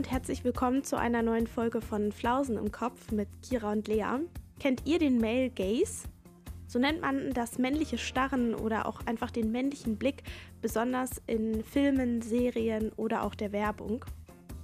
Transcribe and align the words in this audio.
und 0.00 0.10
herzlich 0.10 0.44
willkommen 0.44 0.82
zu 0.82 0.96
einer 0.96 1.20
neuen 1.20 1.46
Folge 1.46 1.82
von 1.82 2.10
Flausen 2.10 2.56
im 2.56 2.72
Kopf 2.72 3.12
mit 3.12 3.28
Kira 3.42 3.70
und 3.70 3.86
Lea. 3.86 4.20
Kennt 4.58 4.86
ihr 4.86 4.98
den 4.98 5.18
Male 5.20 5.50
Gaze? 5.50 6.08
So 6.66 6.78
nennt 6.78 7.02
man 7.02 7.34
das 7.34 7.58
männliche 7.58 7.98
Starren 7.98 8.54
oder 8.54 8.86
auch 8.86 9.04
einfach 9.04 9.30
den 9.30 9.52
männlichen 9.52 9.98
Blick, 9.98 10.22
besonders 10.62 11.20
in 11.26 11.62
Filmen, 11.62 12.22
Serien 12.22 12.92
oder 12.96 13.24
auch 13.24 13.34
der 13.34 13.52
Werbung. 13.52 14.06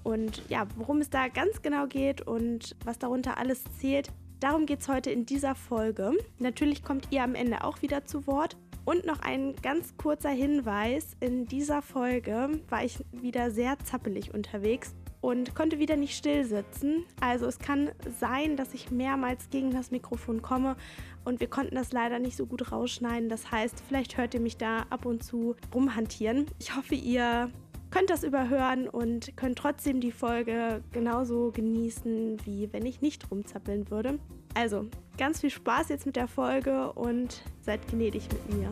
Und 0.05 0.43
ja, 0.49 0.67
worum 0.77 1.03
es 1.03 1.11
da 1.11 1.29
ganz 1.29 1.61
genau 1.61 1.87
geht 1.87 2.23
und 2.23 2.75
was 2.87 2.99
darunter 2.99 3.37
alles 3.37 3.63
zählt, 3.79 4.09
darum 4.41 4.65
geht 4.65 4.81
es 4.81 4.89
heute 4.89 5.11
in 5.11 5.27
dieser 5.27 5.55
Folge. 5.55 6.13
Natürlich 6.39 6.83
kommt 6.83 7.09
ihr 7.11 7.23
am 7.23 7.35
Ende 7.35 7.63
auch 7.63 7.83
wieder 7.83 8.07
zu 8.07 8.27
Wort. 8.27 8.57
Und 8.87 9.05
noch 9.05 9.21
ein 9.21 9.55
ganz 9.63 9.99
kurzer 9.99 10.31
Hinweis. 10.31 11.15
In 11.21 11.45
dieser 11.45 11.83
Folge 11.83 12.61
war 12.71 12.85
ich 12.85 13.05
wieder 13.11 13.51
sehr 13.51 13.79
zappelig 13.81 14.33
unterwegs 14.33 14.95
und 15.27 15.57
konnte 15.57 15.81
wieder 15.81 15.97
nicht 15.97 16.17
still 16.17 16.45
sitzen. 16.45 17.05
Also 17.21 17.47
es 17.47 17.59
kann 17.59 17.91
sein, 18.21 18.57
dass 18.57 18.73
ich 18.75 18.93
mehrmals 18.93 19.51
gegen 19.51 19.73
das 19.73 19.91
Mikrofon 19.91 20.41
komme 20.41 20.77
und 21.25 21.41
wir 21.41 21.49
konnten 21.49 21.75
das 21.75 21.91
leider 21.91 22.21
nicht 22.21 22.37
so 22.37 22.47
gut 22.47 22.71
rausschneiden. 22.71 23.29
Das 23.29 23.51
heißt, 23.51 23.83
vielleicht 23.89 24.17
hört 24.17 24.35
ihr 24.35 24.41
mich 24.41 24.57
da 24.57 24.87
ab 24.89 25.05
und 25.05 25.25
zu 25.25 25.57
rumhantieren. 25.75 26.47
Ich 26.61 26.77
hoffe, 26.77 26.95
ihr 26.95 27.51
könnt 27.91 28.09
das 28.09 28.23
überhören 28.23 28.89
und 28.89 29.37
könnt 29.37 29.59
trotzdem 29.59 30.01
die 30.01 30.13
Folge 30.13 30.85
genauso 30.93 31.51
genießen, 31.51 32.37
wie 32.45 32.73
wenn 32.73 32.87
ich 32.87 33.01
nicht 33.01 33.29
rumzappeln 33.29 33.91
würde. 33.91 34.21
Also, 34.55 34.87
ganz 35.19 35.41
viel 35.41 35.51
Spaß 35.51 35.89
jetzt 35.89 36.07
mit 36.07 36.15
der 36.15 36.29
Folge 36.29 36.93
und 36.93 37.43
seid 37.63 37.81
gnädig 37.89 38.29
mit 38.33 38.57
mir. 38.57 38.71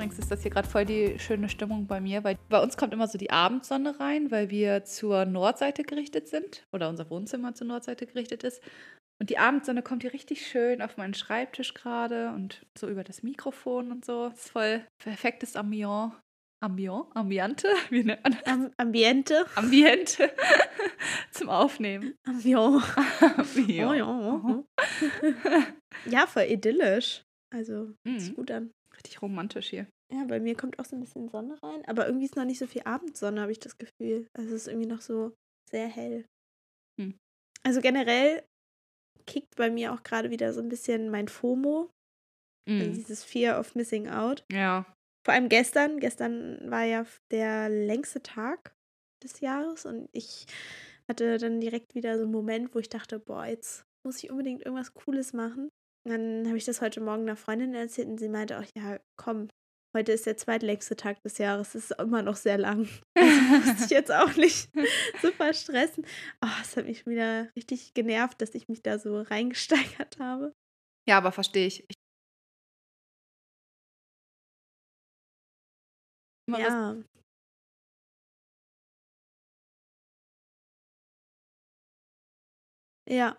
Übrigens 0.00 0.18
ist 0.18 0.30
das 0.30 0.40
hier 0.40 0.50
gerade 0.50 0.66
voll 0.66 0.86
die 0.86 1.18
schöne 1.18 1.50
Stimmung 1.50 1.86
bei 1.86 2.00
mir, 2.00 2.24
weil 2.24 2.38
bei 2.48 2.58
uns 2.62 2.78
kommt 2.78 2.94
immer 2.94 3.06
so 3.06 3.18
die 3.18 3.28
Abendsonne 3.28 4.00
rein, 4.00 4.30
weil 4.30 4.48
wir 4.48 4.82
zur 4.84 5.26
Nordseite 5.26 5.82
gerichtet 5.82 6.26
sind 6.26 6.64
oder 6.72 6.88
unser 6.88 7.10
Wohnzimmer 7.10 7.54
zur 7.54 7.66
Nordseite 7.66 8.06
gerichtet 8.06 8.42
ist. 8.42 8.62
Und 9.20 9.28
die 9.28 9.36
Abendsonne 9.36 9.82
kommt 9.82 10.00
hier 10.00 10.14
richtig 10.14 10.46
schön 10.46 10.80
auf 10.80 10.96
meinen 10.96 11.12
Schreibtisch 11.12 11.74
gerade 11.74 12.30
und 12.30 12.64
so 12.78 12.88
über 12.88 13.04
das 13.04 13.22
Mikrofon 13.22 13.92
und 13.92 14.06
so. 14.06 14.30
Das 14.30 14.46
ist 14.46 14.50
voll 14.52 14.86
perfektes 15.04 15.54
Ambiance. 15.54 16.16
Ambiance? 16.64 17.10
Ambiente? 17.14 17.68
Wie 17.90 18.02
nennt 18.02 18.22
man 18.22 18.32
das? 18.32 18.46
Am 18.46 18.70
Ambiente. 18.78 19.44
Ambiente 19.54 20.32
zum 21.30 21.50
Aufnehmen. 21.50 22.14
Ambiance. 22.26 22.86
Ambiente. 23.36 24.06
Oh, 24.06 24.64
ja. 25.44 25.66
ja, 26.06 26.26
voll 26.26 26.44
idyllisch. 26.44 27.22
Also, 27.54 27.92
Mhm. 28.06 28.18
sieht 28.18 28.36
gut 28.36 28.50
an. 28.50 28.70
Richtig 29.00 29.22
romantisch 29.22 29.70
hier. 29.70 29.86
Ja, 30.12 30.24
bei 30.24 30.40
mir 30.40 30.56
kommt 30.56 30.78
auch 30.78 30.84
so 30.84 30.96
ein 30.96 31.00
bisschen 31.00 31.28
Sonne 31.28 31.58
rein, 31.62 31.84
aber 31.86 32.06
irgendwie 32.06 32.26
ist 32.26 32.36
noch 32.36 32.44
nicht 32.44 32.58
so 32.58 32.66
viel 32.66 32.82
Abendsonne, 32.84 33.40
habe 33.40 33.52
ich 33.52 33.60
das 33.60 33.78
Gefühl. 33.78 34.26
Also 34.36 34.54
es 34.54 34.62
ist 34.62 34.68
irgendwie 34.68 34.88
noch 34.88 35.00
so 35.00 35.32
sehr 35.70 35.86
hell. 35.88 36.26
Hm. 37.00 37.16
Also 37.62 37.80
generell 37.80 38.44
kickt 39.26 39.54
bei 39.56 39.70
mir 39.70 39.92
auch 39.92 40.02
gerade 40.02 40.30
wieder 40.30 40.52
so 40.52 40.60
ein 40.60 40.68
bisschen 40.68 41.10
mein 41.10 41.28
FOMO, 41.28 41.90
also 42.68 42.90
Mhm. 42.90 42.94
dieses 42.94 43.24
Fear 43.24 43.58
of 43.58 43.74
Missing 43.74 44.08
Out. 44.08 44.44
Ja. 44.50 44.84
Vor 45.24 45.34
allem 45.34 45.48
gestern. 45.48 46.00
Gestern 46.00 46.70
war 46.70 46.84
ja 46.84 47.06
der 47.30 47.68
längste 47.68 48.22
Tag 48.22 48.74
des 49.22 49.40
Jahres 49.40 49.86
und 49.86 50.08
ich 50.12 50.46
hatte 51.08 51.38
dann 51.38 51.60
direkt 51.60 51.94
wieder 51.94 52.16
so 52.16 52.22
einen 52.24 52.32
Moment, 52.32 52.74
wo 52.74 52.78
ich 52.78 52.88
dachte, 52.88 53.18
boah, 53.18 53.44
jetzt 53.46 53.84
muss 54.04 54.22
ich 54.22 54.30
unbedingt 54.30 54.62
irgendwas 54.62 54.94
Cooles 54.94 55.32
machen. 55.32 55.70
Dann 56.04 56.46
habe 56.46 56.56
ich 56.56 56.64
das 56.64 56.80
heute 56.80 57.00
Morgen 57.00 57.22
einer 57.22 57.36
Freundin 57.36 57.74
erzählt 57.74 58.08
und 58.08 58.18
sie 58.18 58.28
meinte 58.28 58.58
auch, 58.58 58.64
ja, 58.74 58.98
komm, 59.16 59.48
heute 59.94 60.12
ist 60.12 60.26
der 60.26 60.36
zweitlängste 60.36 60.96
Tag 60.96 61.22
des 61.22 61.38
Jahres. 61.38 61.72
Das 61.72 61.90
ist 61.90 62.00
immer 62.00 62.22
noch 62.22 62.36
sehr 62.36 62.58
lang. 62.58 62.88
Also 63.16 63.70
muss 63.70 63.84
ich 63.84 63.90
jetzt 63.90 64.10
auch 64.10 64.34
nicht 64.36 64.70
super 65.22 65.52
stressen. 65.52 66.06
Oh, 66.42 66.48
es 66.62 66.76
hat 66.76 66.86
mich 66.86 67.06
wieder 67.06 67.50
richtig 67.54 67.92
genervt, 67.92 68.40
dass 68.40 68.54
ich 68.54 68.68
mich 68.68 68.82
da 68.82 68.98
so 68.98 69.20
reingesteigert 69.20 70.18
habe. 70.18 70.54
Ja, 71.06 71.18
aber 71.18 71.32
verstehe 71.32 71.66
ich. 71.66 71.84
ich 71.88 71.96
Ja. 76.46 76.96
Ja. 83.06 83.36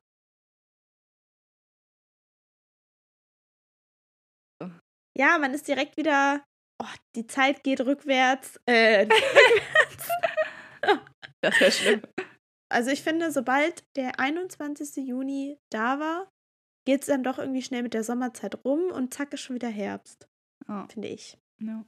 Ja, 5.18 5.38
man 5.38 5.54
ist 5.54 5.68
direkt 5.68 5.98
wieder. 5.98 6.44
Oh, 6.82 6.88
die 7.16 7.28
Zeit 7.28 7.64
geht 7.64 7.82
rückwärts. 7.82 8.60
Äh, 8.66 9.08
Das 11.42 11.60
wäre 11.60 11.72
schlimm. 11.72 12.02
also 12.70 12.92
ich 12.92 13.02
finde, 13.02 13.32
sobald 13.32 13.84
der 13.96 14.20
21. 14.20 15.08
Juni 15.08 15.58
da 15.72 16.00
war, 16.00 16.30
geht 16.86 17.02
es 17.02 17.08
dann 17.08 17.24
doch 17.24 17.40
irgendwie 17.40 17.62
schnell 17.64 17.82
mit 17.84 17.94
der 17.94 18.04
Sommerzeit 18.04 18.64
rum 18.64 18.92
und 18.92 19.14
zack 19.14 19.34
ist 19.34 19.42
schon 19.42 19.56
wieder 19.56 19.70
Herbst, 19.70 20.28
Ja. 20.68 20.88
finde 20.92 21.08
ich. 21.08 21.38
Ja. 21.60 21.84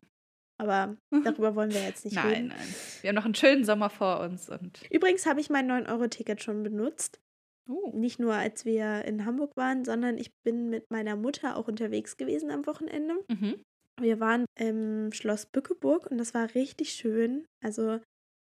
Aber 0.60 0.96
darüber 1.24 1.56
wollen 1.56 1.72
wir 1.74 1.84
jetzt 1.84 2.06
nicht 2.06 2.16
Nein, 2.16 2.28
reden. 2.28 2.48
nein. 2.48 2.76
Wir 3.02 3.10
haben 3.10 3.16
noch 3.16 3.26
einen 3.26 3.36
schönen 3.36 3.64
Sommer 3.66 3.90
vor 3.90 4.20
uns 4.22 4.50
und. 4.50 4.82
Übrigens 4.92 5.26
habe 5.26 5.40
ich 5.42 5.50
mein 5.50 5.70
9-Euro-Ticket 5.72 6.42
schon 6.44 6.64
benutzt. 6.64 7.20
Oh. 7.70 7.92
Nicht 7.94 8.20
nur 8.20 8.34
als 8.34 8.66
wir 8.66 9.06
in 9.06 9.26
Hamburg 9.26 9.56
waren, 9.56 9.86
sondern 9.86 10.18
ich 10.18 10.32
bin 10.44 10.70
mit 10.70 10.92
meiner 10.92 11.16
Mutter 11.16 11.56
auch 11.56 11.68
unterwegs 11.68 12.18
gewesen 12.18 12.52
am 12.52 12.66
Wochenende. 12.66 13.16
Mhm. 13.30 13.62
Wir 14.02 14.20
waren 14.20 14.46
im 14.60 15.12
Schloss 15.12 15.46
Bückeburg 15.46 16.08
und 16.10 16.18
das 16.18 16.34
war 16.34 16.54
richtig 16.56 16.94
schön. 16.94 17.46
Also 17.64 18.00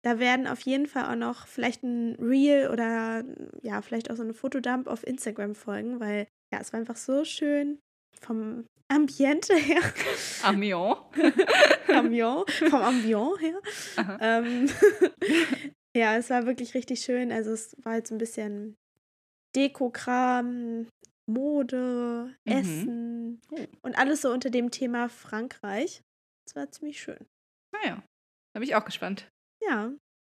da 0.04 0.20
werden 0.20 0.48
auf 0.48 0.62
jeden 0.62 0.88
Fall 0.88 1.12
auch 1.12 1.18
noch 1.18 1.48
vielleicht 1.48 1.84
ein 1.84 2.16
Reel 2.16 2.70
oder 2.72 3.24
ja, 3.62 3.82
vielleicht 3.82 4.10
auch 4.10 4.16
so 4.16 4.24
eine 4.24 4.34
Fotodump 4.34 4.88
auf 4.88 5.06
Instagram 5.06 5.56
folgen, 5.56 6.00
weil 6.00 6.28
ja, 6.54 6.60
es 6.62 6.72
war 6.72 6.80
einfach 6.80 6.96
so 6.96 7.26
schön 7.26 7.80
vom 8.22 8.66
Ambiente 8.88 9.56
her. 9.56 9.82
Amiens. 10.44 10.98
Ambiance, 11.88 12.70
vom 12.70 12.82
Ambiance 12.82 13.40
her. 13.40 13.62
Ähm, 14.22 14.70
ja, 15.96 16.16
es 16.18 16.30
war 16.30 16.46
wirklich 16.46 16.76
richtig 16.76 17.02
schön. 17.02 17.32
Also 17.32 17.52
es 17.52 17.76
war 17.84 17.94
halt 17.94 18.08
so 18.08 18.16
ein 18.16 18.20
bisschen 18.20 18.76
Dekokram, 19.56 20.88
Mode, 21.28 22.36
Mhm. 22.46 22.52
Essen 22.54 23.42
Oh. 23.52 23.58
und 23.84 23.98
alles 23.98 24.22
so 24.22 24.32
unter 24.32 24.50
dem 24.50 24.72
Thema 24.72 25.10
Frankreich. 25.10 26.02
Das 26.46 26.56
war 26.56 26.72
ziemlich 26.72 27.00
schön. 27.02 27.26
Naja, 27.74 28.04
da 28.54 28.60
bin 28.60 28.64
ich 28.64 28.76
auch 28.76 28.86
gespannt. 28.86 29.28
Ja, 29.68 29.92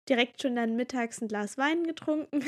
direkt 0.09 0.41
schon 0.41 0.55
dann 0.55 0.75
mittags 0.75 1.21
ein 1.21 1.27
Glas 1.27 1.57
Wein 1.57 1.83
getrunken. 1.85 2.41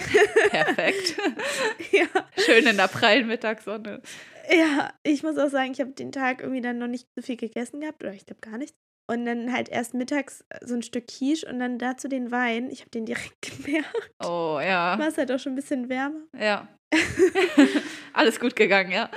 Perfekt. 0.49 1.17
ja. 1.91 2.05
Schön 2.37 2.67
in 2.67 2.77
der 2.77 2.87
prallen 2.87 3.27
Mittagssonne. 3.27 4.01
ja, 4.51 4.93
ich 5.03 5.23
muss 5.23 5.37
auch 5.37 5.49
sagen, 5.49 5.71
ich 5.71 5.79
habe 5.81 5.91
den 5.91 6.11
Tag 6.11 6.41
irgendwie 6.41 6.61
dann 6.61 6.77
noch 6.77 6.87
nicht 6.87 7.07
so 7.15 7.21
viel 7.23 7.37
gegessen 7.37 7.81
gehabt 7.81 8.03
oder 8.03 8.13
ich 8.13 8.25
glaube 8.25 8.41
gar 8.41 8.57
nichts. 8.57 8.77
Und 9.07 9.25
dann 9.25 9.53
halt 9.53 9.69
erst 9.69 9.93
mittags 9.93 10.43
so 10.61 10.73
ein 10.73 10.81
Stück 10.81 11.07
Quiche 11.07 11.47
und 11.47 11.59
dann 11.59 11.77
dazu 11.77 12.07
den 12.07 12.31
Wein. 12.31 12.71
Ich 12.71 12.81
habe 12.81 12.89
den 12.89 13.05
direkt 13.05 13.41
gemerkt. 13.63 14.11
Oh 14.23 14.59
ja. 14.59 14.97
War 14.97 15.07
es 15.07 15.17
halt 15.17 15.31
auch 15.31 15.39
schon 15.39 15.53
ein 15.53 15.57
bisschen 15.57 15.89
wärmer. 15.89 16.21
Ja. 16.39 16.67
Alles 18.13 18.39
gut 18.39 18.55
gegangen, 18.55 18.91
ja. 18.91 19.09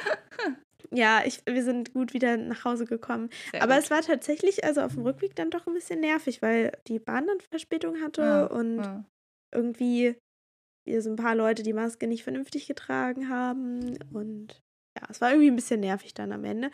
Ja, 0.90 1.22
ich, 1.24 1.42
wir 1.46 1.62
sind 1.62 1.92
gut 1.92 2.14
wieder 2.14 2.36
nach 2.36 2.64
Hause 2.64 2.86
gekommen. 2.86 3.28
Sehr 3.52 3.62
Aber 3.62 3.74
gut. 3.74 3.84
es 3.84 3.90
war 3.90 4.00
tatsächlich 4.02 4.64
also 4.64 4.80
auf 4.82 4.94
dem 4.94 5.02
Rückweg 5.02 5.34
dann 5.36 5.50
doch 5.50 5.66
ein 5.66 5.74
bisschen 5.74 6.00
nervig, 6.00 6.40
weil 6.42 6.72
die 6.86 6.98
Bahn 6.98 7.26
dann 7.26 7.38
Verspätung 7.50 8.00
hatte 8.02 8.22
Ja, 8.22 8.46
und 8.46 8.78
ja. 8.78 9.04
irgendwie 9.54 10.16
wir 10.86 11.02
so 11.02 11.10
ein 11.10 11.16
paar 11.16 11.34
Leute 11.34 11.62
die 11.62 11.74
Maske 11.74 12.06
nicht 12.06 12.24
vernünftig 12.24 12.66
getragen 12.66 13.28
haben. 13.28 13.98
Und 14.12 14.62
ja, 14.98 15.06
es 15.10 15.20
war 15.20 15.30
irgendwie 15.30 15.50
ein 15.50 15.56
bisschen 15.56 15.80
nervig 15.80 16.14
dann 16.14 16.32
am 16.32 16.44
Ende. 16.44 16.70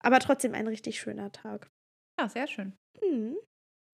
Aber 0.00 0.18
trotzdem 0.20 0.54
ein 0.54 0.66
richtig 0.68 1.00
schöner 1.00 1.32
Tag. 1.32 1.70
Ja, 2.18 2.28
sehr 2.28 2.46
schön. 2.46 2.72
Hm. 3.00 3.36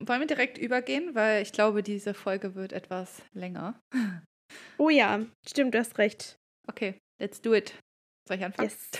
Wollen 0.04 0.20
wir 0.20 0.26
direkt 0.26 0.58
übergehen, 0.58 1.14
weil 1.14 1.42
ich 1.42 1.52
glaube, 1.52 1.82
diese 1.82 2.14
Folge 2.14 2.54
wird 2.54 2.72
etwas 2.72 3.22
länger. 3.32 3.80
Oh 4.76 4.90
ja, 4.90 5.24
stimmt, 5.48 5.72
du 5.72 5.78
hast 5.78 5.96
recht. 5.96 6.38
Okay, 6.68 7.00
let's 7.18 7.40
do 7.40 7.54
it. 7.54 7.72
Soll 8.28 8.36
ich 8.36 8.44
anfangen? 8.44 8.68
Yes. 8.68 8.90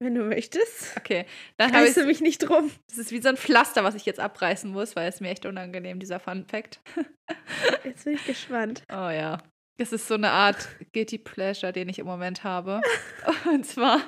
Wenn 0.00 0.14
du 0.14 0.24
möchtest. 0.24 0.96
Okay, 0.96 1.24
dann 1.56 1.72
habe 1.72 1.86
ich 1.86 1.96
mich 1.96 2.20
nicht 2.20 2.38
drum. 2.38 2.70
Das 2.88 2.98
ist 2.98 3.10
wie 3.10 3.22
so 3.22 3.28
ein 3.28 3.36
Pflaster, 3.36 3.84
was 3.84 3.94
ich 3.94 4.04
jetzt 4.04 4.20
abreißen 4.20 4.70
muss, 4.70 4.96
weil 4.96 5.08
es 5.08 5.20
mir 5.20 5.30
echt 5.30 5.46
unangenehm, 5.46 5.98
dieser 5.98 6.20
Fun 6.20 6.44
Fact. 6.46 6.80
Jetzt 7.84 8.04
bin 8.04 8.14
ich 8.14 8.24
gespannt. 8.26 8.82
Oh 8.90 9.08
ja. 9.08 9.42
Das 9.78 9.92
ist 9.92 10.06
so 10.06 10.14
eine 10.14 10.30
Art 10.30 10.68
Guilty 10.92 11.18
Pleasure, 11.18 11.72
den 11.72 11.88
ich 11.88 11.98
im 11.98 12.06
Moment 12.06 12.44
habe. 12.44 12.80
Und 13.46 13.64
zwar, 13.64 14.00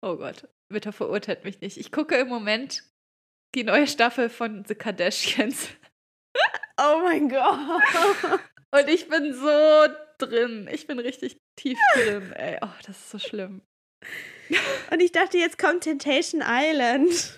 oh 0.00 0.16
Gott, 0.16 0.48
bitte 0.72 0.92
verurteilt 0.92 1.44
mich 1.44 1.60
nicht. 1.60 1.76
Ich 1.78 1.92
gucke 1.92 2.16
im 2.16 2.28
Moment 2.28 2.82
die 3.54 3.64
neue 3.64 3.86
Staffel 3.86 4.28
von 4.28 4.64
The 4.64 4.74
Kardashians. 4.74 5.68
Oh 6.80 7.00
mein 7.04 7.28
Gott. 7.28 8.40
Und 8.74 8.88
ich 8.88 9.08
bin 9.08 9.34
so 9.34 9.86
drin. 10.18 10.68
Ich 10.72 10.86
bin 10.86 10.98
richtig 10.98 11.36
tief 11.56 11.78
drin, 11.94 12.32
ey. 12.32 12.58
Oh, 12.62 12.68
das 12.86 12.98
ist 12.98 13.10
so 13.10 13.18
schlimm. 13.18 13.62
Und 14.90 15.00
ich 15.00 15.12
dachte, 15.12 15.38
jetzt 15.38 15.58
kommt 15.58 15.84
Temptation 15.84 16.42
Island. 16.44 17.36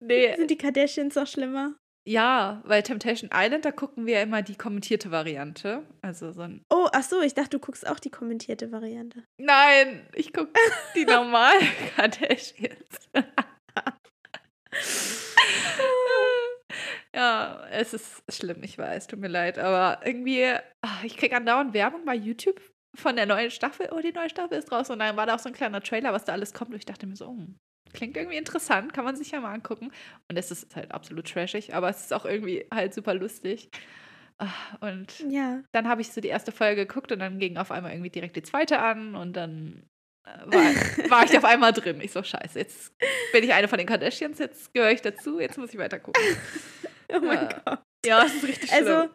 Nee, 0.00 0.34
Sind 0.36 0.50
die 0.50 0.58
Kardashians 0.58 1.14
noch 1.14 1.26
schlimmer? 1.26 1.74
Ja, 2.08 2.62
weil 2.64 2.82
Temptation 2.82 3.28
Island, 3.34 3.66
da 3.66 3.70
gucken 3.70 4.06
wir 4.06 4.22
immer 4.22 4.40
die 4.40 4.56
kommentierte 4.56 5.10
Variante. 5.10 5.82
Also 6.00 6.32
so 6.32 6.40
ein. 6.40 6.64
Oh, 6.70 6.88
ach 6.90 7.02
so, 7.02 7.20
ich 7.20 7.34
dachte, 7.34 7.50
du 7.50 7.58
guckst 7.58 7.86
auch 7.86 8.00
die 8.00 8.08
kommentierte 8.08 8.72
Variante. 8.72 9.24
Nein, 9.38 10.08
ich 10.14 10.32
gucke 10.32 10.58
die 10.94 11.04
normalen 11.04 11.68
Kardashians. 11.96 13.10
ja, 17.14 17.62
es 17.72 17.92
ist 17.92 18.22
schlimm, 18.30 18.62
ich 18.62 18.78
weiß, 18.78 19.08
tut 19.08 19.18
mir 19.18 19.28
leid. 19.28 19.58
Aber 19.58 20.00
irgendwie, 20.06 20.44
ah, 20.46 21.02
ich 21.02 21.14
kriege 21.18 21.36
andauernd 21.36 21.74
Werbung 21.74 22.06
bei 22.06 22.14
YouTube 22.14 22.58
von 22.96 23.16
der 23.16 23.26
neuen 23.26 23.50
Staffel. 23.50 23.90
Oh, 23.92 24.00
die 24.00 24.12
neue 24.12 24.30
Staffel 24.30 24.56
ist 24.56 24.70
draußen. 24.70 24.94
Und 24.94 25.00
dann 25.00 25.18
war 25.18 25.26
da 25.26 25.34
auch 25.34 25.40
so 25.40 25.50
ein 25.50 25.54
kleiner 25.54 25.82
Trailer, 25.82 26.14
was 26.14 26.24
da 26.24 26.32
alles 26.32 26.54
kommt. 26.54 26.70
Und 26.70 26.78
ich 26.78 26.86
dachte 26.86 27.06
mir 27.06 27.16
so, 27.16 27.26
oh, 27.26 27.46
klingt 27.92 28.16
irgendwie 28.16 28.36
interessant, 28.36 28.92
kann 28.92 29.04
man 29.04 29.16
sich 29.16 29.30
ja 29.30 29.40
mal 29.40 29.52
angucken. 29.54 29.90
Und 30.28 30.36
es 30.36 30.50
ist 30.50 30.74
halt 30.76 30.92
absolut 30.92 31.28
trashig, 31.30 31.74
aber 31.74 31.88
es 31.88 32.00
ist 32.02 32.12
auch 32.12 32.24
irgendwie 32.24 32.66
halt 32.72 32.94
super 32.94 33.14
lustig. 33.14 33.70
Ah, 34.38 34.52
Und 34.80 35.18
Ja. 35.28 35.62
dann 35.72 35.88
habe 35.88 36.00
ich 36.00 36.12
so 36.12 36.20
die 36.20 36.28
erste 36.28 36.52
Folge 36.52 36.86
geguckt 36.86 37.10
und 37.12 37.18
dann 37.18 37.38
ging 37.38 37.56
auf 37.56 37.70
einmal 37.72 37.92
irgendwie 37.92 38.10
direkt 38.10 38.36
die 38.36 38.42
zweite 38.42 38.78
an 38.78 39.14
und 39.16 39.32
dann 39.34 39.82
äh, 40.24 40.46
war, 40.46 40.62
war 41.10 41.24
ich 41.24 41.36
auf 41.36 41.44
einmal 41.44 41.72
drin. 41.72 42.00
Ich 42.00 42.12
so, 42.12 42.22
scheiße, 42.22 42.58
jetzt 42.58 42.92
bin 43.32 43.42
ich 43.42 43.52
eine 43.52 43.66
von 43.68 43.78
den 43.78 43.86
Kardashians, 43.88 44.38
jetzt 44.38 44.72
gehöre 44.72 44.92
ich 44.92 45.02
dazu, 45.02 45.40
jetzt 45.40 45.58
muss 45.58 45.72
ich 45.72 45.78
weiter 45.78 45.98
gucken. 45.98 46.22
Oh 47.10 47.20
mein 47.20 47.38
Ja. 47.38 47.62
Gott. 47.64 47.78
Ja, 48.04 48.22
es 48.24 48.34
ist 48.34 48.44
richtig 48.46 48.70
schlimm. 48.70 48.86
Also, 48.86 49.10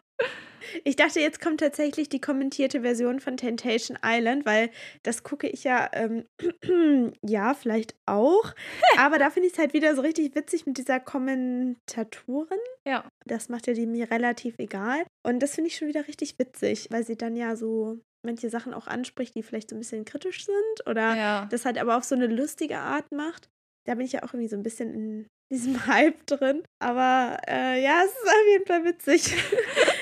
ich 0.84 0.96
dachte, 0.96 1.20
jetzt 1.20 1.40
kommt 1.40 1.60
tatsächlich 1.60 2.08
die 2.08 2.20
kommentierte 2.20 2.82
Version 2.82 3.20
von 3.20 3.36
Temptation 3.36 3.98
Island, 4.04 4.46
weil 4.46 4.70
das 5.02 5.22
gucke 5.22 5.48
ich 5.48 5.64
ja, 5.64 5.90
ähm, 5.92 6.24
ja, 7.22 7.54
vielleicht 7.54 7.94
auch. 8.06 8.54
Aber 8.98 9.18
da 9.18 9.30
finde 9.30 9.48
ich 9.48 9.54
es 9.54 9.58
halt 9.58 9.72
wieder 9.72 9.94
so 9.94 10.02
richtig 10.02 10.34
witzig 10.34 10.66
mit 10.66 10.78
dieser 10.78 11.00
Kommentatorin. 11.00 12.58
ja. 12.86 13.04
Das 13.26 13.48
macht 13.48 13.66
ja 13.66 13.72
die 13.72 13.86
mir 13.86 14.10
relativ 14.10 14.58
egal. 14.58 15.04
Und 15.26 15.40
das 15.42 15.54
finde 15.54 15.68
ich 15.68 15.76
schon 15.76 15.88
wieder 15.88 16.06
richtig 16.06 16.38
witzig, 16.38 16.88
weil 16.90 17.04
sie 17.04 17.16
dann 17.16 17.36
ja 17.36 17.56
so 17.56 17.98
manche 18.24 18.50
Sachen 18.50 18.74
auch 18.74 18.86
anspricht, 18.86 19.34
die 19.34 19.42
vielleicht 19.42 19.70
so 19.70 19.76
ein 19.76 19.78
bisschen 19.78 20.04
kritisch 20.04 20.44
sind 20.46 20.86
oder 20.88 21.16
ja. 21.16 21.46
das 21.50 21.64
halt 21.64 21.78
aber 21.78 21.96
auf 21.96 22.04
so 22.04 22.14
eine 22.14 22.26
lustige 22.26 22.78
Art 22.78 23.12
macht. 23.12 23.48
Da 23.86 23.94
bin 23.94 24.06
ich 24.06 24.12
ja 24.12 24.22
auch 24.22 24.32
irgendwie 24.32 24.48
so 24.48 24.56
ein 24.56 24.62
bisschen 24.62 24.94
in 24.94 25.26
diesem 25.52 25.86
Hype 25.86 26.26
drin. 26.26 26.62
Aber 26.78 27.38
äh, 27.46 27.82
ja, 27.82 28.02
es 28.04 28.10
ist 28.10 28.26
auf 28.26 28.46
jeden 28.52 28.66
Fall 28.66 28.84
witzig. 28.84 29.34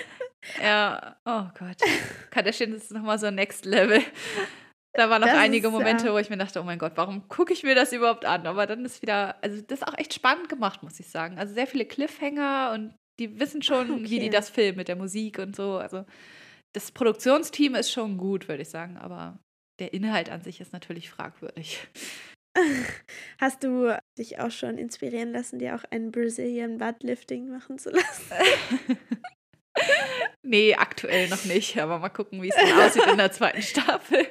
Ja, 0.61 1.17
oh 1.25 1.45
Gott. 1.59 1.77
Kardashian 2.31 2.73
ist 2.73 2.91
nochmal 2.93 3.19
so 3.19 3.31
Next 3.31 3.65
Level. 3.65 4.03
Da 4.95 5.09
waren 5.09 5.23
noch 5.23 5.29
Das 5.29 5.39
einige 5.39 5.69
ist, 5.69 5.73
Momente, 5.73 6.07
ja. 6.07 6.13
wo 6.13 6.19
ich 6.19 6.29
mir 6.29 6.37
dachte, 6.37 6.61
oh 6.61 6.65
mein 6.65 6.79
Gott, 6.79 6.93
warum 6.97 7.27
gucke 7.29 7.53
ich 7.53 7.63
mir 7.63 7.75
das 7.75 7.93
überhaupt 7.93 8.25
an? 8.27 8.47
Aber 8.47 8.67
dann 8.67 8.85
ist 8.85 9.01
wieder, 9.01 9.43
also 9.43 9.63
das 9.63 9.81
ist 9.81 9.89
auch 9.89 9.97
echt 9.97 10.13
spannend 10.13 10.49
gemacht, 10.49 10.83
muss 10.83 11.01
ich 11.01 11.09
sagen. 11.09 11.39
Also 11.39 11.55
sehr 11.55 11.67
viele 11.67 11.87
Cliffhanger 11.87 12.73
und 12.75 12.95
die 13.19 13.41
wissen 13.41 13.63
schon, 13.63 14.03
wie 14.11 14.19
die 14.19 14.27
Okay. 14.27 14.31
das 14.31 14.51
filmen 14.51 14.77
mit 14.77 14.89
der 14.89 14.97
Musik 14.97 15.39
und 15.39 15.57
so. 15.57 15.79
Also 15.79 16.05
das 16.75 16.91
Produktionsteam 16.93 17.75
ist 17.75 17.91
schon 17.91 18.19
gut, 18.19 18.49
würde 18.49 18.63
ich 18.63 18.69
sagen, 18.71 18.97
aber 18.99 19.39
der 19.81 19.95
Inhalt 19.95 20.31
an 20.31 20.43
sich 20.43 20.61
ist 20.61 20.73
natürlich 20.73 21.11
fragwürdig. 21.11 21.89
Hast 23.41 23.65
du 23.65 23.99
dich 24.19 24.41
auch 24.41 24.51
schon 24.51 24.77
inspirieren 24.77 25.33
lassen, 25.33 25.59
dir 25.59 25.75
auch 25.75 25.85
ein 25.91 26.11
Brazilian 26.11 26.77
Butt-Lifting 26.77 27.49
machen 27.49 27.79
zu 27.79 27.91
lassen? 27.91 28.33
nee, 30.43 30.75
aktuell 30.75 31.29
noch 31.29 31.45
nicht, 31.45 31.79
aber 31.79 31.99
mal 31.99 32.09
gucken, 32.09 32.43
wie 32.43 32.49
es 32.51 32.55
dann 32.57 32.79
aussieht 32.81 33.07
in 33.11 33.17
der 33.19 33.33
zweiten 33.33 33.63
Staffel. 33.63 34.27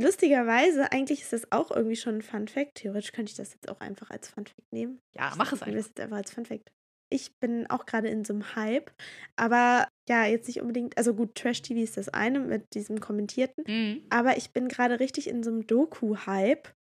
Lustigerweise, 0.00 0.90
eigentlich 0.90 1.20
ist 1.20 1.32
das 1.34 1.52
auch 1.52 1.70
irgendwie 1.70 1.96
schon 1.96 2.16
ein 2.16 2.22
Fun-Fact. 2.22 2.76
Theoretisch 2.76 3.12
könnte 3.12 3.30
ich 3.30 3.36
das 3.36 3.52
jetzt 3.52 3.68
auch 3.68 3.80
einfach 3.80 4.10
als 4.10 4.28
Fun-Fact 4.28 4.72
nehmen. 4.72 4.98
Ja, 5.14 5.28
Ich 5.30 5.36
mach 5.36 5.52
es 5.52 5.62
einfach. 5.62 5.74
das 5.76 5.86
jetzt 5.88 6.00
einfach 6.00 6.16
als 6.16 6.32
Fun-Fact. 6.32 6.70
Ich 7.10 7.36
bin 7.40 7.68
auch 7.68 7.84
gerade 7.84 8.08
in 8.08 8.24
so 8.24 8.32
einem 8.32 8.56
Hype, 8.56 8.90
aber 9.36 9.86
ja, 10.08 10.24
jetzt 10.24 10.46
nicht 10.46 10.62
unbedingt, 10.62 10.96
also 10.96 11.12
gut, 11.12 11.34
Trash-TV 11.34 11.80
ist 11.80 11.98
das 11.98 12.08
eine 12.08 12.40
mit 12.40 12.72
diesem 12.74 13.00
Kommentierten, 13.00 13.64
Mhm. 13.68 14.06
aber 14.08 14.38
ich 14.38 14.52
bin 14.52 14.66
gerade 14.68 14.98
richtig 14.98 15.28
in 15.28 15.42
so 15.42 15.50
einem 15.50 15.66
Doku-Hype 15.66 16.72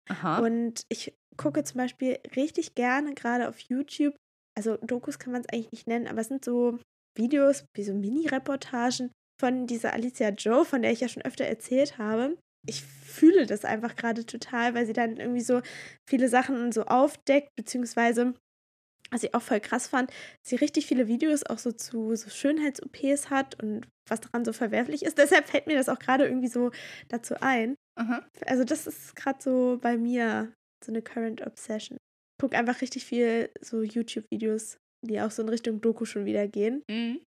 und 0.41 0.83
ich 0.89 1.13
gucke 1.37 1.65
zum 1.65 1.79
Beispiel 1.79 2.21
richtig 2.37 2.77
gerne 2.77 3.15
gerade 3.15 3.49
auf 3.49 3.59
YouTube, 3.59 4.15
also 4.57 4.77
Dokus 4.77 5.19
kann 5.19 5.33
man 5.33 5.41
es 5.43 5.49
eigentlich 5.53 5.73
nicht 5.73 5.89
nennen, 5.89 6.07
aber 6.07 6.21
es 6.21 6.29
sind 6.29 6.45
so 6.45 6.79
Videos, 7.17 7.65
wie 7.75 7.85
so 7.85 7.95
Mini-Reportagen 7.95 9.11
von 9.41 9.67
dieser 9.67 9.93
Alicia 9.95 10.31
Joe, 10.31 10.65
von 10.65 10.83
der 10.83 10.93
ich 10.93 11.01
ja 11.01 11.09
schon 11.09 11.25
öfter 11.25 11.45
erzählt 11.45 11.99
habe. 11.99 12.37
Ich 12.67 12.83
fühle 12.83 13.47
das 13.47 13.65
einfach 13.65 13.97
gerade 13.97 14.27
total, 14.27 14.75
weil 14.75 14.87
sie 14.87 14.93
dann 14.93 15.17
irgendwie 15.17 15.41
so 15.41 15.63
viele 16.09 16.29
Sachen 16.29 16.73
so 16.73 16.85
aufdeckt, 16.85 17.49
beziehungsweise, 17.57 18.35
was 19.11 19.23
ich 19.23 19.35
auch 19.35 19.43
voll 19.43 19.61
krass 19.61 19.87
fand, 19.87 20.13
sie 20.47 20.57
richtig 20.57 20.87
viele 20.87 21.09
Videos 21.09 21.45
auch 21.45 21.59
so 21.59 21.73
zu 21.73 22.15
so 22.17 22.29
Schönheits-OPs 22.29 23.31
hat 23.31 23.61
und 23.63 23.89
was 24.09 24.21
daran 24.21 24.45
so 24.45 24.53
verwerflich 24.53 25.05
ist. 25.05 25.17
Deshalb 25.19 25.49
fällt 25.49 25.67
mir 25.67 25.77
das 25.77 25.89
auch 25.89 25.99
gerade 25.99 26.27
irgendwie 26.27 26.49
so 26.49 26.71
dazu 27.09 27.35
ein. 27.41 27.77
Aha. 27.97 28.27
Also 28.47 28.65
das 28.65 28.87
ist 28.87 29.17
gerade 29.17 29.43
so 29.43 29.79
bei 29.81 29.97
mir 29.97 30.53
so 30.85 30.93
eine 30.93 31.03
Current 31.03 31.47
Obsession. 31.47 31.97
Ich 31.97 32.43
gucke 32.43 32.57
einfach 32.57 32.81
richtig 32.81 33.05
viel 33.05 33.51
so 33.61 33.83
YouTube-Videos, 33.83 34.79
die 35.03 35.21
auch 35.21 35.31
so 35.31 35.43
in 35.43 35.49
Richtung 35.49 35.81
Doku 35.81 36.05
schon 36.05 36.25
wieder 36.25 36.47
gehen. 36.49 36.83
Mhm. 36.91 37.21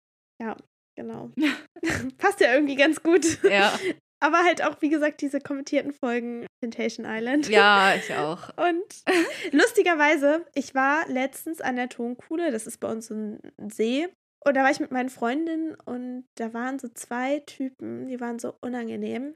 Genau. 0.96 1.30
Passt 2.18 2.40
ja 2.40 2.54
irgendwie 2.54 2.76
ganz 2.76 3.02
gut. 3.02 3.42
Ja. 3.44 3.78
Aber 4.20 4.44
halt 4.44 4.62
auch, 4.62 4.80
wie 4.80 4.88
gesagt, 4.88 5.20
diese 5.20 5.40
kommentierten 5.40 5.92
Folgen 5.92 6.46
Temptation 6.62 7.04
Island. 7.08 7.48
ja, 7.48 7.96
ich 7.96 8.14
auch. 8.14 8.50
Und 8.56 9.02
lustigerweise, 9.50 10.46
ich 10.54 10.76
war 10.76 11.08
letztens 11.08 11.60
an 11.60 11.74
der 11.74 11.88
Tonkuhle, 11.88 12.52
das 12.52 12.68
ist 12.68 12.78
bei 12.78 12.88
uns 12.88 13.06
so 13.06 13.14
ein 13.14 13.40
See. 13.68 14.06
Und 14.44 14.56
da 14.56 14.62
war 14.62 14.70
ich 14.70 14.78
mit 14.78 14.92
meinen 14.92 15.08
Freundinnen 15.08 15.74
und 15.74 16.24
da 16.36 16.54
waren 16.54 16.78
so 16.78 16.88
zwei 16.88 17.40
Typen, 17.40 18.06
die 18.06 18.20
waren 18.20 18.38
so 18.38 18.54
unangenehm. 18.60 19.34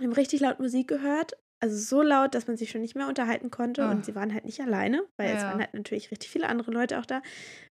Haben 0.00 0.12
richtig 0.12 0.40
laut 0.40 0.58
Musik 0.58 0.88
gehört. 0.88 1.36
Also 1.62 1.76
so 1.76 2.00
laut, 2.02 2.34
dass 2.34 2.46
man 2.46 2.56
sich 2.56 2.70
schon 2.70 2.80
nicht 2.80 2.94
mehr 2.96 3.06
unterhalten 3.06 3.50
konnte. 3.50 3.84
Ah. 3.84 3.90
Und 3.90 4.04
sie 4.06 4.14
waren 4.14 4.32
halt 4.32 4.46
nicht 4.46 4.60
alleine, 4.60 5.06
weil 5.18 5.34
es 5.34 5.42
Ja. 5.42 5.48
waren 5.50 5.60
halt 5.60 5.74
natürlich 5.74 6.10
richtig 6.10 6.30
viele 6.30 6.48
andere 6.48 6.70
Leute 6.70 6.98
auch 6.98 7.06
da. 7.06 7.20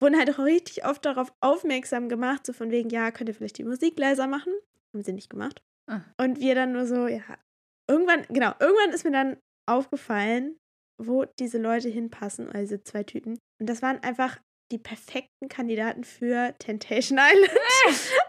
Wurden 0.00 0.16
halt 0.16 0.30
auch 0.30 0.38
richtig 0.38 0.84
oft 0.86 1.04
darauf 1.04 1.32
aufmerksam 1.40 2.08
gemacht, 2.08 2.46
so 2.46 2.52
von 2.52 2.70
wegen, 2.70 2.90
ja, 2.90 3.10
könnt 3.10 3.28
ihr 3.28 3.34
vielleicht 3.34 3.58
die 3.58 3.64
Musik 3.64 3.98
leiser 3.98 4.26
machen? 4.28 4.52
Haben 4.94 5.02
sie 5.02 5.12
nicht 5.12 5.30
gemacht. 5.30 5.62
Ah. 5.90 6.02
Und 6.20 6.38
wir 6.40 6.54
dann 6.54 6.72
nur 6.72 6.86
so, 6.86 7.08
ja, 7.08 7.22
irgendwann, 7.90 8.24
genau, 8.28 8.52
irgendwann 8.60 8.90
ist 8.94 9.04
mir 9.04 9.10
dann 9.12 9.36
aufgefallen, 9.68 10.56
wo 11.00 11.24
diese 11.24 11.58
Leute 11.58 11.88
hinpassen, 11.88 12.46
also 12.46 12.60
diese 12.76 12.84
zwei 12.84 13.02
Typen. 13.02 13.38
Und 13.60 13.68
das 13.68 13.82
waren 13.82 14.00
einfach 14.04 14.38
die 14.72 14.78
perfekten 14.78 15.48
Kandidaten 15.48 16.02
für 16.04 16.54
Temptation 16.58 17.18
Island. 17.18 17.50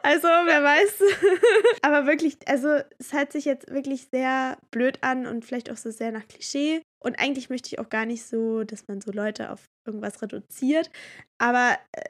Also, 0.05 0.27
wer 0.27 0.61
weiß. 0.63 1.01
Aber 1.81 2.05
wirklich, 2.05 2.37
also 2.47 2.79
es 2.99 3.13
hört 3.13 3.31
sich 3.31 3.45
jetzt 3.45 3.69
wirklich 3.71 4.07
sehr 4.11 4.57
blöd 4.71 4.97
an 5.01 5.25
und 5.25 5.45
vielleicht 5.45 5.71
auch 5.71 5.77
so 5.77 5.91
sehr 5.91 6.11
nach 6.11 6.27
Klischee. 6.27 6.81
Und 7.01 7.17
eigentlich 7.19 7.49
möchte 7.49 7.69
ich 7.69 7.79
auch 7.79 7.87
gar 7.89 8.05
nicht 8.05 8.25
so, 8.25 8.63
dass 8.65 8.87
man 8.87 8.99
so 8.99 9.11
Leute 9.11 9.49
auf 9.51 9.63
irgendwas 9.87 10.21
reduziert. 10.21 10.91
Aber 11.37 11.77
äh, 11.93 12.01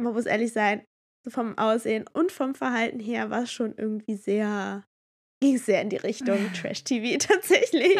man 0.00 0.12
muss 0.14 0.26
ehrlich 0.26 0.52
sein, 0.52 0.84
so 1.24 1.30
vom 1.32 1.58
Aussehen 1.58 2.04
und 2.12 2.30
vom 2.32 2.54
Verhalten 2.54 3.00
her 3.00 3.30
war 3.30 3.42
es 3.42 3.52
schon 3.52 3.74
irgendwie 3.76 4.14
sehr, 4.16 4.84
ging 5.42 5.56
es 5.56 5.66
sehr 5.66 5.82
in 5.82 5.90
die 5.90 5.96
Richtung 5.96 6.52
Trash-TV 6.54 7.18
tatsächlich. 7.18 7.96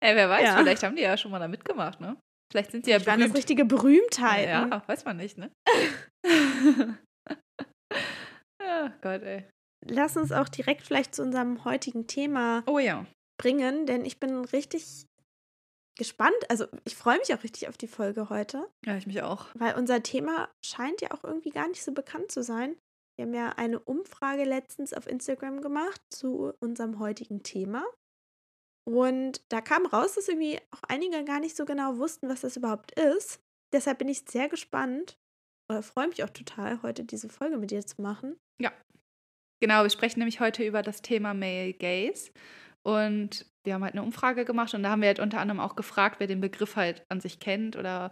Ey, 0.00 0.14
wer 0.14 0.28
weiß, 0.28 0.44
Ja. 0.44 0.56
vielleicht 0.58 0.82
haben 0.82 0.96
die 0.96 1.02
ja 1.02 1.16
schon 1.16 1.30
mal 1.30 1.38
da 1.40 1.48
mitgemacht, 1.48 2.00
ne? 2.00 2.16
Vielleicht 2.52 2.70
sind 2.70 2.84
sie 2.84 2.90
ja 2.92 2.98
Waren 3.06 3.18
das 3.20 3.30
berühmt. 3.30 3.36
richtige 3.38 3.64
Berühmtheiten. 3.64 4.70
Ja, 4.70 4.82
weiß 4.86 5.04
man 5.06 5.16
nicht, 5.16 5.38
ne? 5.38 5.50
ja, 8.60 8.88
Gott, 9.00 9.22
ey. 9.22 9.44
Lass 9.86 10.16
uns 10.16 10.30
auch 10.32 10.48
direkt 10.48 10.82
vielleicht 10.82 11.14
zu 11.14 11.22
unserem 11.22 11.64
heutigen 11.64 12.06
Thema 12.06 12.62
Oh 12.66 12.78
ja. 12.78 13.04
bringen, 13.40 13.86
denn 13.86 14.04
ich 14.04 14.20
bin 14.20 14.44
richtig 14.44 15.06
gespannt. 15.98 16.36
Also 16.48 16.66
ich 16.84 16.94
freue 16.94 17.18
mich 17.18 17.34
auch 17.34 17.42
richtig 17.42 17.68
auf 17.68 17.76
die 17.76 17.88
Folge 17.88 18.28
heute, 18.30 18.68
Ja, 18.86 18.96
ich 18.96 19.06
mich 19.06 19.22
auch. 19.22 19.46
weil 19.54 19.74
unser 19.74 20.02
Thema 20.02 20.48
scheint 20.64 21.00
ja 21.00 21.10
auch 21.10 21.24
irgendwie 21.24 21.50
gar 21.50 21.68
nicht 21.68 21.82
so 21.82 21.92
bekannt 21.92 22.30
zu 22.30 22.42
sein. 22.42 22.76
Wir 23.18 23.26
haben 23.26 23.34
ja 23.34 23.48
eine 23.56 23.78
Umfrage 23.80 24.44
letztens 24.44 24.94
auf 24.94 25.06
Instagram 25.06 25.60
gemacht 25.60 26.00
zu 26.10 26.52
unserem 26.60 26.98
heutigen 26.98 27.42
Thema. 27.42 27.84
Und 28.84 29.40
da 29.48 29.60
kam 29.60 29.86
raus, 29.86 30.14
dass 30.14 30.28
irgendwie 30.28 30.58
auch 30.70 30.82
einige 30.88 31.24
gar 31.24 31.40
nicht 31.40 31.56
so 31.56 31.64
genau 31.64 31.98
wussten, 31.98 32.28
was 32.28 32.40
das 32.40 32.56
überhaupt 32.56 32.98
ist. 32.98 33.40
Deshalb 33.72 33.98
bin 33.98 34.08
ich 34.08 34.24
sehr 34.28 34.48
gespannt 34.48 35.16
oder 35.70 35.82
freue 35.82 36.08
mich 36.08 36.24
auch 36.24 36.30
total, 36.30 36.82
heute 36.82 37.04
diese 37.04 37.28
Folge 37.28 37.56
mit 37.56 37.70
dir 37.70 37.86
zu 37.86 38.02
machen. 38.02 38.36
Genau, 39.62 39.84
wir 39.84 39.90
sprechen 39.90 40.18
nämlich 40.18 40.40
heute 40.40 40.64
über 40.64 40.82
das 40.82 41.02
Thema 41.02 41.34
Male 41.34 41.72
Gaze. 41.72 42.32
Und 42.82 43.46
wir 43.64 43.74
haben 43.74 43.84
halt 43.84 43.94
eine 43.94 44.02
Umfrage 44.02 44.44
gemacht 44.44 44.74
und 44.74 44.82
da 44.82 44.90
haben 44.90 45.02
wir 45.02 45.06
halt 45.06 45.20
unter 45.20 45.38
anderem 45.38 45.60
auch 45.60 45.76
gefragt, 45.76 46.18
wer 46.18 46.26
den 46.26 46.40
Begriff 46.40 46.74
halt 46.74 47.06
an 47.08 47.20
sich 47.20 47.38
kennt 47.38 47.76
oder 47.76 48.10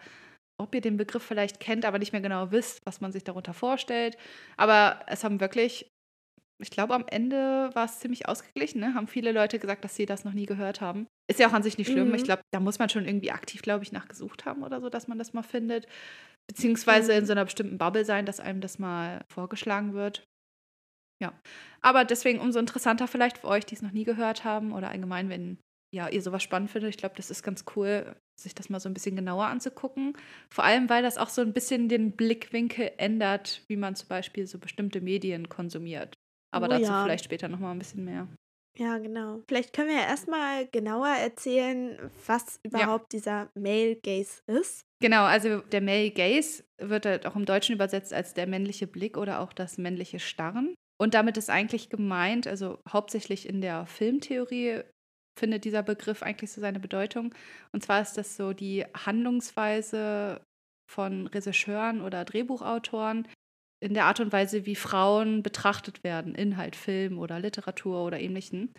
ob 0.59 0.73
ihr 0.77 0.81
den 0.81 0.97
Begriff 0.97 1.25
vielleicht 1.25 1.59
kennt, 1.59 1.85
aber 1.85 1.99
nicht 1.99 2.13
mehr 2.13 2.21
genau 2.21 2.53
wisst, 2.53 2.87
was 2.87 3.01
man 3.01 3.11
sich 3.11 3.25
darunter 3.25 3.53
vorstellt. 3.53 4.17
Aber 4.57 5.01
es 5.09 5.25
haben 5.25 5.41
wirklich 5.41 5.91
Ich 6.61 6.71
glaube, 6.71 6.95
am 6.95 7.05
Ende 7.09 7.71
war 7.75 7.87
es 7.87 8.01
ziemlich 8.01 8.29
ausgeglichen. 8.29 8.81
Ne? 8.81 8.95
Haben 8.95 9.09
viele 9.09 9.33
Leute 9.33 9.59
gesagt, 9.59 9.85
dass 9.85 9.97
sie 9.97 10.07
das 10.07 10.25
noch 10.25 10.33
nie 10.33 10.47
gehört 10.47 10.81
haben. 10.81 11.07
Ist 11.31 11.41
ja 11.41 11.49
auch 11.49 11.53
an 11.53 11.63
sich 11.63 11.79
nicht 11.79 11.91
schlimm. 11.91 12.09
Mhm. 12.09 12.15
Ich 12.15 12.25
glaube, 12.25 12.43
da 12.53 12.61
muss 12.61 12.79
man 12.79 12.89
schon 12.89 13.07
irgendwie 13.07 13.31
aktiv, 13.31 13.63
glaube 13.63 13.85
ich, 13.85 13.93
nachgesucht 13.93 14.45
haben 14.45 14.63
oder 14.63 14.81
so, 14.81 14.89
dass 14.91 15.09
man 15.09 15.19
das 15.19 15.33
mal 15.33 15.43
findet. 15.43 15.87
Beziehungsweise 16.49 17.13
in 17.13 17.23
Mhm. 17.23 17.27
so 17.27 17.33
einer 17.33 17.45
bestimmten 17.45 17.79
Bubble 17.79 18.05
sein, 18.05 18.27
dass 18.27 18.41
einem 18.41 18.61
das 18.61 18.79
mal 18.79 19.25
vorgeschlagen 19.33 19.95
wird. 19.95 20.25
Ja. 21.23 21.39
Aber 21.83 22.05
deswegen 22.05 22.41
umso 22.41 22.59
interessanter 22.59 23.07
vielleicht 23.07 23.39
für 23.39 23.49
euch, 23.49 23.65
die 23.67 23.75
es 23.75 23.83
noch 23.83 23.93
nie 23.93 24.05
gehört 24.05 24.45
haben 24.45 24.73
oder 24.73 24.89
allgemein, 24.89 25.29
wenn 25.29 25.59
ja, 25.95 26.09
ihr 26.09 26.23
sowas 26.23 26.43
spannend 26.43 26.71
findet. 26.71 26.91
Ich 26.91 26.99
glaube, 26.99 27.17
das 27.17 27.31
ist 27.31 27.43
ganz 27.43 27.65
cool, 27.75 28.15
sich 28.41 28.55
das 28.55 28.71
mal 28.71 28.79
so 28.79 28.89
ein 28.89 28.95
bisschen 28.95 29.17
genauer 29.17 29.47
anzugucken. 29.47 30.17
Vor 30.53 30.65
allem, 30.65 30.89
weil 30.89 31.03
das 31.03 31.19
auch 31.19 31.29
so 31.29 31.43
ein 31.43 31.53
bisschen 31.53 31.89
den 31.89 32.13
Blickwinkel 32.13 32.93
ändert, 32.97 33.65
wie 33.69 33.77
man 33.77 33.97
zum 33.97 34.09
Beispiel 34.09 34.47
so 34.47 34.59
bestimmte 34.59 35.01
Medien 35.01 35.49
konsumiert. 35.49 36.15
Aber 36.53 36.67
Oh 36.67 36.71
dazu 36.71 36.83
ja. 36.85 37.05
vielleicht 37.05 37.25
später 37.25 37.49
nochmal 37.49 37.73
ein 37.73 37.79
bisschen 37.79 38.05
mehr. 38.05 38.29
Ja, 38.79 38.99
genau. 38.99 39.43
Vielleicht 39.49 39.73
können 39.73 39.89
wir 39.89 39.97
ja 39.97 40.09
erstmal 40.09 40.67
genauer 40.69 41.09
erzählen, 41.09 41.99
was 42.27 42.61
überhaupt 42.63 43.13
dieser 43.13 43.51
Male 43.55 43.97
Gaze 43.97 44.43
ist. 44.47 44.87
Genau, 45.03 45.25
also 45.25 45.59
der 45.59 45.81
Male 45.81 46.11
Gaze 46.11 46.65
wird 46.79 47.05
halt 47.05 47.27
auch 47.27 47.37
im 47.37 47.47
Deutschen 47.47 47.75
übersetzt 47.75 48.13
als 48.13 48.33
der 48.33 48.47
männliche 48.47 48.87
Blick 48.87 49.17
oder 49.17 49.41
auch 49.41 49.53
das 49.53 49.77
männliche 49.77 50.21
Starren. 50.21 50.75
Und 50.99 51.15
damit 51.15 51.37
ist 51.37 51.51
eigentlich 51.51 51.91
gemeint, 51.91 52.47
also 52.47 52.79
hauptsächlich 52.89 53.49
in 53.49 53.61
der 53.61 53.87
Filmtheorie 53.87 54.83
findet 55.39 55.65
dieser 55.65 55.83
Begriff 55.83 56.23
eigentlich 56.23 56.53
so 56.53 56.61
seine 56.61 56.81
Bedeutung. 56.81 57.35
Und 57.73 57.83
zwar 57.83 58.03
ist 58.03 58.19
das 58.19 58.37
so 58.37 58.53
die 58.53 58.85
Handlungsweise 58.95 60.43
von 60.91 61.27
Regisseuren 61.29 62.03
oder 62.03 62.25
Drehbuchautoren 62.25 63.27
in 63.81 63.95
der 63.95 64.05
Art 64.05 64.21
und 64.21 64.33
Weise, 64.33 64.67
wie 64.67 64.77
Frauen 64.77 65.43
betrachtet 65.43 66.05
werden, 66.05 66.35
in 66.35 66.57
halt 66.57 66.77
Film 66.77 67.19
oder 67.19 67.41
Literatur 67.41 68.05
oder 68.05 68.21
ähnlichen. 68.21 68.73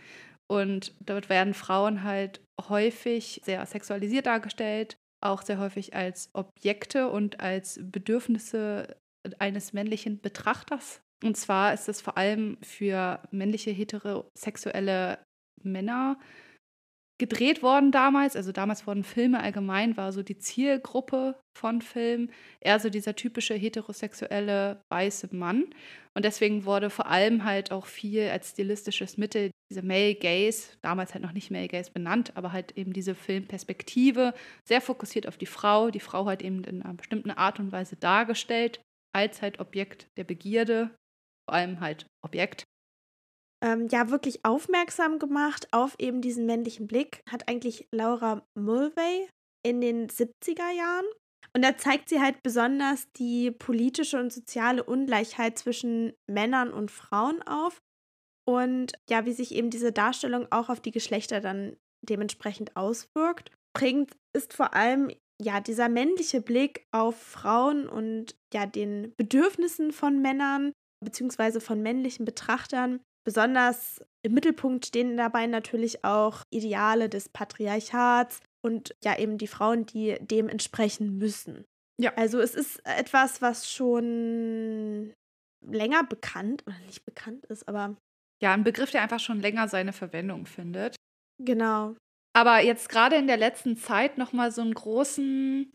Und 0.47 0.93
dort 0.99 1.29
werden 1.29 1.53
Frauen 1.53 2.03
halt 2.03 2.41
häufig 2.69 3.41
sehr 3.43 3.65
sexualisiert 3.65 4.25
dargestellt, 4.25 4.97
auch 5.23 5.41
sehr 5.41 5.59
häufig 5.59 5.95
als 5.95 6.29
Objekte 6.33 7.09
und 7.09 7.39
als 7.39 7.79
Bedürfnisse 7.81 8.95
eines 9.39 9.73
männlichen 9.73 10.19
Betrachters. 10.19 11.01
Und 11.23 11.37
zwar 11.37 11.73
ist 11.73 11.87
es 11.87 12.01
vor 12.01 12.17
allem 12.17 12.57
für 12.61 13.21
männliche 13.31 13.71
heterosexuelle 13.71 15.19
Männer 15.63 16.17
gedreht 17.21 17.61
worden 17.61 17.91
damals. 17.91 18.35
Also 18.35 18.51
damals 18.51 18.87
wurden 18.87 19.03
Filme 19.03 19.41
allgemein, 19.41 19.95
war 19.95 20.11
so 20.11 20.23
die 20.23 20.39
Zielgruppe 20.39 21.35
von 21.55 21.83
Filmen, 21.83 22.31
eher 22.59 22.79
so 22.79 22.89
dieser 22.89 23.15
typische 23.15 23.53
heterosexuelle 23.53 24.81
weiße 24.89 25.29
Mann. 25.31 25.65
Und 26.15 26.25
deswegen 26.25 26.65
wurde 26.65 26.89
vor 26.89 27.05
allem 27.05 27.45
halt 27.45 27.71
auch 27.71 27.85
viel 27.85 28.27
als 28.29 28.49
stilistisches 28.49 29.17
Mittel 29.17 29.51
diese 29.69 29.83
Male 29.83 30.15
Gaze, 30.15 30.77
damals 30.81 31.13
halt 31.13 31.23
noch 31.23 31.31
nicht 31.31 31.51
Male 31.51 31.67
Gaze 31.67 31.91
benannt, 31.91 32.35
aber 32.35 32.53
halt 32.53 32.75
eben 32.75 32.91
diese 32.91 33.13
Filmperspektive, 33.13 34.33
sehr 34.67 34.81
fokussiert 34.81 35.27
auf 35.27 35.37
die 35.37 35.45
Frau, 35.45 35.91
die 35.91 35.99
Frau 35.99 36.25
halt 36.25 36.41
eben 36.41 36.63
in 36.63 36.81
einer 36.81 36.95
bestimmten 36.95 37.29
Art 37.29 37.59
und 37.59 37.71
Weise 37.71 37.97
dargestellt, 37.97 38.81
als 39.15 39.43
halt 39.43 39.59
Objekt 39.59 40.07
der 40.17 40.23
Begierde, 40.23 40.89
vor 41.47 41.53
allem 41.53 41.81
halt 41.81 42.07
Objekt. 42.25 42.63
Ähm, 43.63 43.87
ja, 43.89 44.09
wirklich 44.09 44.43
aufmerksam 44.43 45.19
gemacht 45.19 45.67
auf 45.71 45.95
eben 45.99 46.21
diesen 46.21 46.45
männlichen 46.45 46.87
Blick 46.87 47.21
hat 47.29 47.47
eigentlich 47.47 47.87
Laura 47.91 48.43
Mulvey 48.57 49.27
in 49.63 49.81
den 49.81 50.07
70er 50.07 50.71
Jahren. 50.75 51.05
Und 51.53 51.63
da 51.63 51.77
zeigt 51.77 52.09
sie 52.09 52.21
halt 52.21 52.41
besonders 52.43 53.11
die 53.17 53.51
politische 53.51 54.19
und 54.19 54.31
soziale 54.31 54.83
Ungleichheit 54.83 55.59
zwischen 55.59 56.13
Männern 56.29 56.71
und 56.71 56.91
Frauen 56.91 57.41
auf. 57.43 57.79
Und 58.47 58.93
ja, 59.09 59.25
wie 59.25 59.33
sich 59.33 59.53
eben 59.53 59.69
diese 59.69 59.91
Darstellung 59.91 60.47
auch 60.49 60.69
auf 60.69 60.79
die 60.79 60.91
Geschlechter 60.91 61.41
dann 61.41 61.75
dementsprechend 62.07 62.75
auswirkt. 62.75 63.51
Prägend 63.75 64.11
ist 64.35 64.53
vor 64.53 64.73
allem 64.73 65.11
ja 65.41 65.59
dieser 65.59 65.89
männliche 65.89 66.41
Blick 66.41 66.85
auf 66.91 67.15
Frauen 67.21 67.87
und 67.87 68.35
ja 68.53 68.65
den 68.65 69.13
Bedürfnissen 69.17 69.91
von 69.91 70.21
Männern 70.21 70.71
beziehungsweise 71.03 71.61
von 71.61 71.81
männlichen 71.81 72.25
Betrachtern. 72.25 73.01
Besonders 73.23 74.01
im 74.23 74.33
Mittelpunkt 74.33 74.85
stehen 74.85 75.17
dabei 75.17 75.47
natürlich 75.47 76.03
auch 76.03 76.41
Ideale 76.51 77.09
des 77.09 77.29
Patriarchats 77.29 78.39
und 78.63 78.95
ja 79.03 79.17
eben 79.17 79.37
die 79.37 79.47
Frauen, 79.47 79.85
die 79.85 80.17
dem 80.21 80.49
entsprechen 80.49 81.17
müssen. 81.17 81.65
Ja. 81.99 82.13
Also 82.15 82.39
es 82.39 82.55
ist 82.55 82.81
etwas, 82.85 83.41
was 83.41 83.71
schon 83.71 85.13
länger 85.63 86.03
bekannt 86.03 86.63
oder 86.65 86.77
nicht 86.87 87.05
bekannt 87.05 87.45
ist, 87.45 87.67
aber 87.67 87.95
Ja, 88.41 88.53
ein 88.53 88.63
Begriff, 88.63 88.89
der 88.91 89.03
einfach 89.03 89.19
schon 89.19 89.39
länger 89.39 89.67
seine 89.67 89.93
Verwendung 89.93 90.45
findet. 90.45 90.95
genau. 91.43 91.95
Aber 92.33 92.61
jetzt 92.61 92.87
gerade 92.89 93.17
in 93.17 93.27
der 93.27 93.37
letzten 93.37 93.75
Zeit 93.77 94.17
nochmal 94.17 94.51
so 94.51 94.61
einen 94.61 94.73
großen, 94.73 95.71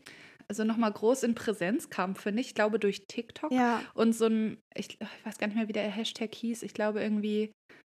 also 0.49 0.63
nochmal 0.63 0.91
groß 0.91 1.23
in 1.23 1.35
Präsenz 1.35 1.89
kam, 1.89 2.15
finde 2.15 2.41
ich. 2.41 2.47
Ich 2.47 2.55
glaube 2.55 2.79
durch 2.79 3.05
TikTok. 3.07 3.51
Ja. 3.51 3.81
Und 3.93 4.13
so 4.13 4.27
ein, 4.27 4.57
ich, 4.75 4.99
ich 4.99 5.25
weiß 5.25 5.37
gar 5.37 5.47
nicht 5.47 5.57
mehr, 5.57 5.67
wie 5.67 5.73
der 5.73 5.89
Hashtag 5.89 6.33
hieß. 6.33 6.63
Ich 6.63 6.73
glaube 6.73 7.01
irgendwie 7.01 7.51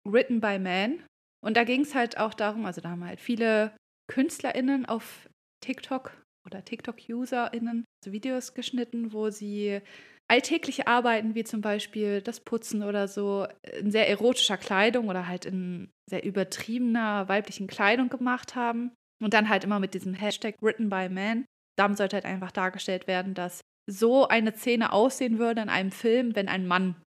Written 0.08 0.40
by 0.40 0.60
Man. 0.60 1.04
Und 1.44 1.58
da 1.58 1.64
ging 1.64 1.82
es 1.82 1.96
halt 1.96 2.18
auch 2.18 2.34
darum, 2.34 2.66
also 2.66 2.80
da 2.80 2.92
haben 2.92 3.06
halt 3.06 3.20
viele 3.20 3.76
KünstlerInnen 4.10 4.86
auf 4.86 5.30
TikTok 5.62 6.12
oder 6.46 6.64
TikTok-UserInnen 6.64 7.86
so 8.04 8.12
Videos 8.12 8.54
geschnitten, 8.54 9.14
wo 9.14 9.30
sie 9.30 9.82
alltägliche 10.30 10.88
Arbeiten 10.88 11.36
wie 11.36 11.44
zum 11.44 11.62
Beispiel 11.62 12.22
das 12.22 12.40
Putzen 12.40 12.84
oder 12.84 13.08
so 13.08 13.48
in 13.80 13.92
sehr 13.92 14.10
erotischer 14.10 14.58
Kleidung 14.58 15.10
oder 15.10 15.28
halt 15.28 15.46
in 15.46 15.90
sehr 16.10 16.24
übertriebener 16.24 17.28
weiblichen 17.28 17.68
Kleidung 17.68 18.10
gemacht 18.10 18.56
haben. 18.56 18.92
Und 19.22 19.34
dann 19.34 19.48
halt 19.48 19.64
immer 19.64 19.80
mit 19.80 19.94
diesem 19.94 20.14
Hashtag 20.14 20.56
Written 20.62 20.90
by 20.90 21.08
Man. 21.08 21.46
Damit 21.78 21.98
sollte 21.98 22.16
halt 22.16 22.26
einfach 22.26 22.52
dargestellt 22.52 23.08
werden, 23.08 23.34
dass 23.34 23.62
so 23.90 24.28
eine 24.28 24.56
Szene 24.56 24.92
aussehen 24.92 25.40
würde 25.40 25.62
in 25.62 25.70
einem 25.70 25.92
Film, 25.92 26.36
wenn 26.36 26.48
ein 26.48 26.68
Mann 26.68 27.02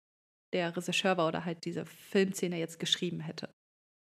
der 0.53 0.75
Regisseur 0.75 1.17
war 1.17 1.27
oder 1.27 1.45
halt 1.45 1.65
diese 1.65 1.86
Filmszene 1.86 2.57
jetzt 2.57 2.79
geschrieben 2.79 3.19
hätte. 3.19 3.50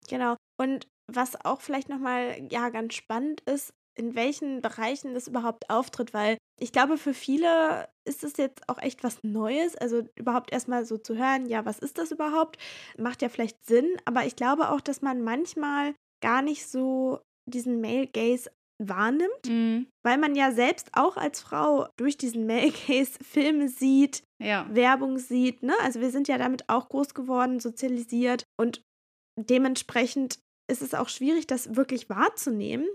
Genau. 0.08 0.36
Und 0.60 0.86
was 1.10 1.42
auch 1.44 1.60
vielleicht 1.60 1.88
nochmal 1.88 2.46
ja 2.50 2.70
ganz 2.70 2.94
spannend 2.94 3.40
ist, 3.42 3.72
in 3.96 4.14
welchen 4.14 4.60
Bereichen 4.60 5.14
das 5.14 5.28
überhaupt 5.28 5.70
auftritt, 5.70 6.12
weil 6.12 6.36
ich 6.60 6.72
glaube, 6.72 6.98
für 6.98 7.14
viele 7.14 7.88
ist 8.06 8.24
es 8.24 8.36
jetzt 8.36 8.68
auch 8.68 8.78
echt 8.78 9.02
was 9.04 9.22
Neues. 9.22 9.76
Also 9.76 10.02
überhaupt 10.16 10.52
erstmal 10.52 10.84
so 10.84 10.98
zu 10.98 11.16
hören, 11.16 11.46
ja, 11.46 11.64
was 11.64 11.78
ist 11.78 11.98
das 11.98 12.10
überhaupt? 12.10 12.58
Macht 12.98 13.22
ja 13.22 13.28
vielleicht 13.28 13.64
Sinn, 13.64 13.96
aber 14.04 14.24
ich 14.24 14.36
glaube 14.36 14.70
auch, 14.70 14.80
dass 14.80 15.02
man 15.02 15.22
manchmal 15.22 15.94
gar 16.22 16.42
nicht 16.42 16.66
so 16.66 17.20
diesen 17.46 17.80
Male 17.80 18.06
Gaze 18.06 18.50
wahrnimmt, 18.82 19.46
Mhm. 19.48 19.86
weil 20.04 20.18
man 20.18 20.34
ja 20.34 20.52
selbst 20.52 20.90
auch 20.92 21.16
als 21.16 21.40
Frau 21.40 21.88
durch 21.96 22.16
diesen 22.16 22.46
Male 22.46 22.72
Gaze 22.88 23.18
Filme 23.22 23.68
sieht, 23.68 24.22
Ja. 24.42 24.66
Werbung 24.70 25.18
sieht, 25.18 25.62
ne? 25.62 25.74
Also 25.80 26.00
wir 26.00 26.10
sind 26.10 26.28
ja 26.28 26.38
damit 26.38 26.68
auch 26.68 26.88
groß 26.88 27.14
geworden, 27.14 27.60
sozialisiert 27.60 28.44
und 28.60 28.82
dementsprechend 29.38 30.38
ist 30.70 30.82
es 30.82 30.94
auch 30.94 31.08
schwierig, 31.08 31.46
das 31.46 31.76
wirklich 31.76 32.08
wahrzunehmen. 32.08 32.86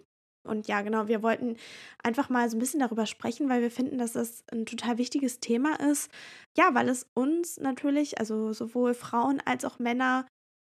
Und 0.48 0.67
ja, 0.67 0.81
genau, 0.81 1.07
wir 1.07 1.21
wollten 1.21 1.57
einfach 2.01 2.29
mal 2.29 2.50
so 2.50 2.55
ein 2.55 2.59
bisschen 2.59 2.79
darüber 2.79 3.05
sprechen, 3.05 3.50
weil 3.50 3.62
wir 3.62 3.69
finden, 3.69 3.98
dass 3.98 4.13
das 4.13 4.43
ein 4.51 4.65
total 4.65 4.98
wichtiges 4.98 5.39
Thema 5.41 5.75
ist. 5.79 6.09
Ja, 6.57 6.74
weil 6.74 6.89
es 6.89 7.05
uns 7.13 7.57
natürlich, 7.57 8.19
also 8.19 8.53
sowohl 8.53 8.93
Frauen 8.93 9.41
als 9.45 9.65
auch 9.65 9.79
Männer 9.79 10.25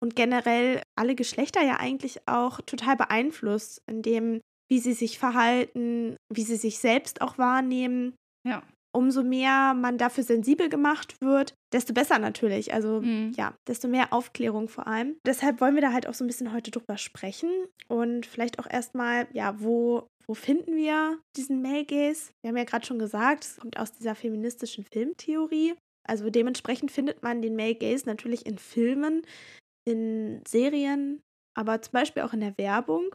und 0.02 0.16
generell 0.16 0.82
alle 0.98 1.14
Geschlechter 1.14 1.62
ja 1.62 1.76
eigentlich 1.78 2.26
auch 2.26 2.60
total 2.62 2.96
beeinflusst, 2.96 3.80
in 3.88 4.02
dem, 4.02 4.40
wie 4.72 4.78
sie 4.78 4.94
sich 4.94 5.18
verhalten, 5.18 6.16
wie 6.32 6.42
sie 6.44 6.56
sich 6.56 6.78
selbst 6.78 7.20
auch 7.20 7.36
wahrnehmen 7.36 8.14
Ja. 8.48 8.62
umso 8.94 9.22
mehr 9.22 9.74
man 9.74 9.98
dafür 9.98 10.24
sensibel 10.24 10.68
gemacht 10.70 11.20
wird, 11.20 11.52
desto 11.74 11.92
besser 11.92 12.18
natürlich. 12.18 12.72
Also 12.72 13.00
Mhm. 13.02 13.32
ja, 13.36 13.54
desto 13.68 13.86
mehr 13.88 14.12
Aufklärung 14.14 14.68
vor 14.68 14.86
allem. 14.86 15.16
Deshalb 15.26 15.60
wollen 15.60 15.74
wir 15.74 15.82
da 15.82 15.92
halt 15.92 16.06
auch 16.06 16.14
so 16.14 16.24
ein 16.24 16.26
bisschen 16.26 16.52
heute 16.54 16.70
drüber 16.70 16.96
sprechen 16.98 17.50
und 17.88 18.24
vielleicht 18.26 18.58
auch 18.58 18.66
erstmal, 18.70 19.28
ja, 19.34 19.54
wo, 19.60 20.06
wo 20.26 20.34
finden 20.34 20.74
wir 20.76 21.18
diesen 21.36 21.60
Male 21.62 21.84
Gaze? 21.84 22.30
Wir 22.42 22.48
haben 22.48 22.56
ja 22.56 22.64
gerade 22.64 22.86
schon 22.86 22.98
gesagt, 22.98 23.44
es 23.44 23.56
kommt 23.58 23.78
aus 23.78 23.92
dieser 23.92 24.14
feministischen 24.14 24.84
Filmtheorie. 24.90 25.74
Also 26.08 26.30
dementsprechend 26.30 26.90
findet 26.90 27.22
man 27.22 27.42
den 27.42 27.56
Male 27.56 27.74
Gaze 27.76 28.06
natürlich 28.06 28.44
in 28.46 28.56
Filmen, 28.58 29.22
in 29.88 30.40
Serien, 30.48 31.20
aber 31.58 31.80
zum 31.82 31.92
Beispiel 31.92 32.22
auch 32.22 32.32
in 32.32 32.40
der 32.40 32.56
Werbung. 32.58 33.14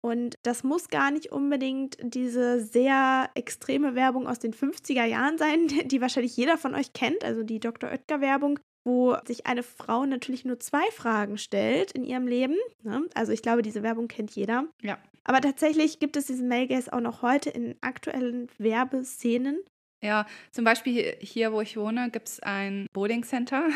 Und 0.00 0.36
das 0.42 0.62
muss 0.62 0.88
gar 0.88 1.10
nicht 1.10 1.32
unbedingt 1.32 1.96
diese 2.00 2.60
sehr 2.60 3.30
extreme 3.34 3.94
Werbung 3.94 4.28
aus 4.28 4.38
den 4.38 4.54
50er 4.54 5.04
Jahren 5.04 5.38
sein, 5.38 5.66
die 5.86 6.00
wahrscheinlich 6.00 6.36
jeder 6.36 6.56
von 6.56 6.74
euch 6.74 6.92
kennt, 6.92 7.24
also 7.24 7.42
die 7.42 7.60
Dr. 7.60 7.90
Oetker-Werbung, 7.90 8.58
wo 8.84 9.16
sich 9.26 9.46
eine 9.46 9.62
Frau 9.62 10.06
natürlich 10.06 10.44
nur 10.44 10.60
zwei 10.60 10.88
Fragen 10.92 11.36
stellt 11.36 11.92
in 11.92 12.04
ihrem 12.04 12.26
Leben. 12.26 12.56
Ne? 12.82 13.02
Also 13.14 13.32
ich 13.32 13.42
glaube, 13.42 13.62
diese 13.62 13.82
Werbung 13.82 14.08
kennt 14.08 14.30
jeder. 14.30 14.66
Ja. 14.82 14.98
Aber 15.24 15.40
tatsächlich 15.40 15.98
gibt 15.98 16.16
es 16.16 16.26
diesen 16.26 16.48
Male 16.48 16.68
Gaze 16.68 16.92
auch 16.92 17.00
noch 17.00 17.22
heute 17.22 17.50
in 17.50 17.76
aktuellen 17.82 18.48
Werbeszenen. 18.56 19.58
Ja, 20.02 20.26
zum 20.52 20.64
Beispiel 20.64 21.16
hier, 21.20 21.52
wo 21.52 21.60
ich 21.60 21.76
wohne, 21.76 22.10
gibt 22.10 22.28
es 22.28 22.40
ein 22.40 22.86
Bowling 22.92 23.24
Center. 23.24 23.68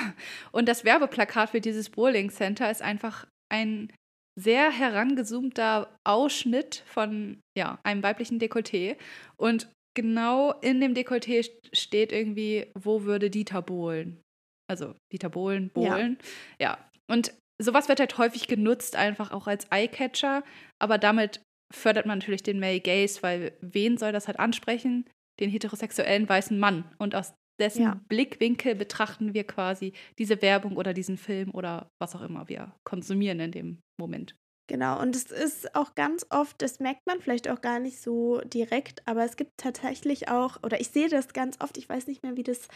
Und 0.53 0.69
das 0.69 0.85
Werbeplakat 0.85 1.51
für 1.51 1.61
dieses 1.61 1.91
Bowling 1.91 2.31
Center 2.31 2.71
ist 2.71 2.81
einfach 2.81 3.27
ein 3.49 3.93
sehr 4.39 4.71
herangezoomter 4.71 5.95
Ausschnitt 6.05 6.83
von 6.87 7.41
ja, 7.57 7.79
einem 7.83 8.03
weiblichen 8.03 8.39
Dekolleté. 8.39 8.97
Und 9.37 9.69
genau 9.95 10.53
in 10.61 10.81
dem 10.81 10.95
Dekolleté 10.95 11.49
steht 11.73 12.13
irgendwie, 12.13 12.71
wo 12.79 13.03
würde 13.03 13.31
Dieter 13.31 13.63
bohlen? 13.63 14.21
Also 14.71 14.95
Dieter 15.13 15.29
Bohlen, 15.29 15.71
Bohlen. 15.71 16.19
Ja. 16.59 16.71
ja. 16.71 16.91
Und 17.11 17.35
sowas 17.61 17.89
wird 17.89 18.01
halt 18.01 18.17
häufig 18.19 18.49
genutzt, 18.49 18.97
einfach 18.97 19.33
auch 19.33 19.47
als 19.47 19.67
Eyecatcher. 19.71 20.45
Aber 20.79 20.99
damit 20.99 21.43
fördert 21.73 22.07
man 22.07 22.19
natürlich 22.19 22.43
den 22.43 22.61
Male 22.61 22.81
Gaze, 22.81 23.23
weil 23.23 23.53
wen 23.61 23.99
soll 23.99 24.13
das 24.13 24.29
halt 24.29 24.39
ansprechen? 24.39 25.09
Den 25.41 25.51
heterosexuellen 25.51 26.29
weißen 26.29 26.59
Mann. 26.59 26.85
Und 26.99 27.15
aus 27.15 27.35
dessen 27.61 27.83
ja. 27.83 28.01
Blickwinkel 28.09 28.75
betrachten 28.75 29.35
wir 29.35 29.45
quasi 29.45 29.93
diese 30.19 30.41
Werbung 30.43 30.77
oder 30.77 30.95
diesen 30.95 31.17
Film 31.17 31.51
oder 31.55 31.89
was 32.01 32.15
auch 32.15 32.23
immer 32.23 32.49
wir 32.49 32.75
konsumieren 32.85 33.41
in 33.41 33.53
dem 33.53 33.79
Moment. 34.01 34.35
Genau, 34.69 35.01
und 35.01 35.15
es 35.17 35.25
ist 35.31 35.75
auch 35.75 35.95
ganz 35.95 36.25
oft, 36.31 36.63
das 36.63 36.79
merkt 36.79 37.03
man 37.07 37.21
vielleicht 37.21 37.49
auch 37.49 37.61
gar 37.61 37.79
nicht 37.79 38.01
so 38.01 38.41
direkt, 38.43 39.07
aber 39.07 39.25
es 39.25 39.37
gibt 39.37 39.51
tatsächlich 39.59 40.29
auch, 40.29 40.63
oder 40.63 40.81
ich 40.81 40.89
sehe 40.89 41.09
das 41.09 41.33
ganz 41.33 41.59
oft, 41.61 41.77
ich 41.77 41.89
weiß 41.89 42.07
nicht 42.07 42.23
mehr, 42.23 42.37
wie 42.37 42.45
das 42.45 42.69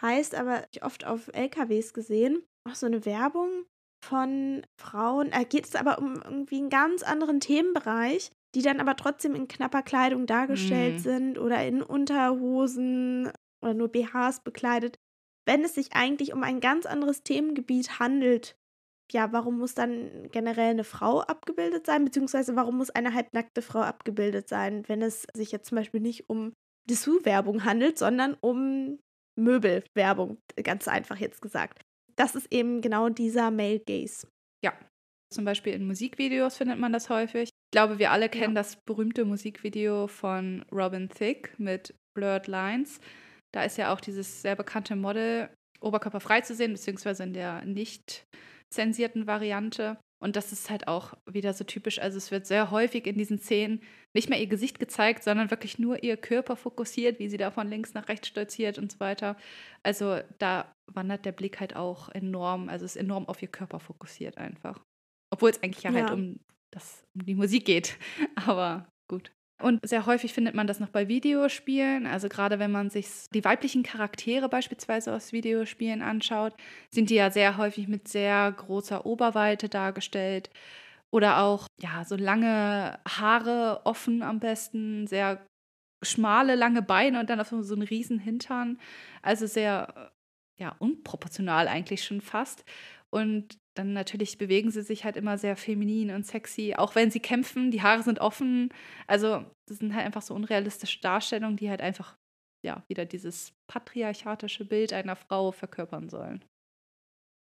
heißt, 0.00 0.34
aber 0.34 0.64
ich 0.72 0.84
oft 0.84 1.04
auf 1.04 1.28
LKWs 1.34 1.92
gesehen, 1.92 2.42
auch 2.66 2.76
so 2.76 2.86
eine 2.86 3.04
Werbung 3.04 3.64
von 4.02 4.62
Frauen, 4.80 5.30
da 5.32 5.42
geht 5.42 5.66
es 5.66 5.74
aber 5.74 5.98
um 5.98 6.22
irgendwie 6.22 6.58
einen 6.58 6.70
ganz 6.70 7.02
anderen 7.02 7.40
Themenbereich, 7.40 8.30
die 8.54 8.62
dann 8.62 8.80
aber 8.80 8.96
trotzdem 8.96 9.34
in 9.34 9.48
knapper 9.48 9.82
Kleidung 9.82 10.26
dargestellt 10.26 10.96
mm. 10.96 10.98
sind 10.98 11.38
oder 11.38 11.66
in 11.66 11.82
Unterhosen 11.82 13.30
oder 13.62 13.74
nur 13.74 13.88
BHs 13.88 14.40
bekleidet, 14.44 14.96
wenn 15.46 15.64
es 15.64 15.74
sich 15.74 15.92
eigentlich 15.92 16.32
um 16.32 16.42
ein 16.42 16.60
ganz 16.60 16.86
anderes 16.86 17.22
Themengebiet 17.22 17.98
handelt 17.98 18.56
ja, 19.12 19.32
warum 19.32 19.58
muss 19.58 19.74
dann 19.74 20.28
generell 20.30 20.70
eine 20.70 20.84
Frau 20.84 21.20
abgebildet 21.20 21.86
sein, 21.86 22.04
beziehungsweise 22.04 22.56
warum 22.56 22.78
muss 22.78 22.90
eine 22.90 23.14
halbnackte 23.14 23.62
Frau 23.62 23.80
abgebildet 23.80 24.48
sein, 24.48 24.88
wenn 24.88 25.02
es 25.02 25.26
sich 25.34 25.52
jetzt 25.52 25.68
zum 25.68 25.76
Beispiel 25.76 26.00
nicht 26.00 26.28
um 26.28 26.52
Dessous-Werbung 26.88 27.64
handelt, 27.64 27.98
sondern 27.98 28.36
um 28.40 28.98
Möbelwerbung, 29.38 30.38
ganz 30.62 30.88
einfach 30.88 31.16
jetzt 31.16 31.40
gesagt. 31.42 31.82
Das 32.16 32.34
ist 32.34 32.52
eben 32.52 32.80
genau 32.80 33.08
dieser 33.08 33.50
Male 33.50 33.80
Gaze. 33.80 34.28
Ja, 34.64 34.74
zum 35.32 35.44
Beispiel 35.44 35.72
in 35.72 35.86
Musikvideos 35.86 36.56
findet 36.56 36.78
man 36.78 36.92
das 36.92 37.08
häufig. 37.08 37.48
Ich 37.48 37.70
glaube, 37.72 37.98
wir 37.98 38.10
alle 38.10 38.28
kennen 38.28 38.54
ja. 38.54 38.60
das 38.60 38.76
berühmte 38.86 39.24
Musikvideo 39.24 40.06
von 40.06 40.64
Robin 40.70 41.08
Thicke 41.08 41.50
mit 41.56 41.94
Blurred 42.14 42.46
Lines. 42.46 43.00
Da 43.52 43.64
ist 43.64 43.78
ja 43.78 43.92
auch 43.92 44.00
dieses 44.00 44.42
sehr 44.42 44.56
bekannte 44.56 44.96
Model 44.96 45.50
oberkörperfrei 45.80 46.40
zu 46.40 46.54
sehen, 46.54 46.72
beziehungsweise 46.72 47.22
in 47.24 47.32
der 47.32 47.64
nicht 47.64 48.26
zensierten 48.70 49.26
Variante. 49.26 49.98
Und 50.22 50.36
das 50.36 50.52
ist 50.52 50.70
halt 50.70 50.86
auch 50.86 51.14
wieder 51.28 51.52
so 51.52 51.64
typisch. 51.64 51.98
Also 51.98 52.16
es 52.16 52.30
wird 52.30 52.46
sehr 52.46 52.70
häufig 52.70 53.08
in 53.08 53.18
diesen 53.18 53.40
Szenen 53.40 53.82
nicht 54.14 54.28
mehr 54.28 54.40
ihr 54.40 54.46
Gesicht 54.46 54.78
gezeigt, 54.78 55.24
sondern 55.24 55.50
wirklich 55.50 55.80
nur 55.80 56.04
ihr 56.04 56.16
Körper 56.16 56.54
fokussiert, 56.54 57.18
wie 57.18 57.28
sie 57.28 57.38
da 57.38 57.50
von 57.50 57.68
links 57.68 57.92
nach 57.94 58.08
rechts 58.08 58.28
stolziert 58.28 58.78
und 58.78 58.92
so 58.92 59.00
weiter. 59.00 59.36
Also 59.82 60.20
da 60.38 60.72
wandert 60.86 61.24
der 61.24 61.32
Blick 61.32 61.58
halt 61.58 61.74
auch 61.74 62.08
enorm, 62.10 62.68
also 62.68 62.84
ist 62.84 62.96
enorm 62.96 63.26
auf 63.26 63.42
ihr 63.42 63.48
Körper 63.48 63.80
fokussiert 63.80 64.38
einfach. 64.38 64.80
Obwohl 65.32 65.50
es 65.50 65.60
eigentlich 65.60 65.82
ja, 65.82 65.90
halt 65.90 66.04
ja. 66.04 66.08
halt 66.10 66.18
um, 66.18 66.40
das, 66.72 67.02
um 67.14 67.26
die 67.26 67.34
Musik 67.34 67.64
geht. 67.64 67.98
Aber. 68.36 68.86
Und 69.62 69.86
sehr 69.86 70.06
häufig 70.06 70.32
findet 70.32 70.54
man 70.54 70.66
das 70.66 70.80
noch 70.80 70.88
bei 70.88 71.08
Videospielen. 71.08 72.06
Also 72.06 72.28
gerade 72.28 72.58
wenn 72.58 72.70
man 72.72 72.90
sich 72.90 73.06
die 73.32 73.44
weiblichen 73.44 73.82
Charaktere 73.82 74.48
beispielsweise 74.48 75.14
aus 75.14 75.32
Videospielen 75.32 76.02
anschaut, 76.02 76.54
sind 76.90 77.10
die 77.10 77.14
ja 77.14 77.30
sehr 77.30 77.56
häufig 77.56 77.88
mit 77.88 78.08
sehr 78.08 78.50
großer 78.52 79.06
Oberweite 79.06 79.68
dargestellt. 79.68 80.50
Oder 81.10 81.42
auch, 81.42 81.66
ja, 81.80 82.04
so 82.04 82.16
lange 82.16 82.98
Haare 83.06 83.82
offen 83.84 84.22
am 84.22 84.40
besten, 84.40 85.06
sehr 85.06 85.46
schmale, 86.02 86.56
lange 86.56 86.82
Beine 86.82 87.20
und 87.20 87.30
dann 87.30 87.40
auf 87.40 87.48
so 87.48 87.74
einen 87.74 87.82
riesen 87.82 88.18
Hintern. 88.18 88.78
Also 89.22 89.46
sehr, 89.46 90.12
ja, 90.58 90.74
unproportional 90.78 91.68
eigentlich 91.68 92.04
schon 92.04 92.20
fast. 92.20 92.64
Und 93.12 93.58
dann 93.76 93.92
natürlich 93.92 94.38
bewegen 94.38 94.70
sie 94.70 94.82
sich 94.82 95.04
halt 95.04 95.16
immer 95.16 95.38
sehr 95.38 95.56
feminin 95.56 96.10
und 96.10 96.26
sexy, 96.26 96.74
auch 96.76 96.94
wenn 96.94 97.10
sie 97.10 97.20
kämpfen, 97.20 97.70
die 97.70 97.82
Haare 97.82 98.02
sind 98.02 98.20
offen. 98.20 98.70
Also, 99.06 99.44
das 99.68 99.78
sind 99.78 99.94
halt 99.94 100.06
einfach 100.06 100.22
so 100.22 100.34
unrealistische 100.34 101.00
Darstellungen, 101.00 101.56
die 101.56 101.70
halt 101.70 101.82
einfach, 101.82 102.16
ja, 102.64 102.84
wieder 102.88 103.04
dieses 103.04 103.52
patriarchatische 103.70 104.64
Bild 104.64 104.92
einer 104.92 105.16
Frau 105.16 105.52
verkörpern 105.52 106.08
sollen. 106.08 106.44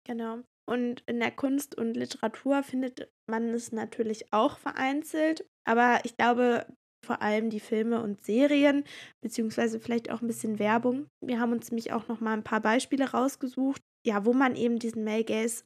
Genau. 0.08 0.43
Und 0.70 1.02
in 1.08 1.20
der 1.20 1.32
Kunst 1.32 1.76
und 1.76 1.96
Literatur 1.96 2.62
findet 2.63 3.10
man 3.30 3.50
es 3.50 3.72
natürlich 3.72 4.34
auch 4.34 4.58
vereinzelt, 4.58 5.46
aber 5.65 6.02
ich 6.04 6.17
glaube, 6.17 6.65
vor 7.06 7.22
allem 7.22 7.50
die 7.50 7.60
Filme 7.60 8.02
und 8.02 8.22
Serien, 8.24 8.84
beziehungsweise 9.24 9.80
vielleicht 9.80 10.12
auch 10.12 10.22
ein 10.22 10.28
bisschen 10.28 10.60
Werbung. 10.60 11.08
Wir 11.24 11.39
haben 11.39 11.54
uns 11.54 11.72
nämlich 11.72 11.93
auch 11.93 12.08
noch 12.08 12.20
mal 12.20 12.34
ein 12.34 12.43
paar 12.43 12.60
Beispiele 12.60 13.12
rausgesucht, 13.12 13.82
ja, 14.08 14.26
wo 14.26 14.34
man 14.34 14.56
eben 14.56 14.80
diesen 14.80 15.04
Male 15.04 15.26
Gaze 15.26 15.65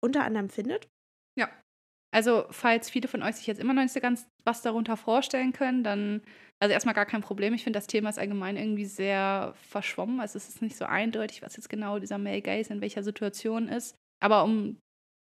unter 0.00 0.24
anderem 0.24 0.48
findet. 0.48 0.88
Ja. 1.36 1.50
Also, 2.14 2.46
falls 2.50 2.88
viele 2.88 3.08
von 3.08 3.22
euch 3.22 3.36
sich 3.36 3.48
jetzt 3.48 3.60
immer 3.60 3.74
noch 3.74 3.82
nicht 3.82 3.92
so 3.92 4.00
ganz 4.00 4.28
was 4.44 4.62
darunter 4.62 4.96
vorstellen 4.96 5.52
können, 5.52 5.82
dann, 5.82 6.22
also 6.60 6.72
erstmal 6.72 6.94
gar 6.94 7.06
kein 7.06 7.22
Problem. 7.22 7.52
Ich 7.52 7.64
finde, 7.64 7.78
das 7.78 7.88
Thema 7.88 8.10
ist 8.10 8.20
allgemein 8.20 8.56
irgendwie 8.56 8.84
sehr 8.84 9.54
verschwommen. 9.56 10.20
Also, 10.20 10.36
es 10.36 10.48
ist 10.48 10.62
nicht 10.62 10.76
so 10.76 10.84
eindeutig, 10.84 11.42
was 11.42 11.56
jetzt 11.56 11.68
genau 11.68 11.98
dieser 11.98 12.18
Male 12.18 12.42
Gaze 12.42 12.72
in 12.72 12.80
welcher 12.80 13.02
Situation 13.02 13.68
ist. 13.68 13.96
Aber 14.22 14.44
um 14.44 14.78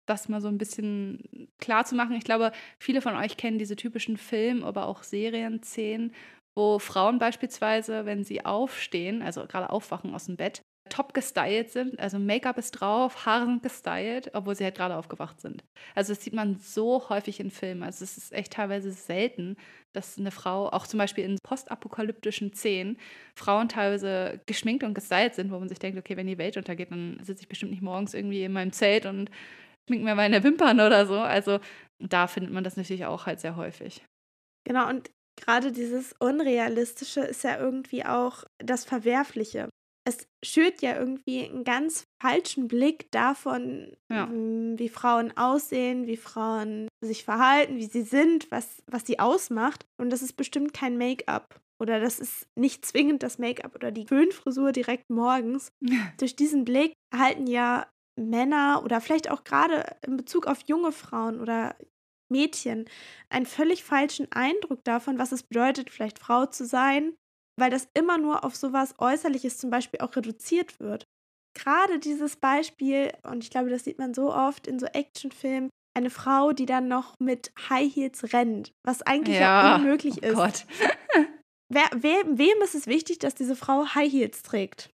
das 0.07 0.29
mal 0.29 0.43
so 0.43 0.49
ein 0.49 0.59
bisschen 0.59 1.49
klar 1.59 1.87
zu 1.87 1.95
machen, 1.95 2.15
ich 2.17 2.25
glaube, 2.25 2.53
viele 2.79 3.01
von 3.01 3.17
euch 3.17 3.39
kennen 3.39 3.59
diese 3.59 3.77
typischen 3.77 4.19
Film-, 4.19 4.65
aber 4.65 4.87
auch 4.87 5.03
Serienszenen, 5.03 6.13
wo 6.55 6.79
Frauen 6.79 7.19
beispielsweise, 7.19 8.05
wenn 8.05 8.23
sie 8.23 8.45
aufstehen, 8.45 9.23
also 9.23 9.47
gerade 9.47 9.71
aufwachen 9.71 10.15
aus 10.15 10.27
dem 10.27 10.37
Bett, 10.37 10.63
top 10.89 11.15
gestylt 11.15 11.71
sind. 11.71 11.99
Also 11.99 12.19
Make-up 12.19 12.59
ist 12.59 12.73
drauf, 12.73 13.25
Haare 13.25 13.47
sind 13.47 13.63
gestylt, 13.63 14.31
obwohl 14.35 14.55
sie 14.55 14.65
halt 14.65 14.77
gerade 14.77 14.97
aufgewacht 14.97 15.41
sind. 15.41 15.65
Also 15.95 16.13
das 16.13 16.23
sieht 16.23 16.35
man 16.35 16.59
so 16.59 17.09
häufig 17.09 17.41
in 17.41 17.51
Filmen. 17.51 17.83
Also 17.83 18.05
es 18.05 18.17
ist 18.17 18.33
echt 18.33 18.53
teilweise 18.53 18.93
selten, 18.93 19.57
dass 19.93 20.19
eine 20.19 20.31
Frau, 20.31 20.69
auch 20.69 20.87
zum 20.87 20.99
Beispiel 20.99 21.25
in 21.25 21.39
postapokalyptischen 21.43 22.53
Szenen, 22.53 22.99
Frauen 23.35 23.69
teilweise 23.69 24.41
geschminkt 24.47 24.85
und 24.85 24.95
gestylt 24.95 25.35
sind, 25.35 25.51
wo 25.51 25.59
man 25.59 25.69
sich 25.69 25.79
denkt, 25.79 25.99
okay, 25.99 26.17
wenn 26.17 26.27
die 26.27 26.39
Welt 26.39 26.57
untergeht, 26.57 26.91
dann 26.91 27.19
sitze 27.23 27.43
ich 27.43 27.49
bestimmt 27.49 27.73
nicht 27.73 27.83
morgens 27.83 28.15
irgendwie 28.15 28.45
in 28.45 28.53
meinem 28.53 28.73
Zelt 28.73 29.07
und 29.07 29.31
schminke 29.89 30.05
mir 30.05 30.15
meine 30.15 30.43
Wimpern 30.43 30.81
oder 30.81 31.07
so. 31.07 31.19
Also 31.19 31.61
da 31.99 32.27
findet 32.27 32.53
man 32.53 32.65
das 32.65 32.77
natürlich 32.77 33.07
auch 33.07 33.27
halt 33.27 33.41
sehr 33.41 33.57
häufig. 33.57 34.05
Genau, 34.67 34.89
und 34.89 35.11
gerade 35.41 35.73
dieses 35.73 36.15
Unrealistische 36.19 37.21
ist 37.21 37.45
ja 37.45 37.59
irgendwie 37.59 38.05
auch 38.05 38.45
das 38.59 38.85
Verwerfliche 38.85 39.69
es 40.07 40.29
schürt 40.45 40.83
ja 40.83 40.97
irgendwie 40.97 41.49
einen 41.49 41.65
ganz 41.65 42.07
falschen 42.21 42.69
Blick 42.69 43.11
davon, 43.11 43.97
ja. 44.11 44.29
Wie 44.31 44.89
Frauen 44.89 45.37
aussehen, 45.37 46.07
wie 46.07 46.17
Frauen 46.17 46.89
sich 47.01 47.25
verhalten, 47.25 47.77
wie 47.77 47.87
sie 47.87 48.03
sind, 48.03 48.51
was, 48.51 48.83
was 48.87 49.07
sie 49.07 49.19
ausmacht. 49.19 49.87
Und 49.97 50.11
das 50.11 50.23
ist 50.23 50.35
bestimmt 50.35 50.75
kein 50.75 50.99
Make-up. 50.99 51.61
Oder 51.81 52.01
das 52.01 52.21
ist 52.21 52.47
nicht 52.55 52.85
zwingend 52.85 53.23
das 53.23 53.39
Make-up 53.39 53.75
oder 53.75 53.91
die 53.91 54.07
Föhnfrisur 54.07 54.73
direkt 54.73 55.11
morgens. 55.11 55.73
Durch 56.19 56.37
diesen 56.37 56.65
Blick 56.65 56.93
erhalten 57.13 57.47
ja 57.47 57.87
Männer 58.17 58.83
oder 58.85 59.01
vielleicht 59.01 59.31
auch 59.31 59.43
gerade 59.43 59.85
in 60.07 60.17
Bezug 60.17 60.47
auf 60.47 60.61
junge 60.67 60.93
Frauen 60.93 61.41
oder 61.41 61.77
Mädchen 62.31 62.87
einen 63.29 63.47
völlig 63.47 63.85
falschen 63.85 64.31
Eindruck 64.33 64.85
davon, 64.85 65.19
was 65.19 65.33
es 65.33 65.43
bedeutet, 65.43 65.91
vielleicht 65.91 66.19
Frau 66.19 66.47
zu 66.47 66.65
sein, 66.65 67.15
weil 67.57 67.71
das 67.71 67.89
immer 67.95 68.19
nur 68.19 68.45
auf 68.45 68.57
sowas 68.57 68.95
Äußerliches 68.99 69.59
zum 69.59 69.71
Beispiel 69.71 70.01
auch 70.01 70.15
reduziert 70.17 70.81
wird. 70.81 71.05
Gerade 71.57 71.99
dieses 71.99 72.37
Beispiel, 72.37 73.13
und 73.23 73.45
ich 73.45 73.51
glaube, 73.51 73.71
das 73.71 73.85
sieht 73.85 73.99
man 73.99 74.13
so 74.13 74.35
oft 74.35 74.67
in 74.67 74.79
so 74.79 74.87
Actionfilmen, 74.87 75.71
eine 75.97 76.11
Frau, 76.11 76.53
die 76.53 76.67
dann 76.67 76.89
noch 76.89 77.15
mit 77.21 77.53
High 77.71 77.95
Heels 77.95 78.33
rennt, 78.33 78.73
was 78.85 79.03
eigentlich 79.03 79.39
ja, 79.39 79.77
unmöglich 79.77 80.23
oh 80.23 80.27
ist. 80.27 80.35
Gott. 80.35 80.67
Wer, 81.73 81.89
wem, 81.95 82.39
wem 82.39 82.63
ist 82.63 82.75
es 82.75 82.87
wichtig, 82.87 83.21
dass 83.21 83.35
diese 83.35 83.57
Frau 83.57 83.87
High 83.95 84.13
Heels 84.13 84.43
trägt? 84.43 84.91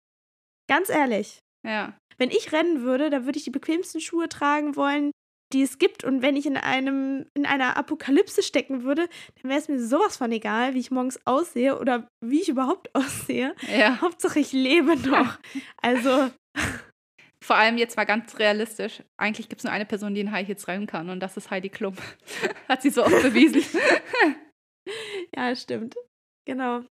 Ganz 0.67 0.89
ehrlich. 0.89 1.39
Ja. 1.65 1.97
Wenn 2.17 2.29
ich 2.29 2.51
rennen 2.51 2.81
würde, 2.81 3.09
dann 3.09 3.25
würde 3.25 3.37
ich 3.37 3.45
die 3.45 3.51
bequemsten 3.51 4.01
Schuhe 4.01 4.27
tragen 4.27 4.75
wollen, 4.75 5.11
die 5.53 5.61
es 5.61 5.77
gibt. 5.77 6.03
Und 6.03 6.21
wenn 6.21 6.35
ich 6.35 6.45
in 6.45 6.57
einem, 6.57 7.25
in 7.33 7.45
einer 7.45 7.77
Apokalypse 7.77 8.43
stecken 8.43 8.83
würde, 8.83 9.07
dann 9.41 9.49
wäre 9.49 9.59
es 9.59 9.69
mir 9.69 9.79
sowas 9.79 10.17
von 10.17 10.31
egal, 10.31 10.73
wie 10.73 10.79
ich 10.79 10.91
morgens 10.91 11.19
aussehe 11.25 11.79
oder 11.79 12.07
wie 12.21 12.41
ich 12.41 12.49
überhaupt 12.49 12.89
aussehe. 12.95 13.55
Ja. 13.77 14.01
Hauptsache 14.01 14.39
ich 14.39 14.51
lebe 14.51 14.95
noch. 14.97 15.37
Also. 15.81 16.31
Vor 17.43 17.55
allem 17.55 17.77
jetzt 17.77 17.95
mal 17.95 18.05
ganz 18.05 18.39
realistisch. 18.39 19.03
Eigentlich 19.17 19.47
gibt 19.47 19.59
es 19.61 19.63
nur 19.63 19.71
eine 19.71 19.85
Person, 19.85 20.13
die 20.13 20.21
in 20.21 20.31
High 20.31 20.47
Heels 20.47 20.67
rennen 20.67 20.87
kann 20.87 21.09
und 21.09 21.19
das 21.19 21.37
ist 21.37 21.49
Heidi 21.49 21.69
Klum. 21.69 21.95
Hat 22.67 22.81
sie 22.81 22.89
so 22.89 23.05
oft 23.05 23.21
bewiesen. 23.21 23.63
ja, 25.35 25.55
stimmt. 25.55 25.95
Genau. 26.45 26.83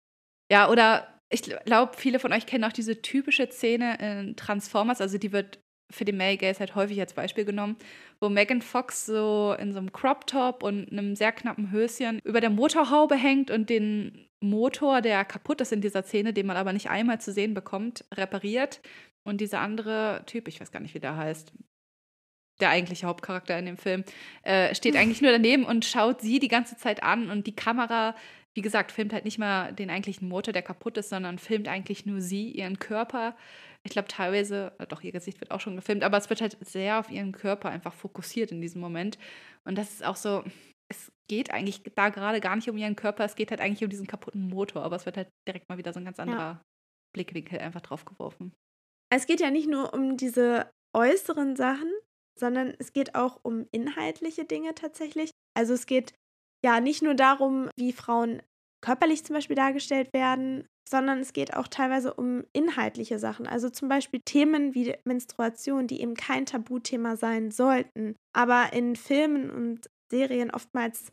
Ja, 0.53 0.71
oder 0.71 1.19
Ich 1.31 1.43
glaube, 1.43 1.97
viele 1.97 2.19
von 2.19 2.33
euch 2.33 2.47
kennen 2.47 2.65
auch 2.65 2.73
diese 2.73 3.01
typische 3.03 3.51
Szene 3.51 3.97
in 3.99 4.37
Transformers, 4.37 5.01
also 5.01 5.19
die 5.19 5.33
wird 5.33 5.59
für 5.91 6.05
den 6.05 6.17
Male 6.17 6.37
Gaze 6.37 6.61
halt 6.61 6.75
häufig 6.75 7.01
als 7.01 7.15
Beispiel 7.15 7.45
genommen, 7.45 7.77
wo 8.21 8.29
Megan 8.29 8.63
Fox 8.63 9.07
so 9.07 9.55
in 9.59 9.73
so 9.73 9.79
einem 9.79 9.93
Crop 9.93 10.27
Top 10.27 10.63
und 10.63 10.91
einem 10.91 11.15
sehr 11.15 11.33
knappen 11.33 11.71
Höschen 11.71 12.21
über 12.25 12.41
der 12.41 12.51
Motorhaube 12.51 13.17
hängt 13.17 13.51
und 13.51 13.71
den 13.71 14.29
Motor, 14.41 15.01
der 15.01 15.25
kaputt 15.25 15.61
ist 15.61 15.73
in 15.73 15.81
dieser 15.81 16.03
Szene, 16.03 16.33
den 16.33 16.47
man 16.47 16.57
aber 16.57 16.73
nicht 16.73 16.91
einmal 16.91 17.21
zu 17.21 17.33
sehen 17.33 17.55
bekommt, 17.55 18.05
repariert. 18.13 18.81
Und 19.25 19.41
dieser 19.41 19.61
andere 19.61 20.23
Typ, 20.27 20.49
ich 20.49 20.61
weiß 20.61 20.71
gar 20.71 20.81
nicht, 20.81 20.95
wie 20.95 21.01
der 21.01 21.17
heißt, 21.17 21.53
der 22.61 22.71
eigentliche 22.71 23.07
Hauptcharakter 23.07 23.59
in 23.59 23.67
dem 23.67 23.79
Film, 23.79 24.05
äh, 24.43 24.75
steht 24.75 24.97
eigentlich 24.97 25.23
nur 25.23 25.33
daneben 25.33 25.65
und 25.65 25.85
schaut 25.85 26.21
sie 26.21 26.39
die 26.39 26.49
ganze 26.49 26.77
Zeit 26.77 27.03
an 27.03 27.31
und 27.31 27.47
die 27.47 27.57
Kamera, 27.57 28.15
wie 28.53 28.61
gesagt, 28.61 28.93
filmt 28.93 29.13
halt 29.13 29.25
nicht 29.25 29.39
mal 29.39 29.73
den 29.73 29.91
eigentlichen 29.91 30.29
Motor, 30.29 30.53
der 30.53 30.63
kaputt 30.63 30.97
ist, 30.99 31.09
sondern 31.09 31.39
filmt 31.39 31.67
eigentlich 31.67 32.07
nur 32.07 32.21
sie, 32.21 32.51
ihren 32.51 32.79
Körper. 32.79 33.35
Ich 33.87 33.93
glaube, 33.93 34.09
teilweise, 34.09 34.73
äh, 34.79 34.87
doch, 34.87 35.03
ihr 35.03 35.13
Gesicht 35.13 35.41
wird 35.41 35.51
auch 35.51 35.61
schon 35.61 35.77
gefilmt, 35.77 36.05
aber 36.05 36.17
es 36.17 36.31
wird 36.31 36.41
halt 36.41 36.57
sehr 36.61 36.99
auf 36.99 37.11
ihren 37.11 37.33
Körper 37.33 37.69
einfach 37.69 37.93
fokussiert 37.93 38.51
in 38.51 38.61
diesem 38.61 38.81
Moment. 38.81 39.19
Und 39.65 39.77
das 39.77 39.93
ist 39.93 40.05
auch 40.05 40.17
so, 40.17 40.43
es 40.91 41.13
geht 41.29 41.51
eigentlich 41.51 41.83
da 41.95 42.09
gerade 42.09 42.41
gar 42.41 42.57
nicht 42.57 42.69
um 42.69 42.77
ihren 42.77 42.97
Körper, 42.97 43.25
es 43.25 43.37
geht 43.37 43.51
halt 43.51 43.61
eigentlich 43.61 43.85
um 43.85 43.91
diesen 43.91 44.07
kaputten 44.07 44.49
Motor, 44.49 44.83
aber 44.83 44.97
es 44.97 45.07
wird 45.07 45.17
halt 45.17 45.29
direkt 45.47 45.69
mal 45.69 45.79
wieder 45.79 45.93
so 45.93 46.01
ein 46.01 46.05
ganz 46.05 46.19
anderer 46.19 46.39
ja. 46.39 46.63
Blickwinkel 47.15 47.59
einfach 47.59 47.83
drauf 47.83 48.05
geworfen. 48.05 48.53
Es 49.13 49.27
geht 49.27 49.41
ja 49.41 49.51
nicht 49.51 49.69
nur 49.69 49.93
um 49.95 50.17
diese 50.17 50.71
äußeren 50.95 51.57
Sachen, 51.57 51.91
sondern 52.39 52.75
es 52.79 52.93
geht 52.93 53.15
auch 53.15 53.39
um 53.43 53.67
inhaltliche 53.71 54.45
Dinge 54.45 54.75
tatsächlich. 54.75 55.31
Also 55.57 55.75
es 55.75 55.87
geht 55.87 56.15
ja 56.65 56.81
nicht 56.81 57.03
nur 57.03 57.15
darum, 57.15 57.69
wie 57.77 57.93
Frauen 57.93 58.43
körperlich 58.83 59.25
zum 59.25 59.35
Beispiel 59.35 59.57
dargestellt 59.57 60.13
werden, 60.13 60.67
sondern 60.89 61.21
es 61.21 61.33
geht 61.33 61.55
auch 61.55 61.69
teilweise 61.69 62.15
um 62.15 62.45
inhaltliche 62.53 63.19
Sachen. 63.19 63.47
Also 63.47 63.71
zum 63.71 63.89
Beispiel 63.89 64.21
Themen 64.25 64.75
wie 64.75 64.95
Menstruation, 65.05 65.87
die 65.87 66.01
eben 66.01 66.15
kein 66.15 66.47
Tabuthema 66.47 67.17
sein 67.17 67.51
sollten, 67.51 68.17
aber 68.35 68.73
in 68.73 68.97
Filmen 68.97 69.51
und 69.51 69.91
Serien 70.11 70.51
oftmals 70.51 71.13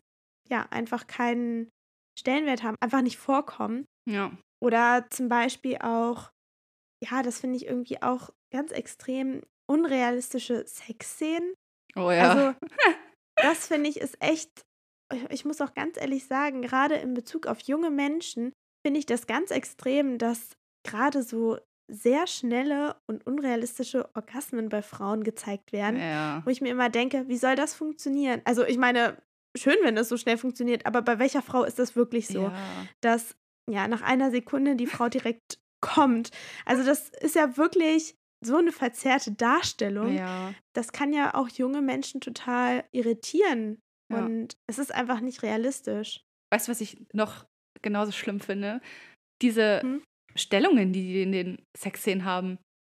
ja 0.50 0.68
einfach 0.70 1.08
keinen 1.08 1.70
Stellenwert 2.20 2.64
haben, 2.64 2.76
einfach 2.82 3.02
nicht 3.02 3.18
vorkommen. 3.18 3.86
Ja. 4.08 4.32
Oder 4.62 5.08
zum 5.10 5.30
Beispiel 5.30 5.78
auch, 5.78 6.30
ja, 7.04 7.24
das 7.24 7.40
finde 7.40 7.58
ich 7.58 7.66
irgendwie 7.66 8.02
auch 8.02 8.30
ganz 8.54 8.72
extrem 8.72 9.42
unrealistische 9.70 10.66
Sexszenen. 10.68 11.54
Oh 11.96 12.12
ja. 12.12 12.32
Also, 12.32 12.56
das 13.38 13.68
finde 13.68 13.90
ich 13.90 14.00
ist 14.00 14.22
echt, 14.22 14.66
ich 15.30 15.46
muss 15.46 15.62
auch 15.62 15.74
ganz 15.74 15.98
ehrlich 16.00 16.26
sagen, 16.26 16.62
gerade 16.62 16.96
in 16.96 17.14
Bezug 17.14 17.48
auf 17.48 17.62
junge 17.62 17.90
Menschen 17.90 18.52
finde 18.86 19.00
ich 19.00 19.06
das 19.06 19.28
ganz 19.28 19.52
extrem, 19.52 20.18
dass 20.18 20.58
gerade 20.84 21.24
so 21.24 21.58
sehr 21.92 22.26
schnelle 22.26 22.96
und 23.08 23.26
unrealistische 23.28 24.10
Orgasmen 24.16 24.70
bei 24.70 24.82
Frauen 24.82 25.24
gezeigt 25.24 25.74
werden, 25.74 26.00
ja. 26.00 26.42
wo 26.46 26.50
ich 26.50 26.62
mir 26.62 26.70
immer 26.70 26.90
denke, 26.90 27.28
wie 27.28 27.38
soll 27.38 27.56
das 27.56 27.74
funktionieren? 27.74 28.42
Also 28.46 28.64
ich 28.66 28.78
meine, 28.78 29.22
schön, 29.58 29.76
wenn 29.84 29.96
das 29.96 30.08
so 30.08 30.18
schnell 30.18 30.38
funktioniert, 30.38 30.86
aber 30.86 31.02
bei 31.02 31.20
welcher 31.20 31.42
Frau 31.42 31.64
ist 31.64 31.80
das 31.80 31.96
wirklich 31.96 32.28
so, 32.28 32.44
ja. 32.44 32.88
dass 33.02 33.36
ja 33.70 33.88
nach 33.88 34.02
einer 34.02 34.32
Sekunde 34.32 34.76
die 34.76 34.88
Frau 34.88 35.10
direkt 35.10 35.60
kommt? 35.82 36.32
Also 36.66 36.84
das 36.84 37.10
ist 37.10 37.36
ja 37.36 37.58
wirklich 37.58 38.16
so 38.44 38.58
eine 38.58 38.72
verzerrte 38.72 39.34
Darstellung. 39.34 40.16
Ja. 40.16 40.54
Das 40.74 40.94
kann 40.94 41.14
ja 41.14 41.36
auch 41.36 41.50
junge 41.50 41.82
Menschen 41.82 42.22
total 42.22 42.86
irritieren 42.92 43.82
und 44.10 44.58
es 44.68 44.78
ist 44.78 44.94
einfach 44.94 45.22
nicht 45.22 45.44
realistisch. 45.44 46.26
Weißt 46.52 46.68
du, 46.68 46.72
was 46.72 46.82
ich 46.82 47.06
noch 47.14 47.46
genauso 47.82 48.12
schlimm 48.12 48.40
finde? 48.40 48.82
Diese 49.42 49.82
hm? 49.82 50.02
Stellungen, 50.36 50.94
die 50.94 51.02
die 51.02 51.22
in 51.24 51.32
den 51.32 51.62
Sexszenen 51.78 52.26
haben. 52.26 52.58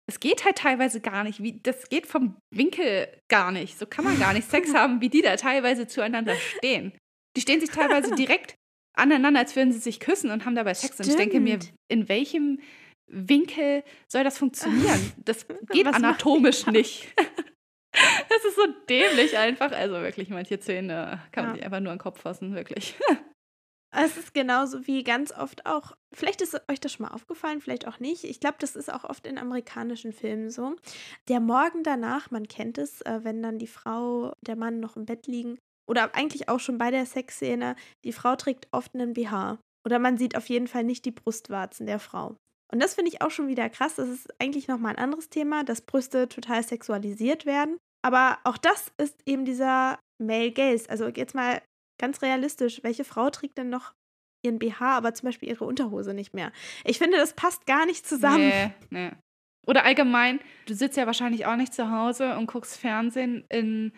Es 0.10 0.20
geht 0.20 0.44
halt 0.44 0.58
teilweise 0.58 1.00
gar 1.00 1.24
nicht. 1.24 1.42
Wie, 1.42 1.60
das 1.62 1.90
geht 1.90 2.08
vom 2.08 2.38
Winkel 2.54 3.08
gar 3.30 3.52
nicht. 3.52 3.80
So 3.80 3.86
kann 3.86 4.04
man 4.04 4.20
gar 4.20 4.34
nicht 4.34 4.50
Sex 4.50 4.74
haben, 4.76 5.02
wie 5.02 5.10
die 5.10 5.22
da 5.22 5.36
teilweise 5.36 5.88
zueinander 5.88 6.36
stehen. 6.36 6.94
Die 7.36 7.42
stehen 7.42 7.60
sich 7.60 7.70
teilweise 7.70 8.14
direkt 8.16 8.56
aneinander, 8.96 9.40
als 9.40 9.56
würden 9.56 9.72
sie 9.72 9.80
sich 9.80 10.00
küssen 10.00 10.30
und 10.32 10.46
haben 10.46 10.56
dabei 10.56 10.74
Sex. 10.74 10.96
Stimmt. 10.96 11.08
Und 11.08 11.12
ich 11.12 11.18
denke 11.18 11.40
mir, 11.40 11.60
in 11.90 12.10
welchem 12.10 12.60
Winkel 13.08 13.84
soll 14.08 14.24
das 14.24 14.38
funktionieren? 14.38 15.14
Das 15.18 15.48
geht 15.72 15.86
Was 15.86 15.96
anatomisch 15.96 16.66
nicht. 16.68 17.14
Das 17.94 18.44
ist 18.46 18.56
so 18.56 18.66
dämlich 18.90 19.38
einfach. 19.38 19.72
Also 19.72 19.96
wirklich, 19.96 20.30
manche 20.30 20.60
Szene 20.60 21.22
kann 21.32 21.46
man 21.46 21.54
ja. 21.54 21.58
sich 21.58 21.66
einfach 21.66 21.80
nur 21.80 21.92
an 21.92 21.98
den 21.98 22.04
Kopf 22.04 22.22
fassen, 22.22 22.56
wirklich. 22.56 22.96
Es 23.96 24.18
ist 24.18 24.34
genauso 24.34 24.88
wie 24.88 25.04
ganz 25.04 25.32
oft 25.32 25.68
auch, 25.68 25.96
vielleicht 26.14 26.42
ist 26.42 26.60
euch 26.68 26.80
das 26.80 26.94
schon 26.94 27.06
mal 27.06 27.14
aufgefallen, 27.14 27.62
vielleicht 27.62 27.88
auch 27.88 28.00
nicht. 28.00 28.24
Ich 28.24 28.40
glaube, 28.40 28.56
das 28.60 28.76
ist 28.76 28.92
auch 28.92 29.04
oft 29.04 29.28
in 29.28 29.38
amerikanischen 29.38 30.14
Filmen 30.14 30.50
so. 30.50 30.76
Der 31.30 31.40
Morgen 31.40 31.84
danach, 31.84 32.32
man 32.32 32.48
kennt 32.48 32.80
es, 32.80 33.02
äh, 33.02 33.20
wenn 33.24 33.44
dann 33.44 33.60
die 33.60 33.68
Frau, 33.68 34.34
der 34.42 34.56
Mann 34.56 34.80
noch 34.80 34.98
im 34.98 35.06
Bett 35.06 35.28
liegen. 35.28 35.60
Oder 35.88 36.16
eigentlich 36.16 36.50
auch 36.50 36.60
schon 36.60 36.80
bei 36.80 36.90
der 36.90 37.06
Sexszene, 37.06 37.76
die 38.04 38.14
Frau 38.14 38.36
trägt 38.36 38.68
oft 38.72 38.96
einen 38.96 39.14
BH. 39.14 39.60
Oder 39.86 40.00
man 40.00 40.18
sieht 40.18 40.36
auf 40.36 40.50
jeden 40.50 40.68
Fall 40.68 40.84
nicht 40.84 41.06
die 41.06 41.12
Brustwarzen 41.12 41.86
der 41.86 42.00
Frau. 42.00 42.36
Und 42.72 42.82
das 42.82 42.96
finde 42.96 43.12
ich 43.12 43.22
auch 43.22 43.30
schon 43.30 43.48
wieder 43.48 43.70
krass. 43.70 43.96
Das 43.96 44.10
ist 44.10 44.34
eigentlich 44.42 44.68
nochmal 44.68 44.94
ein 44.94 45.04
anderes 45.04 45.30
Thema, 45.30 45.64
dass 45.64 45.82
Brüste 45.82 46.28
total 46.28 46.64
sexualisiert 46.64 47.46
werden. 47.46 47.78
Aber 48.02 48.40
auch 48.44 48.58
das 48.58 48.92
ist 48.98 49.22
eben 49.28 49.46
dieser 49.46 50.00
Male 50.20 50.52
Gaze. 50.52 50.90
Also 50.90 51.10
jetzt 51.10 51.36
mal 51.36 51.62
ganz 52.04 52.22
realistisch, 52.22 52.84
welche 52.84 53.06
Frau 53.06 53.30
trägt 53.30 53.58
denn 53.58 53.70
noch 53.70 53.94
ihren 54.46 54.60
BH, 54.60 54.98
aber 54.98 55.14
zum 55.14 55.28
Beispiel 55.28 55.48
ihre 55.48 55.64
Unterhose 55.64 56.14
nicht 56.14 56.34
mehr? 56.34 56.52
Ich 56.84 56.98
finde, 56.98 57.16
das 57.16 57.34
passt 57.34 57.66
gar 57.66 57.86
nicht 57.86 58.06
zusammen. 58.06 58.50
Nee, 58.50 58.72
nee. 58.90 59.12
Oder 59.68 59.86
allgemein, 59.86 60.42
du 60.66 60.74
sitzt 60.74 60.98
ja 60.98 61.06
wahrscheinlich 61.06 61.46
auch 61.46 61.56
nicht 61.56 61.74
zu 61.74 61.90
Hause 61.90 62.38
und 62.38 62.48
guckst 62.48 62.78
Fernsehen 62.78 63.46
in 63.48 63.94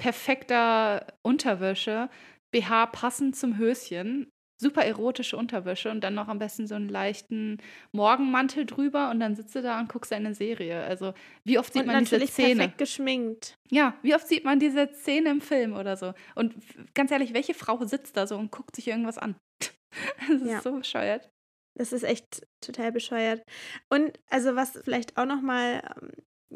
perfekter 0.00 1.06
Unterwäsche, 1.20 2.08
BH 2.50 2.86
passend 2.86 3.36
zum 3.36 3.58
Höschen 3.58 4.30
super 4.56 4.84
erotische 4.84 5.36
Unterwäsche 5.36 5.90
und 5.90 6.02
dann 6.02 6.14
noch 6.14 6.28
am 6.28 6.38
besten 6.38 6.66
so 6.66 6.74
einen 6.74 6.88
leichten 6.88 7.58
Morgenmantel 7.92 8.66
drüber 8.66 9.10
und 9.10 9.20
dann 9.20 9.34
sitzt 9.34 9.54
du 9.54 9.62
da 9.62 9.80
und 9.80 9.88
guckst 9.88 10.12
eine 10.12 10.34
Serie. 10.34 10.82
Also 10.82 11.14
wie 11.44 11.58
oft 11.58 11.72
sieht 11.72 11.82
und 11.82 11.88
man 11.88 12.04
diese 12.04 12.26
Szene? 12.26 12.54
perfekt 12.56 12.78
geschminkt. 12.78 13.58
Ja, 13.70 13.96
wie 14.02 14.14
oft 14.14 14.28
sieht 14.28 14.44
man 14.44 14.58
diese 14.58 14.88
Szene 14.94 15.30
im 15.30 15.40
Film 15.40 15.74
oder 15.74 15.96
so? 15.96 16.14
Und 16.34 16.54
ganz 16.94 17.10
ehrlich, 17.10 17.34
welche 17.34 17.54
Frau 17.54 17.84
sitzt 17.84 18.16
da 18.16 18.26
so 18.26 18.36
und 18.36 18.50
guckt 18.50 18.76
sich 18.76 18.88
irgendwas 18.88 19.18
an? 19.18 19.36
das 20.28 20.40
ist 20.40 20.50
ja. 20.50 20.60
so 20.60 20.72
bescheuert. 20.72 21.30
Das 21.76 21.92
ist 21.92 22.04
echt 22.04 22.46
total 22.60 22.92
bescheuert. 22.92 23.42
Und 23.90 24.18
also 24.30 24.54
was 24.54 24.78
vielleicht 24.84 25.16
auch 25.16 25.26
noch 25.26 25.40
mal 25.40 25.82
ähm, 26.00 26.12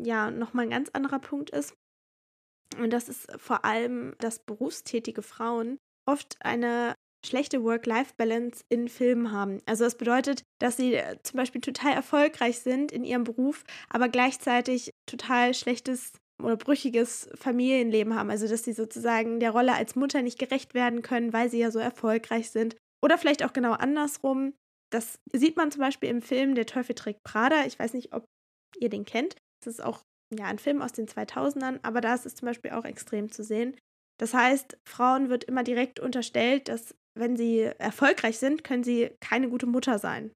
ja 0.06 0.30
noch 0.30 0.54
mal 0.54 0.62
ein 0.62 0.70
ganz 0.70 0.90
anderer 0.92 1.18
Punkt 1.18 1.50
ist, 1.50 1.74
und 2.76 2.92
das 2.92 3.08
ist 3.08 3.26
vor 3.40 3.64
allem, 3.64 4.14
dass 4.18 4.40
berufstätige 4.40 5.22
Frauen 5.22 5.78
oft 6.06 6.36
eine 6.40 6.94
schlechte 7.24 7.62
Work-Life-Balance 7.62 8.64
in 8.68 8.88
Filmen 8.88 9.32
haben. 9.32 9.60
Also 9.66 9.84
das 9.84 9.96
bedeutet, 9.96 10.42
dass 10.60 10.76
sie 10.76 10.94
äh, 10.94 11.16
zum 11.22 11.36
Beispiel 11.36 11.60
total 11.60 11.92
erfolgreich 11.92 12.60
sind 12.60 12.92
in 12.92 13.04
ihrem 13.04 13.24
Beruf, 13.24 13.64
aber 13.88 14.08
gleichzeitig 14.08 14.90
total 15.06 15.54
schlechtes 15.54 16.12
oder 16.42 16.56
brüchiges 16.56 17.28
Familienleben 17.34 18.14
haben. 18.14 18.30
Also 18.30 18.46
dass 18.46 18.64
sie 18.64 18.72
sozusagen 18.72 19.40
der 19.40 19.50
Rolle 19.50 19.74
als 19.74 19.96
Mutter 19.96 20.22
nicht 20.22 20.38
gerecht 20.38 20.74
werden 20.74 21.02
können, 21.02 21.32
weil 21.32 21.50
sie 21.50 21.58
ja 21.58 21.70
so 21.70 21.78
erfolgreich 21.78 22.50
sind. 22.50 22.76
Oder 23.02 23.18
vielleicht 23.18 23.44
auch 23.44 23.52
genau 23.52 23.72
andersrum. 23.72 24.54
Das 24.90 25.18
sieht 25.32 25.56
man 25.56 25.70
zum 25.70 25.80
Beispiel 25.80 26.08
im 26.08 26.22
Film 26.22 26.54
Der 26.54 26.66
Teufel 26.66 26.94
trägt 26.94 27.22
Prada. 27.24 27.66
Ich 27.66 27.78
weiß 27.78 27.94
nicht, 27.94 28.12
ob 28.12 28.24
ihr 28.78 28.88
den 28.88 29.04
kennt. 29.04 29.36
Das 29.64 29.74
ist 29.74 29.84
auch 29.84 30.02
ja, 30.36 30.46
ein 30.46 30.58
Film 30.58 30.82
aus 30.82 30.92
den 30.92 31.06
2000ern, 31.06 31.80
aber 31.82 32.00
da 32.00 32.14
ist 32.14 32.26
es 32.26 32.34
zum 32.34 32.46
Beispiel 32.46 32.72
auch 32.72 32.84
extrem 32.84 33.32
zu 33.32 33.42
sehen. 33.42 33.76
Das 34.20 34.34
heißt, 34.34 34.76
Frauen 34.86 35.30
wird 35.30 35.44
immer 35.44 35.62
direkt 35.62 36.00
unterstellt, 36.00 36.68
dass 36.68 36.94
wenn 37.18 37.36
sie 37.36 37.60
erfolgreich 37.60 38.38
sind, 38.38 38.64
können 38.64 38.84
sie 38.84 39.10
keine 39.20 39.48
gute 39.48 39.66
Mutter 39.66 39.98
sein. 39.98 40.32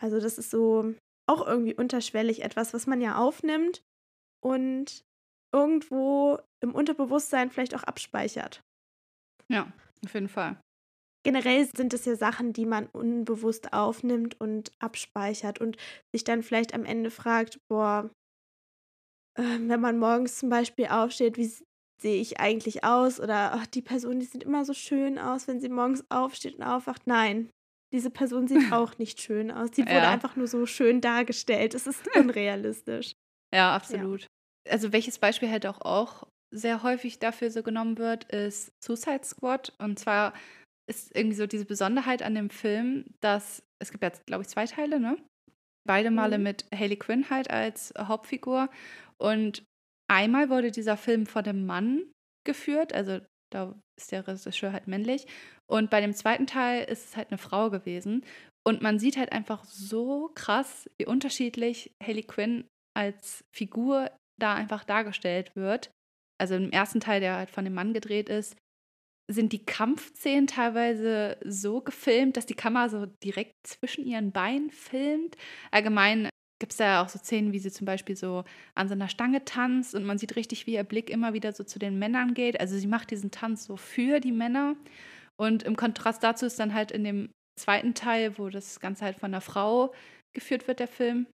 Also 0.00 0.20
das 0.20 0.38
ist 0.38 0.50
so 0.50 0.94
auch 1.28 1.46
irgendwie 1.46 1.74
unterschwellig 1.74 2.42
etwas, 2.42 2.74
was 2.74 2.86
man 2.86 3.00
ja 3.00 3.16
aufnimmt 3.16 3.82
und 4.42 5.04
irgendwo 5.54 6.38
im 6.62 6.74
Unterbewusstsein 6.74 7.50
vielleicht 7.50 7.74
auch 7.74 7.82
abspeichert. 7.82 8.62
Ja, 9.48 9.72
auf 10.04 10.14
jeden 10.14 10.28
Fall. 10.28 10.60
Generell 11.22 11.66
sind 11.66 11.92
es 11.92 12.06
ja 12.06 12.16
Sachen, 12.16 12.52
die 12.52 12.64
man 12.64 12.86
unbewusst 12.86 13.72
aufnimmt 13.72 14.40
und 14.40 14.72
abspeichert 14.78 15.60
und 15.60 15.76
sich 16.12 16.24
dann 16.24 16.42
vielleicht 16.42 16.72
am 16.72 16.84
Ende 16.84 17.10
fragt, 17.10 17.58
boah, 17.68 18.10
äh, 19.38 19.42
wenn 19.42 19.80
man 19.80 19.98
morgens 19.98 20.38
zum 20.38 20.48
Beispiel 20.48 20.86
aufsteht, 20.86 21.36
wie, 21.36 21.52
sehe 22.00 22.20
ich 22.20 22.40
eigentlich 22.40 22.84
aus? 22.84 23.20
Oder 23.20 23.52
ach, 23.54 23.66
die 23.66 23.82
Person, 23.82 24.20
die 24.20 24.26
sieht 24.26 24.42
immer 24.42 24.64
so 24.64 24.72
schön 24.72 25.18
aus, 25.18 25.48
wenn 25.48 25.60
sie 25.60 25.68
morgens 25.68 26.04
aufsteht 26.10 26.56
und 26.56 26.62
aufwacht. 26.62 27.06
Nein, 27.06 27.50
diese 27.92 28.10
Person 28.10 28.48
sieht 28.48 28.58
auch 28.72 28.98
nicht 28.98 29.20
schön 29.20 29.50
aus. 29.50 29.70
Die 29.70 29.82
wurde 29.82 29.94
ja. 29.94 30.10
einfach 30.10 30.36
nur 30.36 30.46
so 30.46 30.66
schön 30.66 31.00
dargestellt. 31.00 31.74
Es 31.74 31.86
ist 31.86 32.02
unrealistisch. 32.16 33.12
Ja, 33.52 33.74
absolut. 33.74 34.20
Ja. 34.20 34.72
Also 34.74 34.92
welches 34.92 35.18
Beispiel 35.18 35.50
halt 35.50 35.66
auch, 35.66 35.80
auch 35.80 36.28
sehr 36.54 36.84
häufig 36.84 37.18
dafür 37.18 37.50
so 37.50 37.64
genommen 37.64 37.98
wird, 37.98 38.22
ist 38.32 38.70
Suicide 38.80 39.24
Squad. 39.24 39.72
Und 39.78 39.98
zwar 39.98 40.34
ist 40.88 41.10
irgendwie 41.16 41.34
so 41.34 41.48
diese 41.48 41.64
Besonderheit 41.64 42.22
an 42.22 42.36
dem 42.36 42.48
Film, 42.48 43.06
dass 43.20 43.64
es 43.80 43.90
gibt 43.90 44.04
jetzt, 44.04 44.24
glaube 44.26 44.42
ich, 44.42 44.48
zwei 44.48 44.66
Teile, 44.66 45.00
ne? 45.00 45.16
Beide 45.84 46.12
Male 46.12 46.38
mhm. 46.38 46.44
mit 46.44 46.64
Haley 46.72 46.96
Quinn 46.96 47.28
halt 47.28 47.50
als 47.50 47.92
Hauptfigur. 47.98 48.70
Und 49.18 49.64
einmal 50.10 50.50
wurde 50.50 50.70
dieser 50.70 50.96
Film 50.96 51.26
von 51.26 51.44
dem 51.44 51.64
Mann 51.64 52.10
geführt, 52.44 52.92
also 52.92 53.20
da 53.52 53.74
ist 53.98 54.12
der 54.12 54.26
Regisseur 54.26 54.72
halt 54.72 54.86
männlich. 54.86 55.26
Und 55.70 55.90
bei 55.90 56.00
dem 56.00 56.14
zweiten 56.14 56.46
Teil 56.46 56.84
ist 56.84 57.04
es 57.06 57.16
halt 57.16 57.28
eine 57.30 57.38
Frau 57.38 57.70
gewesen. 57.70 58.24
Und 58.66 58.82
man 58.82 58.98
sieht 58.98 59.16
halt 59.16 59.32
einfach 59.32 59.64
so 59.64 60.30
krass, 60.34 60.88
wie 60.98 61.06
unterschiedlich 61.06 61.92
Haley 62.02 62.22
Quinn 62.22 62.68
als 62.96 63.44
Figur 63.54 64.10
da 64.38 64.54
einfach 64.54 64.84
dargestellt 64.84 65.54
wird. 65.54 65.90
Also 66.40 66.54
im 66.54 66.70
ersten 66.70 67.00
Teil, 67.00 67.20
der 67.20 67.36
halt 67.36 67.50
von 67.50 67.64
dem 67.64 67.74
Mann 67.74 67.92
gedreht 67.92 68.28
ist, 68.28 68.56
sind 69.30 69.52
die 69.52 69.64
Kampfszenen 69.64 70.46
teilweise 70.46 71.38
so 71.44 71.82
gefilmt, 71.82 72.36
dass 72.36 72.46
die 72.46 72.54
Kamera 72.54 72.88
so 72.88 73.06
direkt 73.06 73.54
zwischen 73.64 74.04
ihren 74.04 74.32
Beinen 74.32 74.70
filmt. 74.70 75.36
Allgemein 75.70 76.29
gibt 76.60 76.72
es 76.72 76.76
da 76.76 77.02
auch 77.02 77.08
so 77.08 77.18
Szenen, 77.18 77.52
wie 77.52 77.58
sie 77.58 77.72
zum 77.72 77.86
Beispiel 77.86 78.14
so 78.14 78.44
an 78.74 78.86
so 78.86 78.94
einer 78.94 79.08
Stange 79.08 79.44
tanzt 79.44 79.94
und 79.94 80.04
man 80.04 80.18
sieht 80.18 80.36
richtig, 80.36 80.66
wie 80.66 80.74
ihr 80.74 80.84
Blick 80.84 81.10
immer 81.10 81.32
wieder 81.32 81.52
so 81.52 81.64
zu 81.64 81.80
den 81.80 81.98
Männern 81.98 82.34
geht. 82.34 82.60
Also 82.60 82.78
sie 82.78 82.86
macht 82.86 83.10
diesen 83.10 83.32
Tanz 83.32 83.64
so 83.64 83.76
für 83.76 84.20
die 84.20 84.30
Männer. 84.30 84.76
Und 85.36 85.62
im 85.62 85.74
Kontrast 85.74 86.22
dazu 86.22 86.46
ist 86.46 86.60
dann 86.60 86.74
halt 86.74 86.92
in 86.92 87.02
dem 87.02 87.30
zweiten 87.58 87.94
Teil, 87.94 88.38
wo 88.38 88.50
das 88.50 88.78
Ganze 88.78 89.06
halt 89.06 89.18
von 89.18 89.30
einer 89.30 89.40
Frau 89.40 89.92
geführt 90.34 90.68
wird, 90.68 90.80
der 90.80 90.88
Film, 90.88 91.26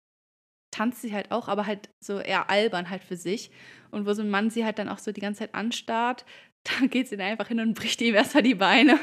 tanzt 0.70 1.02
sie 1.02 1.12
halt 1.12 1.30
auch, 1.32 1.48
aber 1.48 1.66
halt 1.66 1.90
so 2.02 2.18
eher 2.18 2.48
albern 2.48 2.88
halt 2.88 3.02
für 3.02 3.16
sich. 3.16 3.50
Und 3.90 4.06
wo 4.06 4.12
so 4.12 4.22
ein 4.22 4.30
Mann 4.30 4.50
sie 4.50 4.64
halt 4.64 4.78
dann 4.78 4.88
auch 4.88 4.98
so 4.98 5.10
die 5.10 5.20
ganze 5.20 5.40
Zeit 5.40 5.54
anstarrt, 5.54 6.24
da 6.64 6.86
geht 6.86 7.08
sie 7.08 7.16
dann 7.16 7.26
einfach 7.26 7.48
hin 7.48 7.60
und 7.60 7.74
bricht 7.74 8.00
ihm 8.00 8.14
erstmal 8.14 8.42
die 8.42 8.54
Beine. 8.54 8.98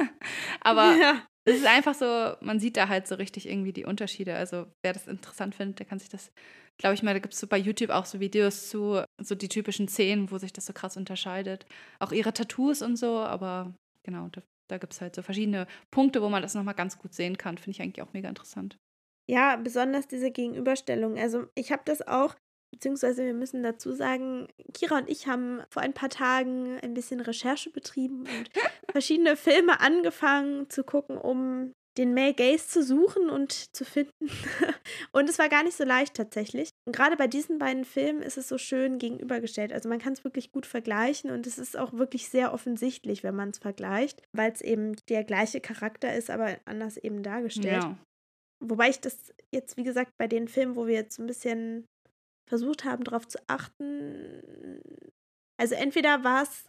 aber 0.60 0.96
ja. 0.96 1.26
Es 1.48 1.56
ist 1.60 1.66
einfach 1.66 1.94
so, 1.94 2.34
man 2.40 2.60
sieht 2.60 2.76
da 2.76 2.88
halt 2.88 3.08
so 3.08 3.14
richtig 3.14 3.48
irgendwie 3.48 3.72
die 3.72 3.86
Unterschiede. 3.86 4.34
Also 4.34 4.66
wer 4.82 4.92
das 4.92 5.06
interessant 5.06 5.54
findet, 5.54 5.78
der 5.78 5.86
kann 5.86 5.98
sich 5.98 6.10
das, 6.10 6.30
glaube 6.76 6.94
ich 6.94 7.02
mal, 7.02 7.14
da 7.14 7.20
gibt 7.20 7.32
es 7.32 7.40
so 7.40 7.46
bei 7.46 7.56
YouTube 7.56 7.90
auch 7.90 8.04
so 8.04 8.20
Videos 8.20 8.68
zu, 8.68 9.02
so 9.18 9.34
die 9.34 9.48
typischen 9.48 9.88
Szenen, 9.88 10.30
wo 10.30 10.36
sich 10.36 10.52
das 10.52 10.66
so 10.66 10.74
krass 10.74 10.96
unterscheidet. 10.96 11.64
Auch 12.00 12.12
ihre 12.12 12.34
Tattoos 12.34 12.82
und 12.82 12.96
so, 12.96 13.18
aber 13.20 13.74
genau, 14.02 14.28
da, 14.28 14.42
da 14.68 14.76
gibt 14.76 14.92
es 14.92 15.00
halt 15.00 15.14
so 15.14 15.22
verschiedene 15.22 15.66
Punkte, 15.90 16.20
wo 16.20 16.28
man 16.28 16.42
das 16.42 16.54
nochmal 16.54 16.74
ganz 16.74 16.98
gut 16.98 17.14
sehen 17.14 17.38
kann. 17.38 17.56
Finde 17.56 17.70
ich 17.70 17.82
eigentlich 17.82 18.02
auch 18.02 18.12
mega 18.12 18.28
interessant. 18.28 18.76
Ja, 19.26 19.56
besonders 19.56 20.06
diese 20.06 20.30
Gegenüberstellung. 20.30 21.18
Also 21.18 21.46
ich 21.54 21.72
habe 21.72 21.82
das 21.86 22.06
auch 22.06 22.34
Beziehungsweise 22.70 23.24
wir 23.24 23.34
müssen 23.34 23.62
dazu 23.62 23.92
sagen, 23.92 24.48
Kira 24.74 24.98
und 24.98 25.08
ich 25.08 25.26
haben 25.26 25.62
vor 25.70 25.82
ein 25.82 25.94
paar 25.94 26.10
Tagen 26.10 26.78
ein 26.82 26.94
bisschen 26.94 27.20
Recherche 27.20 27.70
betrieben 27.70 28.20
und 28.20 28.50
verschiedene 28.90 29.36
Filme 29.36 29.80
angefangen 29.80 30.68
zu 30.68 30.84
gucken, 30.84 31.16
um 31.16 31.72
den 31.98 32.14
Male 32.14 32.34
Gaze 32.34 32.68
zu 32.68 32.82
suchen 32.82 33.28
und 33.28 33.74
zu 33.74 33.84
finden. 33.84 34.30
und 35.12 35.28
es 35.28 35.38
war 35.38 35.48
gar 35.48 35.64
nicht 35.64 35.76
so 35.76 35.84
leicht 35.84 36.14
tatsächlich. 36.14 36.70
Und 36.86 36.94
gerade 36.94 37.16
bei 37.16 37.26
diesen 37.26 37.58
beiden 37.58 37.84
Filmen 37.84 38.22
ist 38.22 38.38
es 38.38 38.48
so 38.48 38.56
schön 38.56 38.98
gegenübergestellt. 38.98 39.72
Also 39.72 39.88
man 39.88 39.98
kann 39.98 40.12
es 40.12 40.22
wirklich 40.22 40.52
gut 40.52 40.64
vergleichen 40.64 41.30
und 41.30 41.46
es 41.46 41.58
ist 41.58 41.76
auch 41.76 41.92
wirklich 41.92 42.28
sehr 42.28 42.54
offensichtlich, 42.54 43.24
wenn 43.24 43.34
man 43.34 43.50
es 43.50 43.58
vergleicht, 43.58 44.22
weil 44.32 44.52
es 44.52 44.60
eben 44.60 44.94
der 45.08 45.24
gleiche 45.24 45.60
Charakter 45.60 46.14
ist, 46.14 46.30
aber 46.30 46.56
anders 46.64 46.96
eben 46.96 47.22
dargestellt. 47.22 47.82
Ja. 47.82 47.98
Wobei 48.64 48.88
ich 48.90 49.00
das 49.00 49.34
jetzt, 49.52 49.76
wie 49.76 49.84
gesagt, 49.84 50.12
bei 50.18 50.28
den 50.28 50.48
Filmen, 50.48 50.76
wo 50.76 50.86
wir 50.86 50.94
jetzt 50.94 51.16
so 51.16 51.22
ein 51.22 51.26
bisschen 51.26 51.84
versucht 52.48 52.84
haben, 52.84 53.04
darauf 53.04 53.26
zu 53.26 53.38
achten. 53.46 54.80
Also 55.56 55.74
entweder 55.74 56.24
war 56.24 56.42
es 56.42 56.64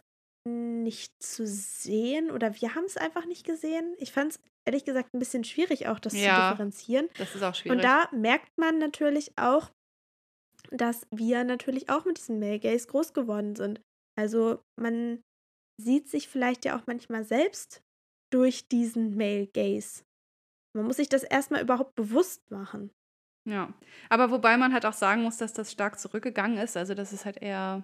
nicht 0.48 1.22
zu 1.22 1.46
sehen 1.46 2.30
oder 2.30 2.60
wir 2.60 2.74
haben 2.74 2.84
es 2.84 2.96
einfach 2.96 3.26
nicht 3.26 3.44
gesehen. 3.44 3.94
Ich 3.98 4.12
fand 4.12 4.32
es 4.32 4.40
ehrlich 4.64 4.84
gesagt 4.84 5.14
ein 5.14 5.18
bisschen 5.18 5.44
schwierig, 5.44 5.88
auch 5.88 5.98
das 5.98 6.14
ja, 6.14 6.34
zu 6.34 6.50
differenzieren. 6.50 7.08
Das 7.18 7.34
ist 7.34 7.42
auch 7.42 7.54
schwierig. 7.54 7.76
Und 7.76 7.84
da 7.84 8.08
merkt 8.12 8.56
man 8.56 8.78
natürlich 8.78 9.32
auch, 9.36 9.70
dass 10.70 11.06
wir 11.10 11.44
natürlich 11.44 11.90
auch 11.90 12.04
mit 12.04 12.18
diesen 12.18 12.38
Male 12.38 12.58
Gays 12.58 12.88
groß 12.88 13.12
geworden 13.12 13.56
sind. 13.56 13.80
Also 14.18 14.62
man 14.76 15.22
sieht 15.80 16.08
sich 16.08 16.28
vielleicht 16.28 16.64
ja 16.64 16.78
auch 16.78 16.86
manchmal 16.86 17.24
selbst 17.24 17.82
durch 18.32 18.68
diesen 18.68 19.16
Male 19.16 19.46
Gaze. 19.46 20.04
Man 20.76 20.86
muss 20.86 20.96
sich 20.96 21.08
das 21.08 21.24
erstmal 21.24 21.62
überhaupt 21.62 21.94
bewusst 21.96 22.48
machen. 22.50 22.90
Ja, 23.50 23.74
aber 24.08 24.30
wobei 24.30 24.56
man 24.56 24.72
halt 24.72 24.86
auch 24.86 24.92
sagen 24.92 25.24
muss, 25.24 25.36
dass 25.36 25.52
das 25.52 25.72
stark 25.72 25.98
zurückgegangen 25.98 26.56
ist. 26.56 26.76
Also 26.76 26.94
das 26.94 27.12
ist 27.12 27.24
halt 27.24 27.42
eher 27.42 27.82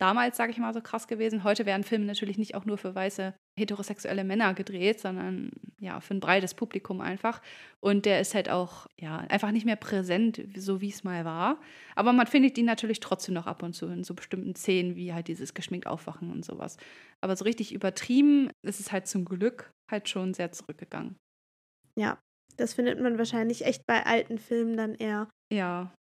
damals, 0.00 0.36
sage 0.36 0.52
ich 0.52 0.58
mal, 0.58 0.72
so 0.72 0.80
krass 0.80 1.08
gewesen. 1.08 1.42
Heute 1.42 1.66
werden 1.66 1.82
Filme 1.82 2.04
natürlich 2.04 2.38
nicht 2.38 2.54
auch 2.54 2.64
nur 2.64 2.78
für 2.78 2.94
weiße 2.94 3.34
heterosexuelle 3.58 4.22
Männer 4.22 4.54
gedreht, 4.54 5.00
sondern 5.00 5.50
ja, 5.80 5.98
für 5.98 6.14
ein 6.14 6.20
breites 6.20 6.54
Publikum 6.54 7.00
einfach. 7.00 7.42
Und 7.80 8.06
der 8.06 8.20
ist 8.20 8.36
halt 8.36 8.48
auch, 8.48 8.86
ja, 8.96 9.18
einfach 9.28 9.50
nicht 9.50 9.66
mehr 9.66 9.74
präsent, 9.74 10.40
so 10.56 10.80
wie 10.80 10.90
es 10.90 11.02
mal 11.02 11.24
war. 11.24 11.60
Aber 11.96 12.12
man 12.12 12.28
findet 12.28 12.56
ihn 12.56 12.66
natürlich 12.66 13.00
trotzdem 13.00 13.34
noch 13.34 13.48
ab 13.48 13.64
und 13.64 13.72
zu 13.72 13.86
in 13.86 14.04
so 14.04 14.14
bestimmten 14.14 14.54
Szenen, 14.54 14.94
wie 14.94 15.12
halt 15.12 15.26
dieses 15.26 15.52
geschminkt 15.52 15.88
Aufwachen 15.88 16.30
und 16.30 16.44
sowas. 16.44 16.76
Aber 17.20 17.34
so 17.34 17.42
richtig 17.44 17.74
übertrieben 17.74 18.52
ist 18.62 18.78
es 18.78 18.92
halt 18.92 19.08
zum 19.08 19.24
Glück 19.24 19.72
halt 19.90 20.08
schon 20.08 20.32
sehr 20.32 20.52
zurückgegangen. 20.52 21.16
Ja, 21.96 22.18
das 22.58 22.74
findet 22.74 23.00
man 23.00 23.18
wahrscheinlich 23.18 23.64
echt 23.64 23.86
bei 23.86 24.04
alten 24.04 24.38
Filmen 24.38 24.76
dann 24.76 24.94
eher. 24.94 25.28
Ja. 25.52 25.94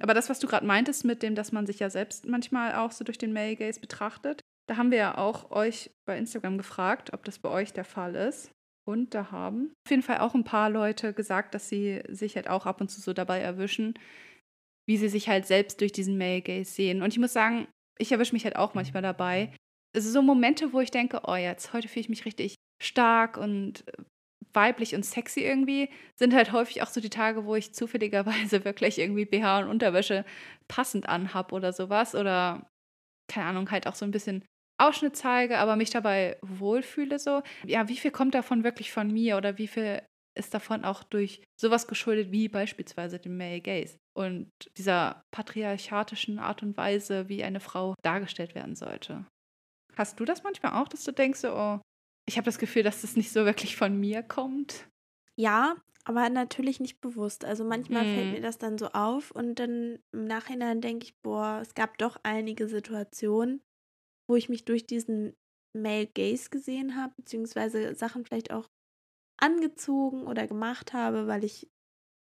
Aber 0.00 0.14
das, 0.14 0.30
was 0.30 0.38
du 0.38 0.46
gerade 0.46 0.64
meintest, 0.64 1.04
mit 1.04 1.22
dem, 1.22 1.34
dass 1.34 1.52
man 1.52 1.66
sich 1.66 1.80
ja 1.80 1.90
selbst 1.90 2.26
manchmal 2.26 2.74
auch 2.74 2.92
so 2.92 3.04
durch 3.04 3.18
den 3.18 3.32
Male 3.32 3.56
Gaze 3.56 3.80
betrachtet, 3.80 4.40
da 4.68 4.76
haben 4.76 4.90
wir 4.90 4.98
ja 4.98 5.18
auch 5.18 5.50
euch 5.50 5.90
bei 6.06 6.16
Instagram 6.16 6.56
gefragt, 6.56 7.12
ob 7.12 7.24
das 7.24 7.38
bei 7.38 7.48
euch 7.48 7.72
der 7.72 7.84
Fall 7.84 8.14
ist. 8.14 8.52
Und 8.86 9.14
da 9.14 9.30
haben 9.30 9.72
auf 9.86 9.90
jeden 9.90 10.02
Fall 10.02 10.18
auch 10.18 10.34
ein 10.34 10.44
paar 10.44 10.70
Leute 10.70 11.12
gesagt, 11.12 11.54
dass 11.54 11.68
sie 11.68 12.02
sich 12.08 12.36
halt 12.36 12.48
auch 12.48 12.64
ab 12.64 12.80
und 12.80 12.88
zu 12.88 13.00
so 13.00 13.12
dabei 13.12 13.40
erwischen, 13.40 13.98
wie 14.86 14.96
sie 14.96 15.08
sich 15.08 15.28
halt 15.28 15.46
selbst 15.46 15.80
durch 15.80 15.92
diesen 15.92 16.16
Male 16.16 16.42
Gaze 16.42 16.70
sehen. 16.70 17.02
Und 17.02 17.12
ich 17.12 17.18
muss 17.18 17.32
sagen, 17.32 17.66
ich 17.98 18.12
erwische 18.12 18.32
mich 18.32 18.44
halt 18.44 18.56
auch 18.56 18.74
manchmal 18.74 19.02
dabei. 19.02 19.52
Also 19.94 20.10
so 20.10 20.22
Momente, 20.22 20.72
wo 20.72 20.80
ich 20.80 20.90
denke, 20.90 21.22
oh, 21.26 21.34
jetzt 21.34 21.72
heute 21.72 21.88
fühle 21.88 22.02
ich 22.02 22.08
mich 22.08 22.24
richtig 22.24 22.54
stark 22.80 23.36
und 23.36 23.84
weiblich 24.58 24.96
und 24.96 25.04
sexy 25.04 25.42
irgendwie, 25.42 25.88
sind 26.16 26.34
halt 26.34 26.50
häufig 26.50 26.82
auch 26.82 26.88
so 26.88 27.00
die 27.00 27.10
Tage, 27.10 27.44
wo 27.44 27.54
ich 27.54 27.74
zufälligerweise 27.74 28.64
wirklich 28.64 28.98
irgendwie 28.98 29.24
BH 29.24 29.60
und 29.60 29.68
Unterwäsche 29.68 30.24
passend 30.66 31.08
anhab 31.08 31.52
oder 31.52 31.72
sowas. 31.72 32.16
Oder, 32.16 32.68
keine 33.28 33.46
Ahnung, 33.46 33.70
halt 33.70 33.86
auch 33.86 33.94
so 33.94 34.04
ein 34.04 34.10
bisschen 34.10 34.44
Ausschnitt 34.80 35.16
zeige, 35.16 35.58
aber 35.58 35.76
mich 35.76 35.90
dabei 35.90 36.38
wohlfühle 36.42 37.20
so. 37.20 37.42
Ja, 37.64 37.88
wie 37.88 37.96
viel 37.96 38.10
kommt 38.10 38.34
davon 38.34 38.64
wirklich 38.64 38.90
von 38.90 39.12
mir 39.12 39.36
oder 39.36 39.58
wie 39.58 39.68
viel 39.68 40.02
ist 40.36 40.54
davon 40.54 40.84
auch 40.84 41.02
durch 41.04 41.42
sowas 41.60 41.86
geschuldet 41.86 42.30
wie 42.30 42.48
beispielsweise 42.48 43.18
dem 43.18 43.36
Male 43.36 43.60
Gaze 43.60 43.98
und 44.16 44.50
dieser 44.76 45.22
patriarchatischen 45.32 46.38
Art 46.38 46.62
und 46.62 46.76
Weise, 46.76 47.28
wie 47.28 47.44
eine 47.44 47.60
Frau 47.60 47.94
dargestellt 48.02 48.54
werden 48.54 48.76
sollte. 48.76 49.26
Hast 49.96 50.18
du 50.20 50.24
das 50.24 50.44
manchmal 50.44 50.80
auch, 50.80 50.88
dass 50.88 51.02
du 51.02 51.12
denkst, 51.12 51.44
oh, 51.44 51.80
ich 52.28 52.36
habe 52.36 52.44
das 52.44 52.58
Gefühl, 52.58 52.82
dass 52.82 53.00
das 53.00 53.16
nicht 53.16 53.32
so 53.32 53.44
wirklich 53.46 53.76
von 53.76 53.98
mir 53.98 54.22
kommt. 54.22 54.86
Ja, 55.36 55.76
aber 56.04 56.28
natürlich 56.28 56.78
nicht 56.78 57.00
bewusst. 57.00 57.44
Also 57.44 57.64
manchmal 57.64 58.04
mm. 58.04 58.14
fällt 58.14 58.26
mhm. 58.26 58.32
mir 58.32 58.40
das 58.40 58.58
dann 58.58 58.76
so 58.76 58.88
auf 58.88 59.30
und 59.30 59.58
dann 59.58 59.98
im 60.12 60.26
Nachhinein 60.26 60.80
denke 60.80 61.06
ich, 61.06 61.18
boah, 61.22 61.60
es 61.62 61.74
gab 61.74 61.96
doch 61.98 62.18
einige 62.22 62.68
Situationen, 62.68 63.62
wo 64.28 64.36
ich 64.36 64.48
mich 64.48 64.64
durch 64.66 64.86
diesen 64.86 65.34
Male 65.74 66.06
Gaze 66.06 66.50
gesehen 66.50 66.96
habe, 66.96 67.14
beziehungsweise 67.16 67.94
Sachen 67.94 68.24
vielleicht 68.24 68.52
auch 68.52 68.68
angezogen 69.38 70.26
oder 70.26 70.46
gemacht 70.46 70.92
habe, 70.92 71.28
weil 71.28 71.44
ich 71.44 71.70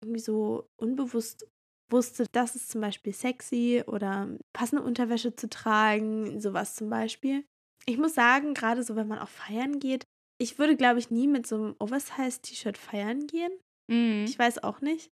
irgendwie 0.01 0.21
so 0.21 0.69
unbewusst 0.77 1.49
wusste, 1.89 2.25
das 2.31 2.55
ist 2.55 2.69
zum 2.69 2.81
Beispiel 2.81 3.13
sexy 3.13 3.83
oder 3.87 4.29
passende 4.53 4.83
Unterwäsche 4.83 5.35
zu 5.35 5.49
tragen, 5.49 6.39
sowas 6.39 6.75
zum 6.75 6.89
Beispiel 6.89 7.45
ich 7.87 7.97
muss 7.97 8.13
sagen, 8.13 8.53
gerade 8.53 8.83
so, 8.83 8.95
wenn 8.95 9.07
man 9.07 9.19
auch 9.19 9.29
feiern 9.29 9.79
geht, 9.79 10.03
ich 10.39 10.59
würde, 10.59 10.75
glaube 10.75 10.99
ich, 10.99 11.09
nie 11.09 11.27
mit 11.27 11.47
so 11.47 11.55
einem 11.55 11.75
Oversize-T-Shirt 11.79 12.77
feiern 12.77 13.27
gehen. 13.27 13.51
Mhm. 13.89 14.25
Ich 14.27 14.37
weiß 14.37 14.63
auch 14.63 14.81
nicht. 14.81 15.09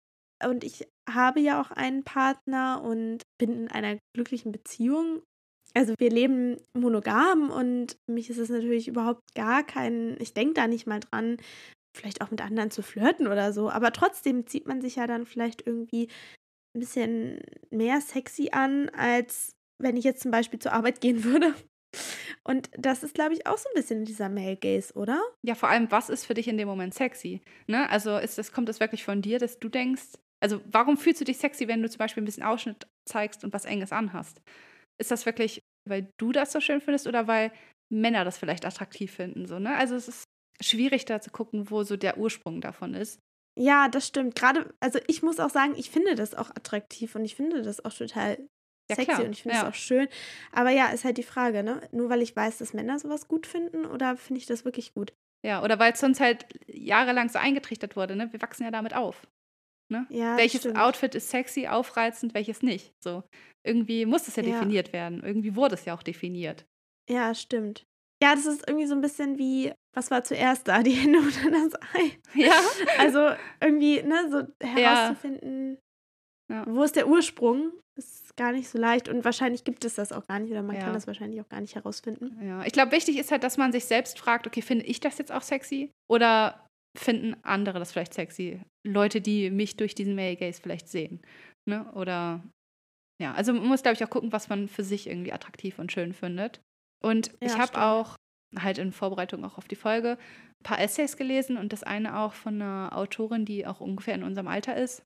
Und 0.42 0.64
ich 0.64 0.88
habe 1.08 1.40
ja 1.40 1.60
auch 1.60 1.70
einen 1.70 2.04
Partner 2.04 2.82
und 2.82 3.22
bin 3.38 3.52
in 3.52 3.68
einer 3.70 3.98
glücklichen 4.14 4.52
Beziehung. 4.52 5.22
Also 5.74 5.94
wir 5.98 6.10
leben 6.10 6.56
monogam 6.76 7.50
und 7.50 7.96
für 8.06 8.12
mich 8.14 8.30
ist 8.30 8.38
es 8.38 8.48
natürlich 8.48 8.88
überhaupt 8.88 9.22
gar 9.34 9.62
kein, 9.62 10.16
ich 10.18 10.32
denke 10.32 10.54
da 10.54 10.66
nicht 10.66 10.86
mal 10.86 11.00
dran, 11.00 11.36
vielleicht 11.96 12.22
auch 12.22 12.30
mit 12.30 12.40
anderen 12.40 12.70
zu 12.70 12.82
flirten 12.82 13.26
oder 13.26 13.52
so. 13.52 13.70
Aber 13.70 13.92
trotzdem 13.92 14.46
zieht 14.46 14.66
man 14.66 14.80
sich 14.80 14.96
ja 14.96 15.06
dann 15.06 15.26
vielleicht 15.26 15.66
irgendwie 15.66 16.08
ein 16.74 16.80
bisschen 16.80 17.40
mehr 17.70 18.00
sexy 18.00 18.50
an, 18.52 18.88
als 18.90 19.52
wenn 19.78 19.96
ich 19.96 20.04
jetzt 20.04 20.22
zum 20.22 20.30
Beispiel 20.30 20.58
zur 20.58 20.72
Arbeit 20.72 21.00
gehen 21.02 21.24
würde. 21.24 21.54
Und 22.44 22.70
das 22.76 23.02
ist, 23.02 23.14
glaube 23.14 23.34
ich, 23.34 23.46
auch 23.46 23.58
so 23.58 23.68
ein 23.68 23.74
bisschen 23.74 24.04
dieser 24.04 24.28
Male 24.28 24.56
Gaze, 24.56 24.94
oder? 24.94 25.20
Ja, 25.42 25.54
vor 25.54 25.68
allem, 25.68 25.90
was 25.90 26.08
ist 26.08 26.24
für 26.24 26.34
dich 26.34 26.48
in 26.48 26.56
dem 26.58 26.68
Moment 26.68 26.94
sexy? 26.94 27.40
Ne? 27.66 27.88
Also 27.90 28.16
ist 28.18 28.38
das, 28.38 28.52
kommt 28.52 28.68
das 28.68 28.80
wirklich 28.80 29.04
von 29.04 29.22
dir, 29.22 29.38
dass 29.38 29.58
du 29.58 29.68
denkst, 29.68 30.18
also 30.40 30.60
warum 30.66 30.96
fühlst 30.96 31.20
du 31.20 31.24
dich 31.24 31.38
sexy, 31.38 31.68
wenn 31.68 31.82
du 31.82 31.90
zum 31.90 31.98
Beispiel 31.98 32.22
ein 32.22 32.26
bisschen 32.26 32.44
Ausschnitt 32.44 32.86
zeigst 33.08 33.44
und 33.44 33.52
was 33.52 33.64
Enges 33.64 33.92
anhast? 33.92 34.40
Ist 34.98 35.10
das 35.10 35.26
wirklich, 35.26 35.60
weil 35.88 36.08
du 36.18 36.32
das 36.32 36.52
so 36.52 36.60
schön 36.60 36.80
findest 36.80 37.06
oder 37.06 37.26
weil 37.26 37.52
Männer 37.92 38.24
das 38.24 38.38
vielleicht 38.38 38.64
attraktiv 38.64 39.12
finden? 39.12 39.46
So, 39.46 39.58
ne? 39.58 39.74
Also 39.76 39.94
es 39.96 40.08
ist. 40.08 40.24
schwierig 40.62 41.06
da 41.06 41.20
zu 41.20 41.30
gucken, 41.30 41.70
wo 41.70 41.82
so 41.82 41.96
der 41.96 42.18
Ursprung 42.18 42.60
davon 42.60 42.94
ist. 42.94 43.18
Ja, 43.58 43.88
das 43.88 44.06
stimmt. 44.06 44.34
Gerade, 44.34 44.72
also 44.80 44.98
ich 45.08 45.22
muss 45.22 45.40
auch 45.40 45.50
sagen, 45.50 45.74
ich 45.76 45.90
finde 45.90 46.14
das 46.14 46.34
auch 46.34 46.50
attraktiv 46.50 47.14
und 47.14 47.24
ich 47.24 47.34
finde 47.34 47.62
das 47.62 47.84
auch 47.84 47.92
total 47.92 48.38
Ja, 48.90 48.96
sexy 48.96 49.12
klar. 49.12 49.24
und 49.24 49.32
ich 49.32 49.42
finde 49.42 49.56
es 49.56 49.62
Ja. 49.62 49.68
auch 49.68 49.74
schön. 49.74 50.08
Aber 50.52 50.70
ja, 50.70 50.88
ist 50.88 51.04
halt 51.04 51.16
die 51.18 51.22
Frage, 51.22 51.62
ne? 51.62 51.80
Nur 51.92 52.10
weil 52.10 52.22
ich 52.22 52.34
weiß, 52.36 52.58
dass 52.58 52.74
Männer 52.74 52.98
sowas 52.98 53.28
gut 53.28 53.46
finden 53.46 53.86
oder 53.86 54.16
finde 54.16 54.40
ich 54.40 54.46
das 54.46 54.64
wirklich 54.64 54.92
gut? 54.94 55.12
Ja, 55.44 55.62
oder 55.64 55.78
weil 55.78 55.92
es 55.94 56.00
sonst 56.00 56.20
halt 56.20 56.46
jahrelang 56.66 57.28
so 57.30 57.38
eingetrichtert 57.38 57.96
wurde, 57.96 58.14
ne? 58.16 58.30
Wir 58.32 58.42
wachsen 58.42 58.64
ja 58.64 58.70
damit 58.70 58.94
auf. 58.94 59.26
Ne? 59.90 60.06
Ja, 60.10 60.36
welches 60.36 60.60
stimmt. 60.60 60.78
Outfit 60.78 61.14
ist 61.16 61.30
sexy, 61.30 61.66
aufreizend, 61.66 62.32
welches 62.34 62.62
nicht. 62.62 62.92
So. 63.02 63.24
Irgendwie 63.66 64.06
muss 64.06 64.24
das 64.24 64.36
ja, 64.36 64.42
Ja. 64.44 64.50
definiert 64.52 64.92
werden. 64.92 65.22
Irgendwie 65.24 65.56
wurde 65.56 65.74
es 65.74 65.84
ja 65.84 65.94
auch 65.94 66.02
definiert. 66.04 66.64
Ja, 67.08 67.34
stimmt. 67.34 67.84
Ja, 68.22 68.34
das 68.34 68.46
ist 68.46 68.68
irgendwie 68.68 68.86
so 68.86 68.94
ein 68.94 69.00
bisschen 69.00 69.38
wie, 69.38 69.72
was 69.96 70.10
war 70.12 70.22
zuerst 70.22 70.68
da, 70.68 70.82
die 70.84 70.90
Hände 70.92 71.18
oder 71.18 71.50
das 71.50 71.74
Ei? 71.94 72.18
Ja. 72.34 72.60
Also 72.98 73.30
irgendwie, 73.60 74.02
ne, 74.02 74.28
so 74.30 74.42
herauszufinden, 74.64 75.78
Ja. 76.50 76.64
wo 76.68 76.82
ist 76.84 76.94
der 76.96 77.08
Ursprung, 77.08 77.72
ist 78.04 78.36
gar 78.36 78.52
nicht 78.52 78.68
so 78.68 78.78
leicht 78.78 79.08
und 79.08 79.24
wahrscheinlich 79.24 79.64
gibt 79.64 79.84
es 79.84 79.94
das 79.94 80.12
auch 80.12 80.26
gar 80.26 80.38
nicht 80.38 80.50
oder 80.50 80.62
man 80.62 80.76
Ja. 80.76 80.82
kann 80.82 80.94
das 80.94 81.06
wahrscheinlich 81.06 81.40
auch 81.40 81.48
gar 81.48 81.60
nicht 81.60 81.74
herausfinden. 81.74 82.38
Ja, 82.42 82.64
ich 82.64 82.72
glaube, 82.72 82.92
wichtig 82.92 83.18
ist 83.18 83.30
halt, 83.30 83.44
dass 83.44 83.56
man 83.56 83.72
sich 83.72 83.84
selbst 83.84 84.18
fragt, 84.18 84.46
okay, 84.46 84.62
finde 84.62 84.84
ich 84.86 85.00
das 85.00 85.18
jetzt 85.18 85.32
auch 85.32 85.42
sexy? 85.42 85.90
Oder 86.08 86.66
finden 86.98 87.36
andere 87.42 87.78
das 87.78 87.92
vielleicht 87.92 88.14
sexy? 88.14 88.60
Leute, 88.86 89.20
die 89.20 89.50
mich 89.50 89.76
durch 89.76 89.94
diesen 89.94 90.14
Male 90.14 90.36
Gaze 90.36 90.60
vielleicht 90.60 90.88
sehen. 90.88 91.20
Ne? 91.68 91.90
Oder 91.92 92.42
ja, 93.22 93.34
also 93.34 93.52
man 93.52 93.66
muss, 93.66 93.82
glaube 93.82 93.94
ich, 93.94 94.04
auch 94.04 94.10
gucken, 94.10 94.32
was 94.32 94.48
man 94.48 94.68
für 94.68 94.82
sich 94.82 95.06
irgendwie 95.06 95.32
attraktiv 95.32 95.78
und 95.78 95.92
schön 95.92 96.14
findet. 96.14 96.60
Und 97.04 97.28
Ja, 97.42 97.48
ich 97.48 97.58
habe 97.58 97.80
auch 97.82 98.16
halt 98.56 98.78
in 98.78 98.92
Vorbereitung 98.92 99.44
auch 99.44 99.58
auf 99.58 99.68
die 99.68 99.76
Folge 99.76 100.12
ein 100.60 100.64
paar 100.64 100.80
Essays 100.80 101.16
gelesen 101.16 101.56
und 101.56 101.72
das 101.72 101.82
eine 101.82 102.18
auch 102.18 102.32
von 102.32 102.54
einer 102.60 102.96
Autorin, 102.96 103.44
die 103.44 103.66
auch 103.66 103.80
ungefähr 103.80 104.14
in 104.14 104.24
unserem 104.24 104.48
Alter 104.48 104.76
ist. 104.76 105.02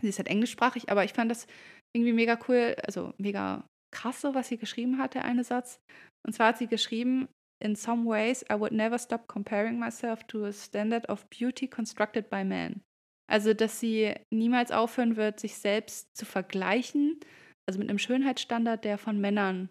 Sie 0.00 0.08
ist 0.08 0.18
halt 0.18 0.28
englischsprachig, 0.28 0.90
aber 0.90 1.04
ich 1.04 1.12
fand 1.12 1.30
das 1.30 1.46
irgendwie 1.94 2.12
mega 2.12 2.38
cool, 2.48 2.76
also 2.84 3.12
mega 3.18 3.66
krass 3.92 4.20
so, 4.20 4.34
was 4.34 4.48
sie 4.48 4.58
geschrieben 4.58 4.98
hat, 4.98 5.14
der 5.14 5.24
eine 5.24 5.44
Satz. 5.44 5.80
Und 6.26 6.32
zwar 6.32 6.48
hat 6.48 6.58
sie 6.58 6.68
geschrieben, 6.68 7.28
In 7.62 7.76
some 7.76 8.06
ways, 8.06 8.42
I 8.50 8.58
would 8.58 8.72
never 8.72 8.98
stop 8.98 9.26
comparing 9.26 9.78
myself 9.78 10.24
to 10.28 10.46
a 10.46 10.52
standard 10.52 11.06
of 11.10 11.28
beauty 11.28 11.68
constructed 11.68 12.30
by 12.30 12.42
men. 12.42 12.82
Also, 13.30 13.52
dass 13.52 13.78
sie 13.78 14.14
niemals 14.32 14.72
aufhören 14.72 15.16
wird, 15.16 15.38
sich 15.38 15.56
selbst 15.56 16.08
zu 16.16 16.24
vergleichen, 16.24 17.20
also 17.68 17.78
mit 17.78 17.90
einem 17.90 17.98
Schönheitsstandard, 17.98 18.84
der 18.84 18.96
von 18.96 19.20
Männern 19.20 19.68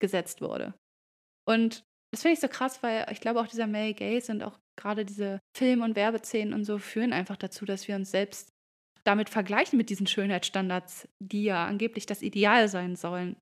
gesetzt 0.00 0.42
wurde. 0.42 0.74
Und 1.48 1.84
das 2.12 2.22
finde 2.22 2.34
ich 2.34 2.40
so 2.40 2.48
krass, 2.48 2.82
weil 2.82 3.06
ich 3.10 3.20
glaube 3.20 3.40
auch 3.40 3.46
dieser 3.46 3.66
Male 3.66 3.94
Gaze 3.94 4.30
und 4.30 4.42
auch 4.42 4.58
gerade 4.78 5.04
diese 5.04 5.40
Film- 5.56 5.82
und 5.82 5.96
Werbeszenen 5.96 6.52
und 6.52 6.64
so 6.64 6.78
führen 6.78 7.12
einfach 7.12 7.36
dazu, 7.36 7.64
dass 7.64 7.88
wir 7.88 7.96
uns 7.96 8.10
selbst 8.10 8.51
damit 9.04 9.28
vergleichen 9.28 9.76
mit 9.76 9.90
diesen 9.90 10.06
Schönheitsstandards, 10.06 11.08
die 11.18 11.44
ja 11.44 11.66
angeblich 11.66 12.06
das 12.06 12.22
Ideal 12.22 12.68
sein 12.68 12.96
sollen. 12.96 13.36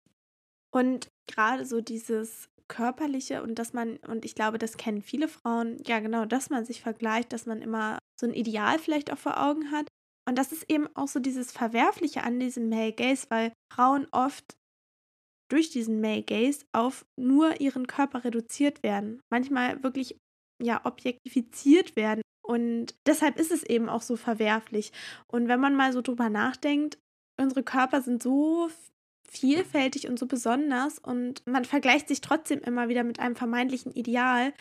Und 0.73 1.09
gerade 1.27 1.65
so 1.67 1.81
dieses 1.81 2.49
körperliche 2.69 3.43
und 3.43 3.59
dass 3.59 3.73
man, 3.73 3.97
und 3.99 4.25
ich 4.25 4.35
glaube, 4.35 4.59
das 4.59 4.77
kennen 4.77 5.03
viele 5.03 5.29
Frauen, 5.29 5.79
ja 5.85 5.99
genau, 5.99 6.25
dass 6.25 6.51
man 6.51 6.65
sich 6.65 6.81
vergleicht, 6.81 7.33
dass 7.33 7.45
man 7.45 7.61
immer 7.61 7.99
so 8.19 8.27
ein 8.27 8.33
Ideal 8.33 8.79
vielleicht 8.79 9.13
auch 9.13 9.19
vor 9.19 9.43
Augen 9.43 9.73
hat. 9.73 9.89
Und 10.29 10.39
das 10.39 10.53
ist 10.53 10.71
eben 10.71 10.87
auch 10.95 11.09
so 11.09 11.19
dieses 11.19 11.51
Verwerfliche 11.51 12.23
an 12.23 12.39
diesem 12.39 12.69
Male 12.69 12.93
Gaze, 12.93 13.27
weil 13.31 13.53
Frauen 13.73 14.07
oft 14.13 14.55
durch 15.51 15.71
diesen 15.71 16.01
Male 16.01 16.23
Gaze 16.23 16.65
auf 16.73 17.05
nur 17.19 17.61
ihren 17.61 17.89
Körper 17.89 18.25
reduziert 18.25 18.83
werden. 18.85 19.21
Manchmal 19.33 19.83
wirklich, 19.83 20.17
ja, 20.63 20.85
objektifiziert 20.85 21.97
werden. 21.97 22.23
Und 22.51 22.97
deshalb 23.07 23.39
ist 23.39 23.53
es 23.53 23.63
eben 23.63 23.89
auch 23.89 24.03
so 24.03 24.17
verwerflich. 24.17 24.91
Und 25.29 25.47
wenn 25.47 25.61
man 25.61 25.77
mal 25.77 25.93
so 25.93 26.03
drüber 26.03 26.29
nachdenkt, 26.31 26.99
unsere 27.41 27.63
Körper 27.63 28.03
sind 28.03 28.21
so 28.25 28.69
vielfältig 29.29 30.09
und 30.09 30.19
so 30.19 30.27
besonders 30.27 30.99
und 30.99 31.47
man 31.47 31.65
vergleicht 31.65 32.09
sich 32.09 32.21
trotzdem 32.21 32.59
immer 32.63 32.89
wieder 32.89 33.05
mit 33.05 33.21
einem 33.21 33.37
vermeintlichen 33.37 33.93
Ideal. 33.93 34.53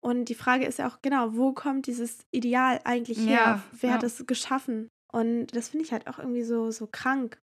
Und 0.00 0.24
die 0.28 0.34
Frage 0.34 0.66
ist 0.66 0.80
ja 0.80 0.88
auch 0.88 0.98
genau, 1.02 1.36
wo 1.36 1.52
kommt 1.52 1.86
dieses 1.86 2.26
Ideal 2.32 2.80
eigentlich 2.82 3.18
her? 3.18 3.30
Ja, 3.30 3.62
Wer 3.80 3.92
hat 3.92 4.02
ja. 4.02 4.08
es 4.08 4.26
geschaffen? 4.26 4.88
Und 5.12 5.54
das 5.54 5.68
finde 5.68 5.84
ich 5.84 5.92
halt 5.92 6.08
auch 6.08 6.18
irgendwie 6.18 6.42
so, 6.42 6.72
so 6.72 6.88
krank. 6.90 7.38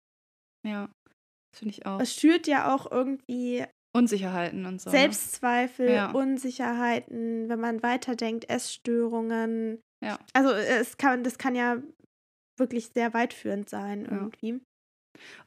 Ja, 0.66 0.88
das 1.52 1.58
finde 1.58 1.74
ich 1.74 1.84
auch. 1.84 2.00
Es 2.00 2.14
schürt 2.14 2.46
ja 2.46 2.74
auch 2.74 2.90
irgendwie 2.90 3.66
Unsicherheiten 3.94 4.64
und 4.64 4.80
so. 4.80 4.88
ne? 4.88 4.96
Selbstzweifel, 4.96 5.90
Ja. 5.90 6.10
Unsicherheiten, 6.12 7.48
wenn 7.50 7.60
man 7.60 7.82
weiterdenkt, 7.82 8.48
Essstörungen. 8.48 9.80
Ja. 10.02 10.18
Also 10.32 10.50
es 10.50 10.96
kann, 10.96 11.24
das 11.24 11.38
kann 11.38 11.54
ja 11.54 11.78
wirklich 12.58 12.90
sehr 12.94 13.12
weitführend 13.14 13.68
sein 13.68 14.04
Ja. 14.04 14.10
irgendwie. 14.12 14.60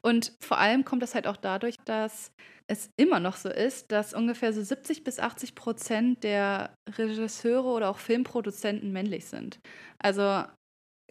Und 0.02 0.32
vor 0.40 0.58
allem 0.58 0.84
kommt 0.84 1.02
das 1.02 1.14
halt 1.14 1.26
auch 1.26 1.36
dadurch, 1.36 1.76
dass 1.84 2.30
es 2.66 2.90
immer 2.96 3.20
noch 3.20 3.36
so 3.36 3.48
ist, 3.48 3.92
dass 3.92 4.14
ungefähr 4.14 4.52
so 4.52 4.62
70 4.62 5.04
bis 5.04 5.18
80 5.18 5.54
Prozent 5.54 6.22
der 6.24 6.74
Regisseure 6.88 7.68
oder 7.68 7.90
auch 7.90 7.98
Filmproduzenten 7.98 8.92
männlich 8.92 9.26
sind. 9.26 9.58
Also 9.98 10.44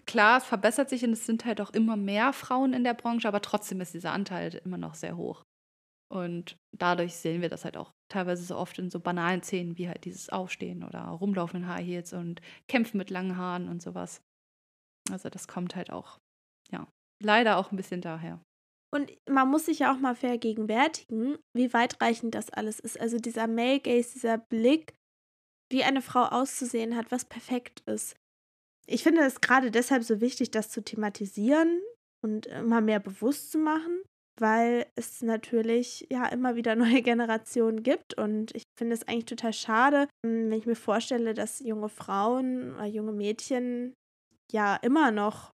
klar, 0.05 0.37
es 0.39 0.45
verbessert 0.45 0.89
sich 0.89 1.03
und 1.03 1.13
es 1.13 1.25
sind 1.25 1.45
halt 1.45 1.61
auch 1.61 1.71
immer 1.71 1.97
mehr 1.97 2.33
Frauen 2.33 2.73
in 2.73 2.83
der 2.83 2.93
Branche, 2.93 3.27
aber 3.27 3.41
trotzdem 3.41 3.81
ist 3.81 3.93
dieser 3.93 4.11
Anteil 4.13 4.61
immer 4.65 4.77
noch 4.77 4.95
sehr 4.95 5.17
hoch. 5.17 5.43
Und 6.13 6.59
dadurch 6.77 7.15
sehen 7.15 7.41
wir 7.41 7.49
das 7.49 7.65
halt 7.65 7.75
auch 7.75 7.91
teilweise 8.07 8.43
so 8.43 8.55
oft 8.55 8.77
in 8.77 8.91
so 8.91 8.99
banalen 8.99 9.41
Szenen 9.41 9.79
wie 9.79 9.87
halt 9.87 10.05
dieses 10.05 10.29
Aufstehen 10.29 10.83
oder 10.83 11.01
Rumlaufen 11.05 11.63
in 11.63 11.67
High 11.67 11.83
Heels 11.83 12.13
und 12.13 12.39
Kämpfen 12.67 12.97
mit 12.97 13.09
langen 13.09 13.35
Haaren 13.35 13.67
und 13.67 13.81
sowas. 13.81 14.21
Also 15.09 15.29
das 15.29 15.47
kommt 15.47 15.75
halt 15.75 15.91
auch, 15.91 16.19
ja, 16.71 16.87
leider 17.19 17.57
auch 17.57 17.71
ein 17.71 17.77
bisschen 17.77 18.01
daher. 18.01 18.39
Und 18.93 19.11
man 19.27 19.49
muss 19.49 19.65
sich 19.65 19.79
ja 19.79 19.91
auch 19.91 19.97
mal 19.97 20.15
vergegenwärtigen, 20.15 21.39
wie 21.57 21.73
weitreichend 21.73 22.35
das 22.35 22.51
alles 22.51 22.79
ist. 22.79 23.01
Also 23.01 23.17
dieser 23.17 23.47
Male 23.47 23.79
Gaze, 23.79 24.13
dieser 24.13 24.37
Blick, 24.37 24.93
wie 25.71 25.83
eine 25.83 26.03
Frau 26.03 26.25
auszusehen 26.25 26.95
hat, 26.95 27.11
was 27.11 27.25
perfekt 27.25 27.79
ist. 27.87 28.15
Ich 28.85 29.01
finde 29.01 29.21
es 29.21 29.41
gerade 29.41 29.71
deshalb 29.71 30.03
so 30.03 30.21
wichtig, 30.21 30.51
das 30.51 30.69
zu 30.69 30.83
thematisieren 30.83 31.81
und 32.23 32.45
immer 32.45 32.81
mehr 32.81 32.99
bewusst 32.99 33.51
zu 33.51 33.57
machen, 33.57 34.03
weil 34.39 34.85
es 34.95 35.21
natürlich 35.21 36.07
ja 36.11 36.25
immer 36.27 36.55
wieder 36.55 36.75
neue 36.75 37.01
Generationen 37.01 37.83
gibt. 37.83 38.17
Und 38.17 38.55
ich 38.55 38.63
finde 38.77 38.95
es 38.95 39.07
eigentlich 39.07 39.25
total 39.25 39.53
schade, 39.53 40.07
wenn 40.23 40.51
ich 40.51 40.65
mir 40.65 40.75
vorstelle, 40.75 41.33
dass 41.33 41.59
junge 41.59 41.89
Frauen 41.89 42.73
oder 42.75 42.85
junge 42.85 43.13
Mädchen 43.13 43.93
ja 44.51 44.75
immer 44.75 45.11
noch 45.11 45.51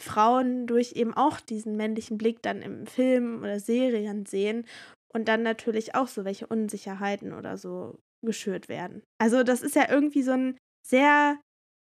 Frauen 0.00 0.66
durch 0.66 0.92
eben 0.92 1.14
auch 1.14 1.40
diesen 1.40 1.76
männlichen 1.76 2.18
Blick 2.18 2.42
dann 2.42 2.62
im 2.62 2.86
Film 2.86 3.40
oder 3.40 3.60
Serien 3.60 4.24
sehen 4.26 4.66
und 5.12 5.28
dann 5.28 5.42
natürlich 5.42 5.94
auch 5.94 6.08
so 6.08 6.24
welche 6.24 6.46
Unsicherheiten 6.46 7.32
oder 7.32 7.56
so 7.56 7.98
geschürt 8.24 8.68
werden. 8.68 9.02
Also 9.18 9.42
das 9.42 9.62
ist 9.62 9.74
ja 9.74 9.90
irgendwie 9.90 10.22
so 10.22 10.32
ein 10.32 10.58
sehr 10.86 11.38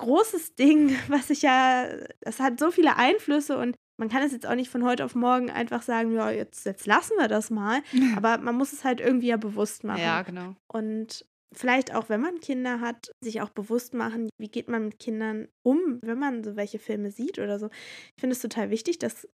großes 0.00 0.54
Ding, 0.58 0.96
was 1.08 1.28
sich 1.28 1.42
ja, 1.42 1.86
das 2.20 2.40
hat 2.40 2.58
so 2.58 2.70
viele 2.70 2.96
Einflüsse 2.96 3.58
und 3.58 3.76
man 3.98 4.08
kann 4.08 4.22
es 4.22 4.32
jetzt 4.32 4.46
auch 4.46 4.54
nicht 4.54 4.70
von 4.70 4.84
heute 4.84 5.04
auf 5.04 5.14
morgen 5.14 5.50
einfach 5.50 5.82
sagen, 5.82 6.12
ja, 6.12 6.30
jetzt, 6.30 6.64
jetzt 6.66 6.86
lassen 6.86 7.14
wir 7.18 7.28
das 7.28 7.50
mal. 7.50 7.80
Aber 8.16 8.38
man 8.38 8.54
muss 8.54 8.72
es 8.72 8.84
halt 8.84 9.00
irgendwie 9.00 9.28
ja 9.28 9.36
bewusst 9.36 9.84
machen. 9.84 10.00
Ja, 10.00 10.22
genau. 10.22 10.54
Und 10.72 11.26
vielleicht 11.54 11.94
auch, 11.94 12.08
wenn 12.08 12.20
man 12.20 12.40
Kinder 12.40 12.80
hat, 12.80 13.10
sich 13.22 13.40
auch 13.40 13.48
bewusst 13.50 13.94
machen, 13.94 14.28
wie 14.38 14.48
geht 14.48 14.68
man 14.68 14.84
mit 14.84 14.98
Kindern 14.98 15.48
um, 15.62 15.98
wenn 16.02 16.18
man 16.18 16.44
so 16.44 16.56
welche 16.56 16.78
Filme 16.78 17.10
sieht 17.10 17.38
oder 17.38 17.58
so. 17.58 17.70
Ich 18.16 18.20
finde 18.20 18.34
es 18.34 18.42
total 18.42 18.70
wichtig, 18.70 18.98
dass 18.98 19.26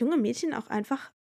junge 0.00 0.16
Mädchen 0.18 0.52
auch 0.54 0.68
einfach 0.68 1.12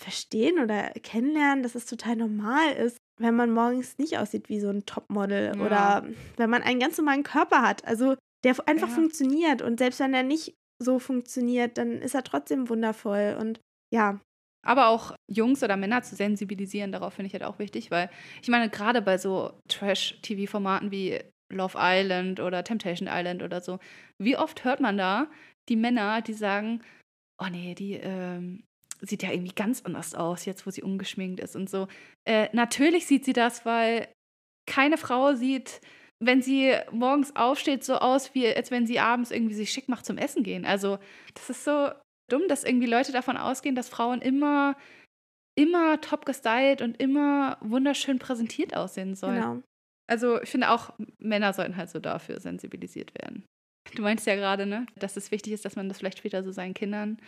verstehen 0.00 0.58
oder 0.58 0.90
kennenlernen, 1.02 1.62
dass 1.62 1.74
es 1.74 1.86
total 1.86 2.16
normal 2.16 2.72
ist, 2.72 2.96
wenn 3.20 3.36
man 3.36 3.52
morgens 3.52 3.98
nicht 3.98 4.18
aussieht 4.18 4.48
wie 4.48 4.60
so 4.60 4.70
ein 4.70 4.86
Topmodel 4.86 5.52
Ja. 5.56 5.64
oder 5.64 6.06
wenn 6.38 6.50
man 6.50 6.62
einen 6.62 6.80
ganz 6.80 6.96
normalen 6.96 7.22
Körper 7.22 7.62
hat, 7.62 7.84
also 7.86 8.16
der 8.42 8.56
einfach 8.66 8.88
Ja. 8.88 8.94
funktioniert 8.94 9.60
und 9.62 9.78
selbst 9.78 10.00
wenn 10.00 10.14
er 10.14 10.22
nicht 10.22 10.54
so 10.80 10.98
funktioniert, 10.98 11.78
dann 11.78 12.00
ist 12.02 12.14
er 12.14 12.24
trotzdem 12.24 12.68
wundervoll 12.68 13.36
und 13.38 13.60
ja, 13.92 14.20
Aber 14.62 14.88
auch 14.88 15.14
Jungs 15.30 15.62
oder 15.62 15.76
Männer 15.76 16.02
zu 16.02 16.16
sensibilisieren, 16.16 16.92
darauf 16.92 17.14
finde 17.14 17.28
ich 17.28 17.32
halt 17.32 17.44
auch 17.44 17.58
wichtig, 17.58 17.90
weil 17.90 18.10
ich 18.42 18.48
meine, 18.48 18.68
gerade 18.68 19.02
bei 19.02 19.18
so 19.18 19.58
Trash-TV-Formaten 19.68 20.90
wie 20.90 21.18
Love 21.52 21.76
Island 21.78 22.40
oder 22.40 22.62
Temptation 22.62 23.08
Island 23.10 23.42
oder 23.42 23.60
so, 23.60 23.78
wie 24.18 24.36
oft 24.36 24.64
hört 24.64 24.80
man 24.80 24.98
da 24.98 25.28
die 25.68 25.76
Männer, 25.76 26.20
die 26.22 26.34
sagen, 26.34 26.82
oh 27.42 27.46
nee, 27.50 27.74
die 27.74 27.94
ähm, 27.94 28.64
sieht 29.00 29.22
ja 29.22 29.30
irgendwie 29.32 29.54
ganz 29.54 29.82
anders 29.84 30.14
aus, 30.14 30.44
jetzt 30.44 30.66
wo 30.66 30.70
sie 30.70 30.82
ungeschminkt 30.82 31.40
ist 31.40 31.56
und 31.56 31.70
so. 31.70 31.88
Äh, 32.26 32.48
natürlich 32.52 33.06
sieht 33.06 33.24
sie 33.24 33.32
das, 33.32 33.64
weil 33.64 34.08
keine 34.66 34.98
Frau 34.98 35.34
sieht, 35.34 35.80
wenn 36.22 36.42
sie 36.42 36.74
morgens 36.92 37.34
aufsteht, 37.34 37.82
so 37.82 37.96
aus, 37.96 38.34
wie 38.34 38.46
als 38.46 38.70
wenn 38.70 38.86
sie 38.86 39.00
abends 39.00 39.30
irgendwie 39.30 39.54
sich 39.54 39.72
schick 39.72 39.88
macht 39.88 40.04
zum 40.04 40.18
Essen 40.18 40.42
gehen. 40.42 40.64
Also, 40.64 40.98
das 41.34 41.50
ist 41.50 41.64
so 41.64 41.90
dumm, 42.30 42.42
dass 42.48 42.64
irgendwie 42.64 42.86
Leute 42.86 43.12
davon 43.12 43.36
ausgehen, 43.36 43.74
dass 43.74 43.88
Frauen 43.88 44.20
immer, 44.20 44.76
immer 45.58 46.00
top 46.00 46.26
gestylt 46.26 46.82
und 46.82 47.00
immer 47.00 47.58
wunderschön 47.60 48.18
präsentiert 48.18 48.76
aussehen 48.76 49.14
sollen. 49.14 49.40
genau. 49.40 49.62
Also 50.10 50.42
ich 50.42 50.50
finde 50.50 50.70
auch, 50.70 50.92
Männer 51.18 51.52
sollten 51.52 51.76
halt 51.76 51.88
so 51.88 52.00
dafür 52.00 52.40
sensibilisiert 52.40 53.14
werden. 53.14 53.44
Du 53.94 54.02
meinst 54.02 54.26
ja 54.26 54.34
gerade, 54.34 54.66
ne, 54.66 54.86
dass 54.96 55.16
es 55.16 55.30
wichtig 55.30 55.52
ist, 55.52 55.64
dass 55.64 55.76
man 55.76 55.88
das 55.88 55.98
vielleicht 55.98 56.18
später 56.18 56.42
so 56.42 56.50
seinen 56.50 56.74
Kindern 56.74 57.18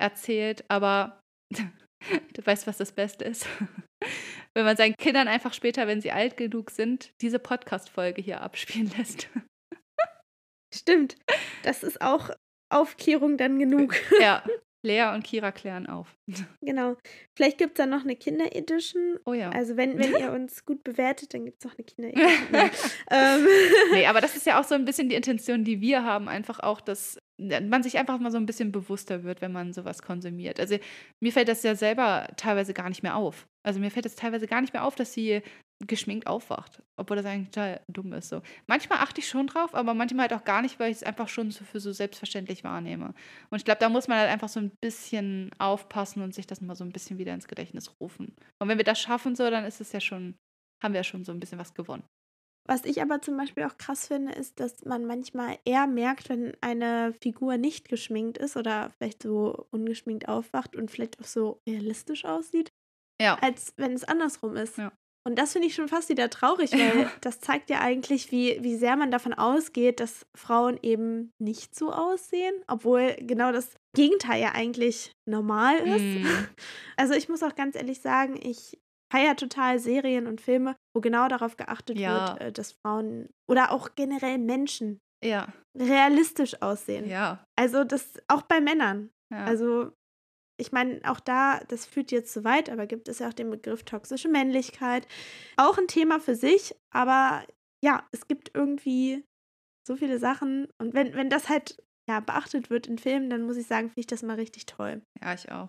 erzählt, 0.00 0.64
aber 0.68 1.20
du 2.34 2.44
weißt, 2.44 2.66
was 2.66 2.78
das 2.78 2.92
Beste 2.92 3.24
ist. 3.24 3.46
wenn 4.54 4.64
man 4.64 4.76
seinen 4.76 4.96
Kindern 4.96 5.28
einfach 5.28 5.52
später, 5.52 5.86
wenn 5.86 6.00
sie 6.00 6.12
alt 6.12 6.36
genug 6.36 6.70
sind, 6.70 7.12
diese 7.20 7.38
Podcast-Folge 7.38 8.22
hier 8.22 8.40
abspielen 8.40 8.90
lässt. 8.96 9.28
Stimmt. 10.74 11.16
Das 11.62 11.82
ist 11.82 12.00
auch 12.00 12.30
Aufklärung 12.72 13.36
dann 13.36 13.58
genug. 13.58 13.94
Ja, 14.20 14.44
Lea 14.82 15.12
und 15.14 15.24
Kira 15.24 15.52
klären 15.52 15.86
auf. 15.86 16.16
Genau. 16.62 16.96
Vielleicht 17.36 17.58
gibt 17.58 17.72
es 17.72 17.76
dann 17.82 17.90
noch 17.90 18.02
eine 18.02 18.16
Kinder-Edition. 18.16 19.18
Oh 19.26 19.34
ja. 19.34 19.50
Also 19.50 19.76
wenn, 19.76 19.98
wenn 19.98 20.16
ihr 20.16 20.32
uns 20.32 20.64
gut 20.64 20.82
bewertet, 20.84 21.34
dann 21.34 21.44
gibt 21.44 21.58
es 21.62 21.70
noch 21.70 21.76
eine 21.76 21.84
Kinder-Edition. 21.84 22.70
ähm. 23.10 23.46
Nee, 23.92 24.06
aber 24.06 24.22
das 24.22 24.36
ist 24.36 24.46
ja 24.46 24.58
auch 24.58 24.64
so 24.64 24.74
ein 24.74 24.86
bisschen 24.86 25.10
die 25.10 25.16
Intention, 25.16 25.64
die 25.64 25.80
wir 25.82 26.04
haben, 26.04 26.28
einfach 26.28 26.60
auch, 26.60 26.80
dass 26.80 27.18
man 27.40 27.82
sich 27.82 27.98
einfach 27.98 28.18
mal 28.18 28.30
so 28.30 28.36
ein 28.36 28.46
bisschen 28.46 28.72
bewusster 28.72 29.24
wird, 29.24 29.40
wenn 29.40 29.52
man 29.52 29.72
sowas 29.72 30.02
konsumiert. 30.02 30.60
Also 30.60 30.76
mir 31.20 31.32
fällt 31.32 31.48
das 31.48 31.62
ja 31.62 31.74
selber 31.74 32.28
teilweise 32.36 32.74
gar 32.74 32.88
nicht 32.88 33.02
mehr 33.02 33.16
auf. 33.16 33.48
Also 33.66 33.80
mir 33.80 33.90
fällt 33.90 34.06
es 34.06 34.14
teilweise 34.14 34.46
gar 34.46 34.60
nicht 34.60 34.72
mehr 34.72 34.84
auf, 34.84 34.94
dass 34.94 35.12
sie 35.12 35.42
geschminkt 35.86 36.26
aufwacht, 36.26 36.82
obwohl 36.96 37.16
das 37.16 37.26
eigentlich 37.26 37.50
total 37.50 37.80
dumm 37.88 38.12
ist. 38.12 38.28
So. 38.28 38.42
Manchmal 38.66 38.98
achte 38.98 39.20
ich 39.20 39.28
schon 39.28 39.46
drauf, 39.46 39.74
aber 39.74 39.94
manchmal 39.94 40.28
halt 40.28 40.34
auch 40.34 40.44
gar 40.44 40.60
nicht, 40.60 40.78
weil 40.78 40.90
ich 40.90 40.98
es 40.98 41.02
einfach 41.02 41.28
schon 41.28 41.50
so 41.50 41.64
für 41.64 41.80
so 41.80 41.92
selbstverständlich 41.92 42.64
wahrnehme. 42.64 43.14
Und 43.48 43.58
ich 43.58 43.64
glaube, 43.64 43.80
da 43.80 43.88
muss 43.88 44.06
man 44.06 44.18
halt 44.18 44.30
einfach 44.30 44.50
so 44.50 44.60
ein 44.60 44.72
bisschen 44.82 45.50
aufpassen 45.58 46.22
und 46.22 46.34
sich 46.34 46.46
das 46.46 46.60
mal 46.60 46.76
so 46.76 46.84
ein 46.84 46.92
bisschen 46.92 47.18
wieder 47.18 47.32
ins 47.32 47.48
Gedächtnis 47.48 47.94
rufen. 48.00 48.34
Und 48.58 48.68
wenn 48.68 48.78
wir 48.78 48.84
das 48.84 49.00
schaffen, 49.00 49.34
so, 49.34 49.48
dann 49.48 49.64
ist 49.64 49.80
es 49.80 49.92
ja 49.92 50.00
schon, 50.00 50.34
haben 50.82 50.92
wir 50.92 51.00
ja 51.00 51.04
schon 51.04 51.24
so 51.24 51.32
ein 51.32 51.40
bisschen 51.40 51.58
was 51.58 51.72
gewonnen. 51.72 52.04
Was 52.68 52.84
ich 52.84 53.02
aber 53.02 53.20
zum 53.20 53.36
Beispiel 53.36 53.64
auch 53.64 53.76
krass 53.78 54.06
finde, 54.06 54.32
ist, 54.32 54.60
dass 54.60 54.84
man 54.84 55.04
manchmal 55.04 55.58
eher 55.64 55.86
merkt, 55.86 56.28
wenn 56.28 56.56
eine 56.60 57.14
Figur 57.20 57.56
nicht 57.56 57.88
geschminkt 57.88 58.38
ist 58.38 58.56
oder 58.56 58.90
vielleicht 58.90 59.22
so 59.22 59.66
ungeschminkt 59.70 60.28
aufwacht 60.28 60.76
und 60.76 60.90
vielleicht 60.90 61.20
auch 61.20 61.26
so 61.26 61.60
realistisch 61.68 62.24
aussieht, 62.24 62.70
ja. 63.20 63.36
als 63.40 63.74
wenn 63.76 63.92
es 63.92 64.04
andersrum 64.04 64.56
ist. 64.56 64.78
Ja. 64.78 64.92
Und 65.26 65.38
das 65.38 65.52
finde 65.52 65.68
ich 65.68 65.74
schon 65.74 65.88
fast 65.88 66.08
wieder 66.08 66.30
traurig, 66.30 66.72
weil 66.72 67.02
ja. 67.02 67.10
das 67.20 67.40
zeigt 67.40 67.68
ja 67.68 67.80
eigentlich, 67.80 68.32
wie, 68.32 68.58
wie 68.62 68.76
sehr 68.76 68.96
man 68.96 69.10
davon 69.10 69.34
ausgeht, 69.34 70.00
dass 70.00 70.26
Frauen 70.34 70.78
eben 70.82 71.32
nicht 71.38 71.74
so 71.74 71.92
aussehen, 71.92 72.54
obwohl 72.68 73.16
genau 73.20 73.52
das 73.52 73.74
Gegenteil 73.94 74.40
ja 74.40 74.52
eigentlich 74.52 75.12
normal 75.26 75.76
ist. 75.78 76.24
Mm. 76.24 76.26
Also 76.96 77.14
ich 77.14 77.30
muss 77.30 77.42
auch 77.42 77.54
ganz 77.54 77.76
ehrlich 77.76 78.02
sagen, 78.02 78.38
ich 78.42 78.78
feiere 79.12 79.36
total 79.36 79.78
Serien 79.78 80.26
und 80.26 80.40
Filme, 80.40 80.76
wo 80.94 81.00
genau 81.00 81.28
darauf 81.28 81.56
geachtet 81.56 81.98
ja. 81.98 82.30
wird, 82.30 82.40
äh, 82.40 82.52
dass 82.52 82.72
Frauen 82.72 83.28
oder 83.50 83.72
auch 83.72 83.94
generell 83.94 84.38
Menschen 84.38 85.00
ja. 85.24 85.48
realistisch 85.78 86.60
aussehen. 86.62 87.08
Ja. 87.08 87.44
Also 87.56 87.84
das 87.84 88.14
auch 88.28 88.42
bei 88.42 88.60
Männern. 88.60 89.10
Also 89.32 89.92
ich 90.60 90.72
meine, 90.72 91.00
auch 91.04 91.20
da, 91.20 91.60
das 91.68 91.86
führt 91.86 92.10
jetzt 92.10 92.32
zu 92.32 92.42
weit, 92.44 92.68
aber 92.68 92.86
gibt 92.86 93.08
es 93.08 93.20
ja 93.20 93.28
auch 93.28 93.32
den 93.32 93.48
Begriff 93.48 93.84
toxische 93.84 94.28
Männlichkeit. 94.28 95.06
Auch 95.56 95.78
ein 95.78 95.86
Thema 95.86 96.18
für 96.18 96.34
sich, 96.34 96.74
aber 96.92 97.46
ja, 97.82 98.06
es 98.12 98.26
gibt 98.26 98.50
irgendwie 98.54 99.24
so 99.86 99.96
viele 99.96 100.18
Sachen. 100.18 100.68
Und 100.78 100.94
wenn, 100.94 101.14
wenn 101.14 101.30
das 101.30 101.48
halt 101.48 101.82
ja, 102.08 102.20
beachtet 102.20 102.70
wird 102.70 102.88
in 102.88 102.98
Filmen, 102.98 103.30
dann 103.30 103.42
muss 103.42 103.56
ich 103.56 103.66
sagen, 103.66 103.88
finde 103.88 104.00
ich 104.00 104.06
das 104.06 104.22
mal 104.22 104.34
richtig 104.34 104.66
toll. 104.66 105.00
Ja, 105.22 105.32
ich 105.32 105.50
auch. 105.50 105.68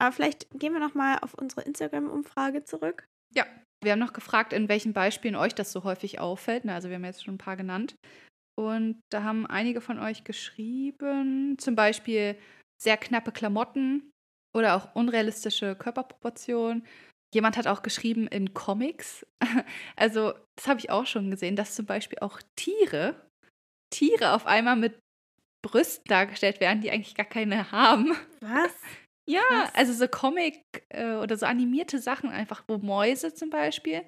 Aber 0.00 0.12
vielleicht 0.12 0.48
gehen 0.58 0.72
wir 0.72 0.80
nochmal 0.80 1.18
auf 1.20 1.34
unsere 1.34 1.62
Instagram-Umfrage 1.62 2.64
zurück. 2.64 3.06
Ja, 3.34 3.44
wir 3.82 3.92
haben 3.92 3.98
noch 3.98 4.14
gefragt, 4.14 4.52
in 4.52 4.68
welchen 4.68 4.92
Beispielen 4.92 5.36
euch 5.36 5.54
das 5.54 5.72
so 5.72 5.84
häufig 5.84 6.18
auffällt. 6.18 6.66
Also 6.66 6.88
wir 6.88 6.96
haben 6.96 7.04
jetzt 7.04 7.24
schon 7.24 7.34
ein 7.34 7.38
paar 7.38 7.56
genannt. 7.56 7.96
Und 8.58 9.00
da 9.10 9.22
haben 9.22 9.46
einige 9.46 9.80
von 9.80 9.98
euch 9.98 10.24
geschrieben, 10.24 11.56
zum 11.58 11.76
Beispiel 11.76 12.36
sehr 12.82 12.96
knappe 12.96 13.32
Klamotten 13.32 14.10
oder 14.56 14.74
auch 14.74 14.94
unrealistische 14.94 15.76
Körperproportionen. 15.76 16.86
Jemand 17.34 17.56
hat 17.56 17.66
auch 17.66 17.82
geschrieben 17.82 18.26
in 18.26 18.54
Comics, 18.54 19.24
also 19.96 20.34
das 20.56 20.66
habe 20.66 20.80
ich 20.80 20.90
auch 20.90 21.06
schon 21.06 21.30
gesehen, 21.30 21.56
dass 21.56 21.76
zum 21.76 21.86
Beispiel 21.86 22.18
auch 22.20 22.40
Tiere, 22.56 23.28
Tiere 23.90 24.32
auf 24.32 24.46
einmal 24.46 24.76
mit 24.76 24.98
Brüsten 25.62 26.04
dargestellt 26.08 26.60
werden, 26.60 26.80
die 26.80 26.90
eigentlich 26.90 27.14
gar 27.14 27.26
keine 27.26 27.70
haben. 27.70 28.16
Was? 28.40 28.74
Ja, 29.28 29.42
Krass. 29.48 29.70
also 29.74 29.92
so 29.92 30.08
Comic 30.08 30.62
äh, 30.88 31.14
oder 31.14 31.36
so 31.36 31.46
animierte 31.46 31.98
Sachen 31.98 32.30
einfach, 32.30 32.64
wo 32.66 32.78
Mäuse 32.78 33.34
zum 33.34 33.50
Beispiel 33.50 34.02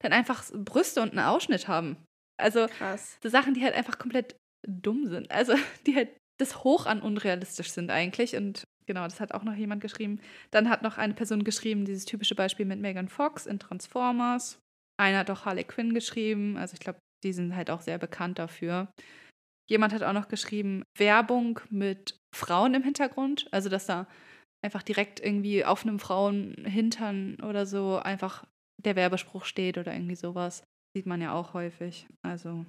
dann 0.00 0.12
einfach 0.12 0.44
Brüste 0.52 1.02
und 1.02 1.10
einen 1.10 1.26
Ausschnitt 1.26 1.68
haben. 1.68 1.96
Also 2.40 2.66
Krass. 2.68 3.18
so 3.22 3.28
Sachen, 3.28 3.54
die 3.54 3.62
halt 3.62 3.74
einfach 3.74 3.98
komplett 3.98 4.36
dumm 4.66 5.06
sind. 5.08 5.30
Also 5.30 5.54
die 5.86 5.96
halt 5.96 6.10
das 6.40 6.62
hoch 6.62 6.86
an 6.86 7.02
unrealistisch 7.02 7.70
sind 7.70 7.90
eigentlich. 7.90 8.36
Und 8.36 8.64
genau, 8.86 9.04
das 9.04 9.20
hat 9.20 9.32
auch 9.32 9.42
noch 9.42 9.54
jemand 9.54 9.82
geschrieben. 9.82 10.20
Dann 10.52 10.68
hat 10.68 10.82
noch 10.82 10.98
eine 10.98 11.14
Person 11.14 11.42
geschrieben, 11.42 11.84
dieses 11.84 12.04
typische 12.04 12.36
Beispiel 12.36 12.66
mit 12.66 12.80
Megan 12.80 13.08
Fox 13.08 13.46
in 13.46 13.58
Transformers. 13.58 14.60
Einer 15.00 15.18
hat 15.18 15.30
auch 15.30 15.44
Harley 15.44 15.64
Quinn 15.64 15.94
geschrieben. 15.94 16.56
Also 16.56 16.74
ich 16.74 16.80
glaube, 16.80 16.98
die 17.24 17.32
sind 17.32 17.56
halt 17.56 17.70
auch 17.70 17.80
sehr 17.80 17.98
bekannt 17.98 18.38
dafür. 18.38 18.88
Jemand 19.68 19.92
hat 19.92 20.02
auch 20.02 20.12
noch 20.12 20.28
geschrieben, 20.28 20.82
Werbung 20.96 21.60
mit 21.68 22.16
Frauen 22.34 22.74
im 22.74 22.82
Hintergrund. 22.82 23.48
Also, 23.52 23.68
dass 23.68 23.86
da 23.86 24.06
einfach 24.64 24.82
direkt 24.82 25.20
irgendwie 25.20 25.64
auf 25.64 25.84
einem 25.84 25.98
Frauenhintern 25.98 27.38
oder 27.42 27.66
so 27.66 27.98
einfach 27.98 28.44
der 28.82 28.96
Werbespruch 28.96 29.44
steht 29.44 29.78
oder 29.78 29.92
irgendwie 29.92 30.16
sowas. 30.16 30.62
Sieht 30.96 31.06
man 31.06 31.20
ja 31.20 31.32
auch 31.32 31.54
häufig. 31.54 32.06
Also, 32.22 32.64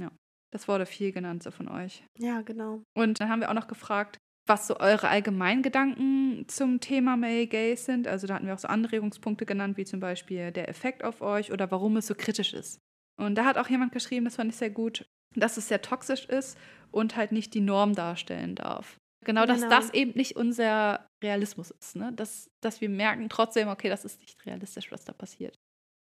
ja. 0.00 0.10
Das 0.52 0.66
wurde 0.66 0.86
viel 0.86 1.12
genannt 1.12 1.42
so 1.42 1.50
von 1.50 1.68
euch. 1.68 2.04
Ja, 2.18 2.42
genau. 2.42 2.82
Und 2.96 3.20
dann 3.20 3.28
haben 3.28 3.40
wir 3.40 3.50
auch 3.50 3.54
noch 3.54 3.68
gefragt, 3.68 4.18
was 4.46 4.66
so 4.66 4.80
eure 4.80 5.08
allgemeinen 5.08 5.62
Gedanken 5.62 6.44
zum 6.48 6.80
Thema 6.80 7.16
Male 7.16 7.46
Gaze 7.46 7.84
sind. 7.84 8.08
Also 8.08 8.26
da 8.26 8.34
hatten 8.34 8.46
wir 8.46 8.54
auch 8.54 8.58
so 8.58 8.68
Anregungspunkte 8.68 9.46
genannt, 9.46 9.76
wie 9.76 9.84
zum 9.84 10.00
Beispiel 10.00 10.50
der 10.50 10.68
Effekt 10.68 11.04
auf 11.04 11.20
euch 11.20 11.52
oder 11.52 11.70
warum 11.70 11.96
es 11.96 12.08
so 12.08 12.14
kritisch 12.14 12.52
ist. 12.52 12.80
Und 13.16 13.36
da 13.36 13.44
hat 13.44 13.58
auch 13.58 13.68
jemand 13.68 13.92
geschrieben, 13.92 14.24
das 14.24 14.36
fand 14.36 14.50
ich 14.50 14.56
sehr 14.56 14.70
gut, 14.70 15.04
dass 15.36 15.56
es 15.56 15.68
sehr 15.68 15.82
toxisch 15.82 16.24
ist 16.24 16.58
und 16.90 17.16
halt 17.16 17.32
nicht 17.32 17.54
die 17.54 17.60
Norm 17.60 17.94
darstellen 17.94 18.56
darf. 18.56 18.98
Genau, 19.24 19.44
dass 19.44 19.62
genau. 19.62 19.70
das 19.70 19.92
eben 19.92 20.12
nicht 20.14 20.36
unser 20.36 21.06
Realismus 21.22 21.70
ist. 21.70 21.96
Ne? 21.96 22.12
Dass, 22.14 22.50
dass 22.60 22.80
wir 22.80 22.88
merken 22.88 23.28
trotzdem, 23.28 23.68
okay, 23.68 23.88
das 23.88 24.04
ist 24.04 24.20
nicht 24.20 24.44
realistisch, 24.46 24.90
was 24.90 25.04
da 25.04 25.12
passiert. 25.12 25.58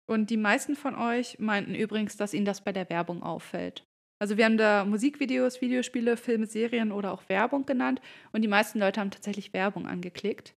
Und 0.10 0.30
die 0.30 0.38
meisten 0.38 0.76
von 0.76 0.96
euch 0.96 1.40
meinten 1.40 1.76
übrigens, 1.76 2.18
dass 2.18 2.34
ihnen 2.34 2.46
das 2.46 2.62
bei 2.62 2.72
der 2.72 2.90
Werbung 2.90 3.24
auffällt. 3.24 3.86
Also 4.20 4.38
wir 4.38 4.46
haben 4.46 4.58
da 4.58 4.86
Musikvideos, 4.86 5.60
Videospiele, 5.60 6.16
Filme, 6.16 6.46
Serien 6.46 6.92
oder 6.92 7.12
auch 7.12 7.28
Werbung 7.28 7.66
genannt 7.66 8.00
und 8.32 8.42
die 8.42 8.48
meisten 8.48 8.80
Leute 8.80 9.02
haben 9.02 9.12
tatsächlich 9.12 9.52
Werbung 9.52 9.86
angeklickt. 9.86 10.56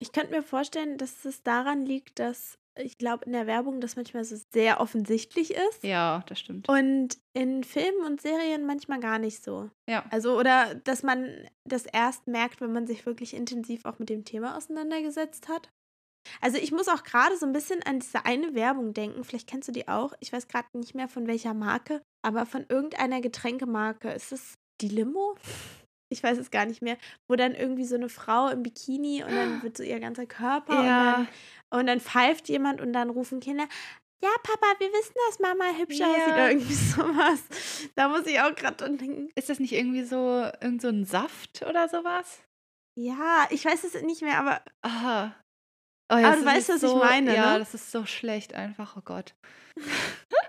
Ich 0.00 0.12
könnte 0.12 0.30
mir 0.30 0.42
vorstellen, 0.42 0.96
dass 0.96 1.24
es 1.24 1.42
daran 1.42 1.84
liegt, 1.84 2.20
dass 2.20 2.59
ich 2.76 2.98
glaube, 2.98 3.24
in 3.24 3.32
der 3.32 3.46
Werbung 3.46 3.80
das 3.80 3.96
manchmal 3.96 4.24
so 4.24 4.36
sehr 4.52 4.80
offensichtlich 4.80 5.52
ist. 5.52 5.82
Ja, 5.82 6.22
das 6.26 6.40
stimmt. 6.40 6.68
Und 6.68 7.18
in 7.32 7.64
Filmen 7.64 8.04
und 8.04 8.20
Serien 8.20 8.66
manchmal 8.66 9.00
gar 9.00 9.18
nicht 9.18 9.42
so. 9.42 9.70
Ja. 9.88 10.04
Also, 10.10 10.38
oder 10.38 10.74
dass 10.74 11.02
man 11.02 11.48
das 11.64 11.86
erst 11.86 12.26
merkt, 12.26 12.60
wenn 12.60 12.72
man 12.72 12.86
sich 12.86 13.06
wirklich 13.06 13.34
intensiv 13.34 13.84
auch 13.84 13.98
mit 13.98 14.08
dem 14.08 14.24
Thema 14.24 14.56
auseinandergesetzt 14.56 15.48
hat. 15.48 15.70
Also 16.40 16.58
ich 16.58 16.70
muss 16.70 16.88
auch 16.88 17.02
gerade 17.02 17.36
so 17.36 17.46
ein 17.46 17.52
bisschen 17.52 17.82
an 17.82 18.00
diese 18.00 18.24
eine 18.24 18.54
Werbung 18.54 18.92
denken. 18.92 19.24
Vielleicht 19.24 19.48
kennst 19.48 19.68
du 19.68 19.72
die 19.72 19.88
auch. 19.88 20.12
Ich 20.20 20.32
weiß 20.32 20.48
gerade 20.48 20.68
nicht 20.74 20.94
mehr 20.94 21.08
von 21.08 21.26
welcher 21.26 21.54
Marke, 21.54 22.02
aber 22.22 22.46
von 22.46 22.66
irgendeiner 22.68 23.20
Getränkemarke. 23.20 24.10
Ist 24.10 24.32
es 24.32 24.54
die 24.80 24.88
Limo? 24.88 25.36
Ich 26.10 26.22
weiß 26.22 26.38
es 26.38 26.50
gar 26.50 26.66
nicht 26.66 26.82
mehr. 26.82 26.96
Wo 27.28 27.36
dann 27.36 27.54
irgendwie 27.54 27.84
so 27.84 27.94
eine 27.94 28.08
Frau 28.08 28.48
im 28.48 28.62
Bikini 28.62 29.22
und 29.24 29.34
dann 29.34 29.62
wird 29.62 29.76
so 29.76 29.82
ihr 29.82 30.00
ganzer 30.00 30.26
Körper 30.26 30.74
ja. 30.74 31.14
und, 31.14 31.26
dann, 31.70 31.80
und 31.80 31.86
dann 31.86 32.00
pfeift 32.00 32.48
jemand 32.48 32.80
und 32.80 32.92
dann 32.92 33.10
rufen 33.10 33.40
Kinder, 33.40 33.66
ja, 34.22 34.30
Papa, 34.42 34.66
wir 34.78 34.88
wissen, 34.88 35.14
dass 35.28 35.38
Mama 35.38 35.64
hübsch 35.78 35.98
ja. 35.98 36.08
aussieht 36.08 36.26
oder 36.26 36.50
irgendwie 36.50 36.74
sowas. 36.74 37.42
Da 37.94 38.08
muss 38.08 38.26
ich 38.26 38.40
auch 38.40 38.54
gerade 38.54 38.76
dran 38.76 38.98
denken. 38.98 39.30
Ist 39.34 39.48
das 39.48 39.60
nicht 39.60 39.72
irgendwie 39.72 40.04
so 40.04 40.46
irgend 40.60 40.82
so 40.82 40.88
ein 40.88 41.04
Saft 41.04 41.62
oder 41.62 41.88
sowas? 41.88 42.42
Ja, 42.98 43.46
ich 43.50 43.64
weiß 43.64 43.84
es 43.84 44.02
nicht 44.02 44.20
mehr, 44.20 44.38
aber. 44.38 44.62
Aha. 44.82 45.34
Oh, 46.12 46.16
aber 46.16 46.36
du 46.36 46.44
weißt, 46.44 46.68
was 46.68 46.80
so, 46.80 46.88
ich 46.88 47.04
meine, 47.04 47.34
Ja, 47.34 47.52
ne? 47.52 47.60
das 47.60 47.72
ist 47.72 47.90
so 47.92 48.04
schlecht 48.04 48.52
einfach, 48.52 48.96
oh 48.96 49.02
Gott. 49.02 49.34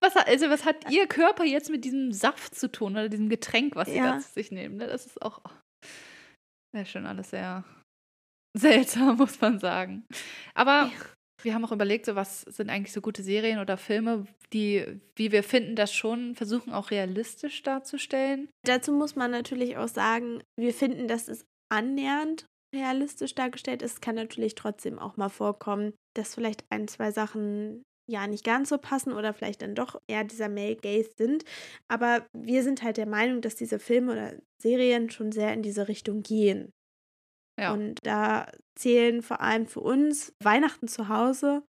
was, 0.00 0.14
hat, 0.14 0.28
also, 0.28 0.50
was 0.50 0.64
hat 0.64 0.90
ihr 0.90 1.06
Körper 1.06 1.44
jetzt 1.44 1.70
mit 1.70 1.84
diesem 1.84 2.12
Saft 2.12 2.54
zu 2.54 2.70
tun 2.70 2.92
oder 2.92 3.08
diesem 3.08 3.28
Getränk, 3.28 3.76
was 3.76 3.88
sie 3.88 3.96
ja. 3.96 4.14
da 4.14 4.18
zu 4.20 4.32
sich 4.32 4.50
nehmen? 4.50 4.76
Ne? 4.76 4.86
Das 4.86 5.06
ist 5.06 5.20
auch 5.22 5.40
ja, 6.74 6.84
schon 6.84 7.06
alles 7.06 7.30
sehr 7.30 7.64
seltsam, 8.56 9.16
muss 9.18 9.40
man 9.40 9.58
sagen. 9.58 10.04
Aber 10.54 10.90
wir 11.42 11.54
haben 11.54 11.64
auch 11.64 11.72
überlegt, 11.72 12.06
so 12.06 12.14
was 12.14 12.42
sind 12.42 12.70
eigentlich 12.70 12.92
so 12.92 13.00
gute 13.00 13.22
Serien 13.22 13.58
oder 13.58 13.76
Filme, 13.76 14.26
die, 14.52 15.00
wie 15.16 15.32
wir 15.32 15.42
finden, 15.42 15.76
das 15.76 15.92
schon 15.92 16.34
versuchen 16.34 16.72
auch 16.72 16.90
realistisch 16.90 17.62
darzustellen. 17.62 18.48
Dazu 18.64 18.92
muss 18.92 19.16
man 19.16 19.30
natürlich 19.30 19.76
auch 19.76 19.88
sagen, 19.88 20.42
wir 20.58 20.72
finden, 20.72 21.08
dass 21.08 21.28
es 21.28 21.44
annähernd 21.70 22.46
realistisch 22.74 23.34
dargestellt 23.34 23.82
ist. 23.82 24.00
Kann 24.02 24.14
natürlich 24.14 24.54
trotzdem 24.54 24.98
auch 24.98 25.16
mal 25.16 25.28
vorkommen, 25.28 25.92
dass 26.14 26.34
vielleicht 26.34 26.64
ein, 26.70 26.88
zwei 26.88 27.10
Sachen 27.10 27.82
ja 28.12 28.26
nicht 28.26 28.44
ganz 28.44 28.68
so 28.68 28.78
passen 28.78 29.12
oder 29.12 29.34
vielleicht 29.34 29.62
dann 29.62 29.74
doch 29.74 30.00
eher 30.06 30.24
dieser 30.24 30.48
Male 30.48 30.76
Gaze 30.76 31.10
sind. 31.16 31.44
Aber 31.88 32.26
wir 32.32 32.62
sind 32.62 32.82
halt 32.82 32.96
der 32.96 33.06
Meinung, 33.06 33.40
dass 33.40 33.56
diese 33.56 33.78
Filme 33.78 34.12
oder 34.12 34.34
Serien 34.60 35.10
schon 35.10 35.32
sehr 35.32 35.52
in 35.52 35.62
diese 35.62 35.88
Richtung 35.88 36.22
gehen. 36.22 36.72
Ja. 37.58 37.72
Und 37.72 37.98
da 38.02 38.50
zählen 38.76 39.22
vor 39.22 39.40
allem 39.40 39.66
für 39.66 39.80
uns 39.80 40.32
Weihnachten 40.42 40.88
zu 40.88 41.08
Hause 41.08 41.64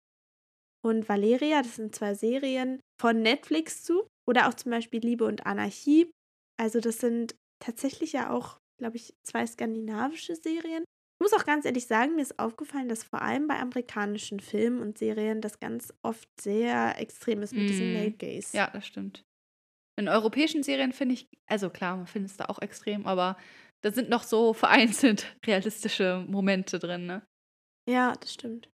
und 0.83 1.09
Valeria, 1.09 1.63
das 1.63 1.77
sind 1.77 1.95
zwei 1.95 2.15
Serien 2.15 2.81
von 3.01 3.23
Netflix 3.23 3.83
zu. 3.83 4.07
Oder 4.27 4.49
auch 4.49 4.55
zum 4.55 4.71
Beispiel 4.71 5.01
Liebe 5.01 5.25
und 5.25 5.47
Anarchie. 5.47 6.11
Also 6.59 6.81
das 6.81 6.99
sind 6.99 7.35
tatsächlich 7.59 8.13
ja 8.13 8.31
auch, 8.31 8.59
glaube 8.79 8.97
ich, 8.97 9.15
zwei 9.25 9.47
skandinavische 9.47 10.37
Serien. 10.37 10.85
Ich 11.21 11.31
muss 11.31 11.39
auch 11.39 11.45
ganz 11.45 11.67
ehrlich 11.67 11.87
sagen, 11.87 12.17
mir 12.17 12.23
ist 12.23 12.39
aufgefallen, 12.39 12.89
dass 12.89 13.05
vor 13.05 13.21
allem 13.21 13.47
bei 13.47 13.59
amerikanischen 13.59 14.41
Filmen 14.41 14.81
und 14.81 14.97
Serien 14.97 15.43
das 15.43 15.61
ganz 15.61 15.93
oft 16.03 16.29
sehr 16.41 16.99
extrem 16.99 17.43
ist 17.43 17.53
mit 17.53 17.65
mm. 17.65 17.67
diesem 17.67 17.93
Male 17.93 18.13
Gaze. 18.13 18.57
Ja, 18.57 18.71
das 18.71 18.87
stimmt. 18.87 19.23
In 19.99 20.09
europäischen 20.09 20.63
Serien 20.63 20.95
finde 20.95 21.17
ich, 21.17 21.29
also 21.47 21.69
klar, 21.69 21.99
man 21.99 22.07
findet 22.07 22.31
es 22.31 22.37
da 22.39 22.47
auch 22.47 22.63
extrem, 22.63 23.07
aber 23.07 23.37
da 23.83 23.93
sind 23.93 24.09
noch 24.09 24.23
so 24.23 24.53
vereinzelt 24.55 25.37
realistische 25.45 26.25
Momente 26.27 26.79
drin, 26.79 27.05
ne? 27.05 27.23
Ja, 27.87 28.15
das 28.19 28.33
stimmt. 28.33 28.71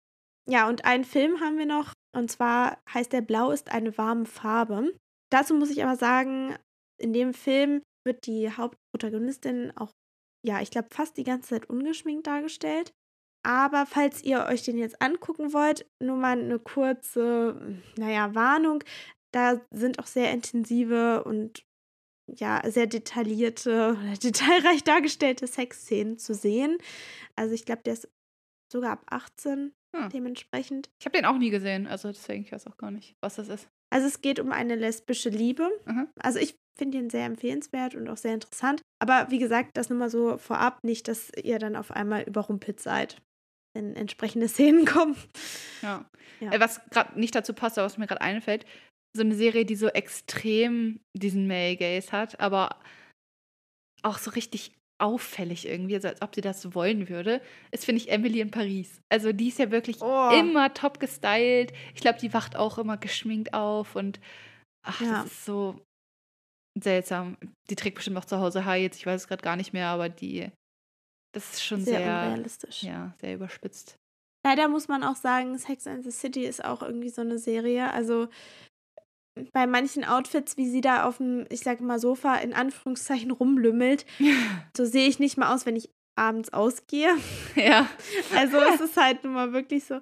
Ja, 0.46 0.68
und 0.68 0.84
einen 0.84 1.04
Film 1.04 1.40
haben 1.40 1.56
wir 1.56 1.64
noch, 1.64 1.94
und 2.14 2.30
zwar 2.30 2.78
heißt 2.92 3.14
der 3.14 3.22
Blau 3.22 3.52
ist 3.52 3.72
eine 3.72 3.96
warme 3.96 4.26
Farbe. 4.26 4.94
Dazu 5.32 5.54
muss 5.54 5.70
ich 5.70 5.82
aber 5.82 5.96
sagen, 5.96 6.56
in 7.00 7.14
dem 7.14 7.32
Film 7.32 7.80
wird 8.06 8.26
die 8.26 8.50
Hauptprotagonistin 8.50 9.72
auch, 9.76 9.90
ja, 10.44 10.60
ich 10.60 10.70
glaube, 10.70 10.88
fast 10.90 11.16
die 11.16 11.24
ganze 11.24 11.50
Zeit 11.50 11.70
ungeschminkt 11.70 12.26
dargestellt. 12.26 12.94
Aber 13.42 13.86
falls 13.86 14.22
ihr 14.22 14.46
euch 14.46 14.62
den 14.62 14.78
jetzt 14.78 15.00
angucken 15.02 15.52
wollt, 15.52 15.86
nur 16.00 16.16
mal 16.16 16.38
eine 16.38 16.58
kurze, 16.58 17.80
naja, 17.96 18.34
Warnung. 18.34 18.82
Da 19.32 19.60
sind 19.70 19.98
auch 19.98 20.06
sehr 20.06 20.32
intensive 20.32 21.24
und 21.24 21.64
ja, 22.26 22.62
sehr 22.70 22.86
detaillierte 22.86 23.98
oder 23.98 24.16
detailreich 24.22 24.84
dargestellte 24.84 25.46
Sexszenen 25.46 26.18
zu 26.18 26.34
sehen. 26.34 26.78
Also 27.36 27.54
ich 27.54 27.64
glaube, 27.64 27.82
der 27.82 27.94
ist 27.94 28.08
sogar 28.72 28.92
ab 28.92 29.02
18 29.06 29.74
hm. 29.94 30.08
dementsprechend. 30.10 30.90
Ich 30.98 31.06
habe 31.06 31.16
den 31.16 31.26
auch 31.26 31.38
nie 31.38 31.50
gesehen, 31.50 31.86
also 31.86 32.08
deswegen 32.08 32.44
ich 32.44 32.52
weiß 32.52 32.66
auch 32.66 32.76
gar 32.76 32.90
nicht, 32.90 33.16
was 33.20 33.36
das 33.36 33.48
ist. 33.48 33.68
Also 33.94 34.08
es 34.08 34.20
geht 34.20 34.40
um 34.40 34.50
eine 34.50 34.74
lesbische 34.74 35.28
Liebe. 35.28 35.70
Mhm. 35.86 36.08
Also 36.18 36.40
ich 36.40 36.56
finde 36.76 36.98
ihn 36.98 37.10
sehr 37.10 37.26
empfehlenswert 37.26 37.94
und 37.94 38.08
auch 38.08 38.16
sehr 38.16 38.34
interessant. 38.34 38.82
Aber 39.00 39.30
wie 39.30 39.38
gesagt, 39.38 39.76
das 39.76 39.88
nur 39.88 40.00
mal 40.00 40.10
so 40.10 40.36
vorab, 40.36 40.82
nicht, 40.82 41.06
dass 41.06 41.30
ihr 41.40 41.60
dann 41.60 41.76
auf 41.76 41.92
einmal 41.92 42.22
überrumpelt 42.22 42.80
seid, 42.80 43.22
wenn 43.72 43.94
entsprechende 43.94 44.48
Szenen 44.48 44.84
kommen. 44.84 45.14
Ja. 45.80 46.10
ja. 46.40 46.50
Äh, 46.50 46.58
was 46.58 46.80
gerade 46.90 47.20
nicht 47.20 47.36
dazu 47.36 47.54
passt, 47.54 47.78
aber 47.78 47.86
was 47.86 47.96
mir 47.96 48.08
gerade 48.08 48.20
einfällt, 48.20 48.66
so 49.16 49.22
eine 49.22 49.36
Serie, 49.36 49.64
die 49.64 49.76
so 49.76 49.86
extrem 49.86 50.98
diesen 51.16 51.46
Male 51.46 51.76
Gaze 51.76 52.10
hat, 52.10 52.40
aber 52.40 52.80
auch 54.02 54.18
so 54.18 54.32
richtig 54.32 54.72
auffällig 54.98 55.66
irgendwie, 55.66 55.96
also 55.96 56.08
als 56.08 56.22
ob 56.22 56.34
sie 56.34 56.40
das 56.40 56.74
wollen 56.74 57.08
würde, 57.08 57.40
ist, 57.72 57.84
finde 57.84 58.00
ich, 58.00 58.10
Emily 58.10 58.40
in 58.40 58.50
Paris. 58.50 59.00
Also 59.08 59.32
die 59.32 59.48
ist 59.48 59.58
ja 59.58 59.70
wirklich 59.70 60.00
oh. 60.00 60.30
immer 60.38 60.72
top 60.72 61.00
gestylt. 61.00 61.72
Ich 61.94 62.00
glaube, 62.00 62.18
die 62.18 62.32
wacht 62.32 62.56
auch 62.56 62.78
immer 62.78 62.96
geschminkt 62.96 63.54
auf 63.54 63.96
und 63.96 64.20
ach, 64.86 65.00
ja. 65.00 65.22
das 65.22 65.26
ist 65.26 65.44
so 65.44 65.80
seltsam. 66.80 67.36
Die 67.70 67.76
trägt 67.76 67.96
bestimmt 67.96 68.16
auch 68.16 68.24
zu 68.24 68.38
Hause 68.38 68.60
jetzt, 68.76 68.96
ich 68.96 69.06
weiß 69.06 69.22
es 69.22 69.28
gerade 69.28 69.42
gar 69.42 69.56
nicht 69.56 69.72
mehr, 69.72 69.88
aber 69.88 70.08
die, 70.08 70.50
das 71.34 71.54
ist 71.54 71.64
schon 71.64 71.84
sehr, 71.84 71.98
sehr 71.98 72.06
unrealistisch. 72.06 72.82
Ja, 72.82 73.14
sehr 73.20 73.34
überspitzt. 73.34 73.96
Leider 74.46 74.68
muss 74.68 74.88
man 74.88 75.02
auch 75.02 75.16
sagen, 75.16 75.58
Sex 75.58 75.86
and 75.86 76.04
the 76.04 76.10
City 76.10 76.44
ist 76.44 76.64
auch 76.64 76.82
irgendwie 76.82 77.08
so 77.08 77.22
eine 77.22 77.38
Serie. 77.38 77.90
Also 77.90 78.28
bei 79.52 79.66
manchen 79.66 80.04
Outfits, 80.04 80.56
wie 80.56 80.68
sie 80.68 80.80
da 80.80 81.04
auf 81.04 81.18
dem, 81.18 81.46
ich 81.50 81.60
sage 81.60 81.82
mal, 81.82 81.98
Sofa 81.98 82.36
in 82.36 82.54
Anführungszeichen 82.54 83.30
rumlümmelt, 83.30 84.06
so 84.76 84.84
sehe 84.84 85.08
ich 85.08 85.18
nicht 85.18 85.36
mal 85.36 85.54
aus, 85.54 85.66
wenn 85.66 85.76
ich 85.76 85.90
abends 86.16 86.52
ausgehe. 86.52 87.10
Ja. 87.56 87.88
Also 88.36 88.58
es 88.58 88.80
ist 88.80 88.96
halt 88.96 89.22
nun 89.24 89.34
mal 89.34 89.52
wirklich 89.52 89.84
so. 89.84 90.00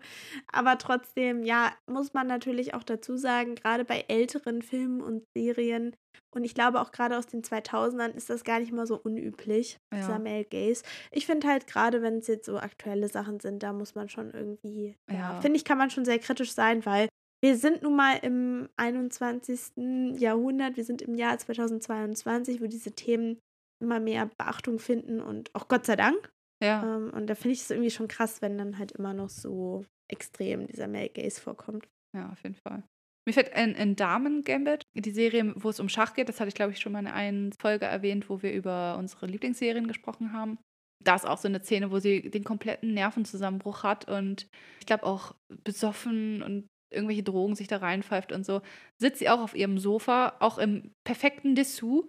Aber 0.50 0.78
trotzdem, 0.78 1.42
ja, 1.44 1.72
muss 1.86 2.14
man 2.14 2.26
natürlich 2.26 2.74
auch 2.74 2.82
dazu 2.82 3.16
sagen, 3.16 3.54
gerade 3.54 3.84
bei 3.84 4.04
älteren 4.08 4.62
Filmen 4.62 5.02
und 5.02 5.24
Serien 5.36 5.94
und 6.34 6.44
ich 6.44 6.54
glaube 6.54 6.80
auch 6.80 6.92
gerade 6.92 7.18
aus 7.18 7.26
den 7.26 7.42
2000ern 7.42 8.14
ist 8.14 8.30
das 8.30 8.44
gar 8.44 8.58
nicht 8.58 8.72
mal 8.72 8.86
so 8.86 8.98
unüblich, 8.98 9.78
ja. 9.92 9.98
dieser 9.98 10.18
Male 10.18 10.44
Gaze. 10.44 10.82
Ich 11.10 11.26
finde 11.26 11.46
halt 11.46 11.66
gerade, 11.66 12.02
wenn 12.02 12.18
es 12.18 12.26
jetzt 12.26 12.46
so 12.46 12.58
aktuelle 12.58 13.08
Sachen 13.08 13.38
sind, 13.40 13.62
da 13.62 13.72
muss 13.72 13.94
man 13.94 14.08
schon 14.08 14.30
irgendwie, 14.30 14.96
ja, 15.10 15.16
ja 15.16 15.40
finde 15.40 15.58
ich, 15.58 15.64
kann 15.64 15.78
man 15.78 15.90
schon 15.90 16.04
sehr 16.04 16.18
kritisch 16.18 16.52
sein, 16.52 16.84
weil 16.86 17.08
wir 17.42 17.56
sind 17.56 17.82
nun 17.82 17.96
mal 17.96 18.18
im 18.22 18.68
21. 18.76 20.18
Jahrhundert, 20.18 20.76
wir 20.76 20.84
sind 20.84 21.02
im 21.02 21.14
Jahr 21.14 21.36
2022, 21.36 22.62
wo 22.62 22.66
diese 22.66 22.92
Themen 22.92 23.38
immer 23.82 23.98
mehr 23.98 24.30
Beachtung 24.38 24.78
finden 24.78 25.20
und 25.20 25.52
auch 25.54 25.66
Gott 25.68 25.84
sei 25.84 25.96
Dank. 25.96 26.32
Ja. 26.62 26.96
Ähm, 26.96 27.10
und 27.10 27.26
da 27.26 27.34
finde 27.34 27.54
ich 27.54 27.62
es 27.62 27.70
irgendwie 27.70 27.90
schon 27.90 28.06
krass, 28.06 28.40
wenn 28.40 28.56
dann 28.56 28.78
halt 28.78 28.92
immer 28.92 29.12
noch 29.12 29.28
so 29.28 29.84
extrem 30.08 30.68
dieser 30.68 30.86
Male 30.86 31.08
Gaze 31.08 31.40
vorkommt. 31.40 31.88
Ja, 32.16 32.30
auf 32.30 32.42
jeden 32.44 32.54
Fall. 32.54 32.84
Mir 33.26 33.32
fällt 33.32 33.56
in, 33.56 33.74
in 33.74 33.96
Damen 33.96 34.42
Gambit, 34.44 34.82
die 34.94 35.10
Serie, 35.10 35.52
wo 35.56 35.70
es 35.70 35.80
um 35.80 35.88
Schach 35.88 36.14
geht, 36.14 36.28
das 36.28 36.40
hatte 36.40 36.48
ich, 36.48 36.54
glaube 36.54 36.72
ich, 36.72 36.80
schon 36.80 36.92
mal 36.92 37.00
in 37.00 37.08
einer 37.08 37.50
Folge 37.60 37.86
erwähnt, 37.86 38.28
wo 38.28 38.42
wir 38.42 38.52
über 38.52 38.96
unsere 38.98 39.26
Lieblingsserien 39.26 39.86
gesprochen 39.86 40.32
haben. 40.32 40.58
Da 41.04 41.16
ist 41.16 41.26
auch 41.26 41.38
so 41.38 41.48
eine 41.48 41.62
Szene, 41.62 41.90
wo 41.90 41.98
sie 41.98 42.30
den 42.30 42.44
kompletten 42.44 42.94
Nervenzusammenbruch 42.94 43.82
hat 43.82 44.08
und 44.08 44.46
ich 44.78 44.86
glaube 44.86 45.04
auch 45.04 45.34
besoffen 45.64 46.42
und 46.42 46.66
irgendwelche 46.92 47.22
Drogen 47.22 47.54
sich 47.54 47.68
da 47.68 47.78
reinpfeift 47.78 48.32
und 48.32 48.44
so, 48.44 48.62
sitzt 48.98 49.18
sie 49.18 49.28
auch 49.28 49.40
auf 49.40 49.54
ihrem 49.54 49.78
Sofa, 49.78 50.36
auch 50.40 50.58
im 50.58 50.92
perfekten 51.04 51.54
Dessous, 51.54 52.04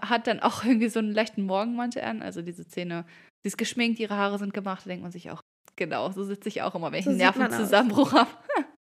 hat 0.00 0.26
dann 0.26 0.40
auch 0.40 0.64
irgendwie 0.64 0.88
so 0.88 0.98
einen 0.98 1.12
leichten 1.12 1.42
Morgenmantel 1.42 2.02
an, 2.02 2.22
also 2.22 2.42
diese 2.42 2.64
Szene, 2.64 3.04
sie 3.42 3.48
ist 3.48 3.58
geschminkt, 3.58 3.98
ihre 3.98 4.16
Haare 4.16 4.38
sind 4.38 4.54
gemacht, 4.54 4.84
da 4.84 4.88
denkt 4.88 5.02
man 5.02 5.12
sich 5.12 5.30
auch, 5.30 5.42
genau, 5.76 6.10
so 6.10 6.24
sitze 6.24 6.48
ich 6.48 6.62
auch 6.62 6.74
immer, 6.74 6.92
wenn 6.92 6.98
ich 6.98 7.04
so 7.04 7.10
einen 7.10 7.18
Nervenzusammenbruch 7.18 8.12
habe. 8.12 8.30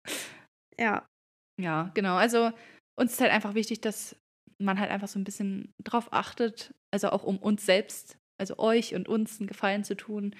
ja. 0.78 1.06
Ja, 1.58 1.90
genau, 1.94 2.16
also 2.16 2.52
uns 2.98 3.12
ist 3.12 3.20
halt 3.20 3.32
einfach 3.32 3.54
wichtig, 3.54 3.80
dass 3.80 4.16
man 4.58 4.78
halt 4.78 4.90
einfach 4.90 5.08
so 5.08 5.18
ein 5.18 5.24
bisschen 5.24 5.72
drauf 5.82 6.12
achtet, 6.12 6.74
also 6.92 7.10
auch 7.10 7.24
um 7.24 7.38
uns 7.38 7.64
selbst, 7.64 8.18
also 8.38 8.58
euch 8.58 8.94
und 8.94 9.08
uns 9.08 9.40
einen 9.40 9.46
Gefallen 9.46 9.84
zu 9.84 9.96
tun, 9.96 10.34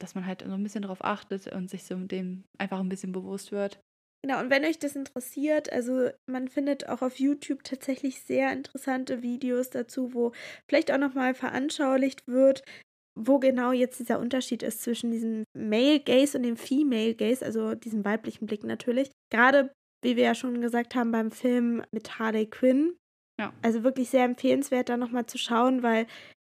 dass 0.00 0.14
man 0.14 0.26
halt 0.26 0.42
so 0.42 0.52
ein 0.52 0.62
bisschen 0.62 0.82
drauf 0.82 1.04
achtet 1.04 1.46
und 1.48 1.68
sich 1.68 1.84
so 1.84 1.94
dem 1.96 2.44
einfach 2.58 2.80
ein 2.80 2.88
bisschen 2.88 3.12
bewusst 3.12 3.52
wird. 3.52 3.80
Genau, 4.22 4.40
und 4.40 4.50
wenn 4.50 4.64
euch 4.64 4.78
das 4.78 4.96
interessiert, 4.96 5.72
also 5.72 6.10
man 6.26 6.48
findet 6.48 6.88
auch 6.88 7.00
auf 7.00 7.18
YouTube 7.18 7.64
tatsächlich 7.64 8.20
sehr 8.20 8.52
interessante 8.52 9.22
Videos 9.22 9.70
dazu, 9.70 10.12
wo 10.12 10.32
vielleicht 10.68 10.92
auch 10.92 10.98
nochmal 10.98 11.34
veranschaulicht 11.34 12.28
wird, 12.28 12.62
wo 13.18 13.38
genau 13.38 13.72
jetzt 13.72 13.98
dieser 13.98 14.20
Unterschied 14.20 14.62
ist 14.62 14.82
zwischen 14.82 15.10
diesem 15.10 15.44
Male 15.56 16.00
Gaze 16.00 16.36
und 16.36 16.44
dem 16.44 16.56
Female 16.56 17.14
Gaze, 17.14 17.44
also 17.44 17.74
diesem 17.74 18.04
weiblichen 18.04 18.46
Blick 18.46 18.62
natürlich. 18.62 19.10
Gerade, 19.30 19.72
wie 20.02 20.16
wir 20.16 20.24
ja 20.24 20.34
schon 20.34 20.60
gesagt 20.60 20.94
haben, 20.94 21.12
beim 21.12 21.30
Film 21.30 21.82
mit 21.90 22.18
Harley 22.18 22.46
Quinn. 22.46 22.96
Ja. 23.40 23.54
Also 23.62 23.84
wirklich 23.84 24.10
sehr 24.10 24.24
empfehlenswert, 24.24 24.90
da 24.90 24.98
nochmal 24.98 25.24
zu 25.24 25.38
schauen, 25.38 25.82
weil 25.82 26.06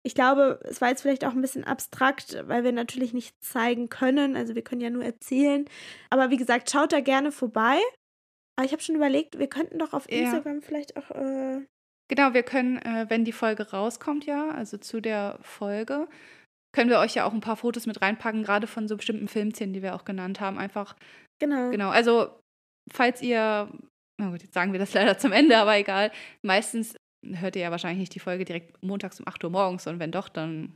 ich 0.04 0.16
glaube, 0.16 0.60
es 0.64 0.80
war 0.82 0.90
jetzt 0.90 1.02
vielleicht 1.02 1.26
auch 1.26 1.34
ein 1.34 1.42
bisschen 1.42 1.64
abstrakt, 1.64 2.42
weil 2.48 2.64
wir 2.64 2.72
natürlich 2.72 3.14
nicht 3.14 3.36
zeigen 3.44 3.90
können. 3.90 4.36
Also 4.36 4.56
wir 4.56 4.64
können 4.64 4.82
ja 4.82 4.90
nur 4.90 5.04
erzählen. 5.04 5.66
Aber 6.10 6.30
wie 6.30 6.38
gesagt, 6.38 6.70
schaut 6.70 6.94
da 6.94 7.02
gerne 7.02 7.32
vorbei. 7.32 7.80
Aber 8.56 8.66
ich 8.66 8.72
habe 8.72 8.82
schon 8.82 8.96
überlegt, 8.96 9.38
wir 9.38 9.48
könnten 9.48 9.80
doch 9.80 9.94
auf 9.94 10.10
Instagram 10.10 10.62
vielleicht 10.62 10.98
auch. 10.98 11.12
Äh 11.12 11.66
genau, 12.10 12.34
wir 12.34 12.44
können, 12.44 12.78
äh, 12.78 13.06
wenn 13.10 13.26
die 13.26 13.32
Folge 13.32 13.70
rauskommt, 13.70 14.26
ja, 14.26 14.50
also 14.50 14.78
zu 14.78 15.02
der 15.02 15.40
Folge, 15.42 16.08
können 16.74 16.90
wir 16.90 17.00
euch 17.00 17.16
ja 17.16 17.26
auch 17.26 17.34
ein 17.34 17.42
paar 17.42 17.58
Fotos 17.58 17.86
mit 17.86 18.02
reinpacken, 18.02 18.44
gerade 18.44 18.68
von 18.68 18.88
so 18.88 18.98
bestimmten 18.98 19.28
Filmszenen, 19.28 19.74
die 19.74 19.84
wir 19.84 19.96
auch 19.96 20.06
genannt 20.06 20.40
haben. 20.40 20.58
Einfach. 20.58 20.96
Genau. 21.40 21.70
Genau. 21.70 21.90
Also, 21.90 22.40
falls 22.92 23.22
ihr 23.22 23.72
na 24.20 24.30
gut, 24.30 24.42
jetzt 24.42 24.54
sagen 24.54 24.72
wir 24.72 24.80
das 24.80 24.94
leider 24.94 25.18
zum 25.18 25.32
Ende, 25.32 25.58
aber 25.58 25.78
egal. 25.78 26.12
Meistens 26.42 26.96
hört 27.24 27.56
ihr 27.56 27.64
ja 27.64 27.72
wahrscheinlich 27.72 28.00
nicht 28.00 28.16
die 28.16 28.20
Folge 28.20 28.46
direkt 28.46 28.82
montags 28.84 29.20
um 29.20 29.28
8 29.28 29.44
Uhr 29.44 29.50
morgens 29.50 29.88
und 29.88 30.00
wenn 30.00 30.12
doch, 30.12 30.30
dann 30.30 30.74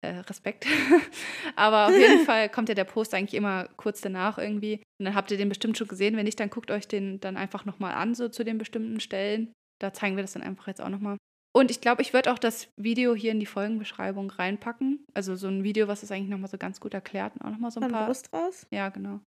äh, 0.00 0.18
Respekt. 0.18 0.66
Aber 1.56 1.86
auf 1.88 1.96
jeden 1.96 2.24
Fall 2.26 2.48
kommt 2.48 2.68
ja 2.68 2.74
der 2.74 2.84
Post 2.84 3.14
eigentlich 3.14 3.34
immer 3.34 3.68
kurz 3.76 4.00
danach 4.00 4.38
irgendwie. 4.38 4.82
Und 4.98 5.06
dann 5.06 5.14
habt 5.14 5.30
ihr 5.30 5.36
den 5.36 5.48
bestimmt 5.48 5.76
schon 5.76 5.88
gesehen. 5.88 6.16
Wenn 6.16 6.24
nicht, 6.24 6.40
dann 6.40 6.50
guckt 6.50 6.70
euch 6.70 6.86
den 6.86 7.20
dann 7.20 7.36
einfach 7.36 7.64
nochmal 7.64 7.94
an, 7.94 8.14
so 8.14 8.28
zu 8.28 8.44
den 8.44 8.58
bestimmten 8.58 9.00
Stellen. 9.00 9.52
Da 9.80 9.92
zeigen 9.92 10.16
wir 10.16 10.22
das 10.22 10.32
dann 10.32 10.42
einfach 10.42 10.66
jetzt 10.66 10.80
auch 10.80 10.88
nochmal. 10.88 11.16
Und 11.56 11.70
ich 11.70 11.80
glaube, 11.80 12.02
ich 12.02 12.12
würde 12.12 12.32
auch 12.32 12.38
das 12.38 12.68
Video 12.76 13.14
hier 13.14 13.32
in 13.32 13.40
die 13.40 13.46
Folgenbeschreibung 13.46 14.30
reinpacken. 14.30 15.04
Also 15.14 15.34
so 15.34 15.48
ein 15.48 15.64
Video, 15.64 15.88
was 15.88 16.02
es 16.02 16.12
eigentlich 16.12 16.28
nochmal 16.28 16.50
so 16.50 16.58
ganz 16.58 16.78
gut 16.78 16.94
erklärt 16.94 17.34
und 17.34 17.42
auch 17.42 17.50
nochmal 17.50 17.70
so 17.70 17.80
ein 17.80 17.84
Von 17.84 17.92
paar. 17.92 18.06
Brust 18.06 18.32
raus? 18.32 18.66
Ja, 18.70 18.90
genau. 18.90 19.20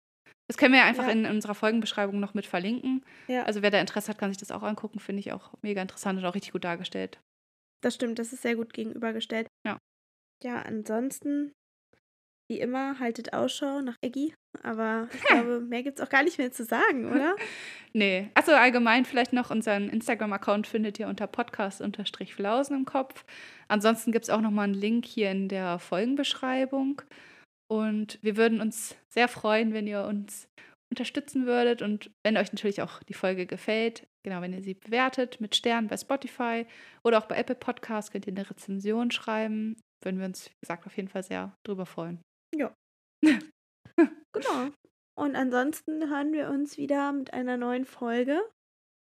Das 0.46 0.56
können 0.56 0.72
wir 0.72 0.80
ja 0.80 0.86
einfach 0.86 1.06
ja. 1.06 1.12
in 1.12 1.26
unserer 1.26 1.54
Folgenbeschreibung 1.54 2.20
noch 2.20 2.34
mit 2.34 2.46
verlinken. 2.46 3.04
Ja. 3.26 3.44
Also 3.44 3.62
wer 3.62 3.70
da 3.70 3.80
Interesse 3.80 4.08
hat, 4.08 4.18
kann 4.18 4.30
sich 4.30 4.38
das 4.38 4.50
auch 4.50 4.62
angucken. 4.62 4.98
Finde 4.98 5.20
ich 5.20 5.32
auch 5.32 5.52
mega 5.62 5.82
interessant 5.82 6.18
und 6.18 6.24
auch 6.24 6.34
richtig 6.34 6.52
gut 6.52 6.64
dargestellt. 6.64 7.18
Das 7.82 7.94
stimmt, 7.94 8.18
das 8.18 8.32
ist 8.32 8.42
sehr 8.42 8.56
gut 8.56 8.72
gegenübergestellt. 8.72 9.46
Ja. 9.66 9.78
Ja, 10.42 10.62
ansonsten 10.62 11.52
wie 12.50 12.60
immer, 12.60 12.98
haltet 12.98 13.32
Ausschau 13.34 13.80
nach 13.82 13.96
Eggy. 14.00 14.34
Aber 14.62 15.08
ich 15.14 15.22
glaube, 15.24 15.60
mehr 15.60 15.82
gibt 15.82 16.00
es 16.00 16.06
auch 16.06 16.10
gar 16.10 16.24
nicht 16.24 16.38
mehr 16.38 16.50
zu 16.50 16.64
sagen, 16.64 17.12
oder? 17.14 17.36
nee. 17.92 18.30
Also 18.34 18.52
allgemein 18.52 19.04
vielleicht 19.04 19.32
noch 19.32 19.50
unseren 19.50 19.88
Instagram-Account 19.88 20.66
findet 20.66 20.98
ihr 20.98 21.08
unter 21.08 21.26
podcast-flausen 21.26 22.76
im 22.76 22.84
Kopf. 22.84 23.24
Ansonsten 23.68 24.12
gibt 24.12 24.24
es 24.24 24.30
auch 24.30 24.40
nochmal 24.40 24.64
einen 24.64 24.74
Link 24.74 25.04
hier 25.04 25.30
in 25.30 25.48
der 25.48 25.78
Folgenbeschreibung. 25.78 27.02
Und 27.70 28.18
wir 28.22 28.36
würden 28.36 28.60
uns 28.60 28.96
sehr 29.08 29.28
freuen, 29.28 29.72
wenn 29.74 29.86
ihr 29.86 30.04
uns 30.04 30.48
unterstützen 30.90 31.46
würdet 31.46 31.82
und 31.82 32.10
wenn 32.24 32.36
euch 32.36 32.52
natürlich 32.52 32.80
auch 32.80 33.02
die 33.02 33.14
Folge 33.14 33.46
gefällt, 33.46 34.06
genau, 34.24 34.40
wenn 34.40 34.54
ihr 34.54 34.62
sie 34.62 34.74
bewertet 34.74 35.40
mit 35.40 35.54
Sternen 35.54 35.88
bei 35.88 35.96
Spotify 35.96 36.66
oder 37.04 37.18
auch 37.18 37.26
bei 37.26 37.36
Apple 37.36 37.56
Podcasts, 37.56 38.10
könnt 38.10 38.26
ihr 38.26 38.32
eine 38.32 38.48
Rezension 38.48 39.10
schreiben. 39.10 39.76
Würden 40.02 40.18
wir 40.18 40.26
uns, 40.26 40.50
wie 40.50 40.60
gesagt, 40.60 40.86
auf 40.86 40.96
jeden 40.96 41.08
Fall 41.08 41.22
sehr 41.22 41.54
drüber 41.66 41.84
freuen. 41.84 42.22
Ja. 42.56 42.74
genau. 43.22 44.70
Und 45.18 45.34
ansonsten 45.34 46.08
hören 46.08 46.32
wir 46.32 46.48
uns 46.48 46.78
wieder 46.78 47.12
mit 47.12 47.34
einer 47.34 47.56
neuen 47.56 47.84
Folge 47.84 48.40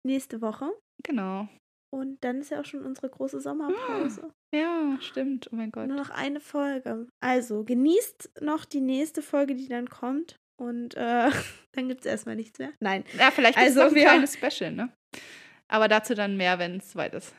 nächste 0.07 0.42
Woche. 0.42 0.70
Genau. 1.02 1.48
Und 1.95 2.24
dann 2.24 2.40
ist 2.40 2.51
ja 2.51 2.59
auch 2.59 2.64
schon 2.64 2.84
unsere 2.84 3.09
große 3.09 3.40
Sommerpause. 3.40 4.32
Ja, 4.53 4.99
stimmt. 5.01 5.49
Oh 5.53 5.55
mein 5.55 5.70
Gott. 5.70 5.86
Nur 5.86 5.97
noch 5.97 6.11
eine 6.11 6.40
Folge. 6.40 7.07
Also 7.20 7.62
genießt 7.62 8.40
noch 8.40 8.64
die 8.64 8.80
nächste 8.80 9.22
Folge, 9.22 9.55
die 9.55 9.68
dann 9.68 9.88
kommt. 9.88 10.40
Und 10.61 10.97
äh, 10.97 11.30
dann 11.72 11.88
gibt 11.88 12.01
es 12.01 12.07
erstmal 12.07 12.34
nichts 12.34 12.59
mehr. 12.59 12.72
Nein. 12.80 13.05
Ja, 13.16 13.30
vielleicht 13.30 13.57
ist 13.59 13.78
also 13.78 13.82
es 13.82 13.95
ein 13.95 14.01
kleines 14.01 14.34
Special, 14.34 14.72
ne? 14.72 14.92
Aber 15.68 15.86
dazu 15.86 16.14
dann 16.14 16.36
mehr, 16.36 16.59
wenn 16.59 16.78
es 16.78 16.90
soweit 16.90 17.14
ist. 17.14 17.32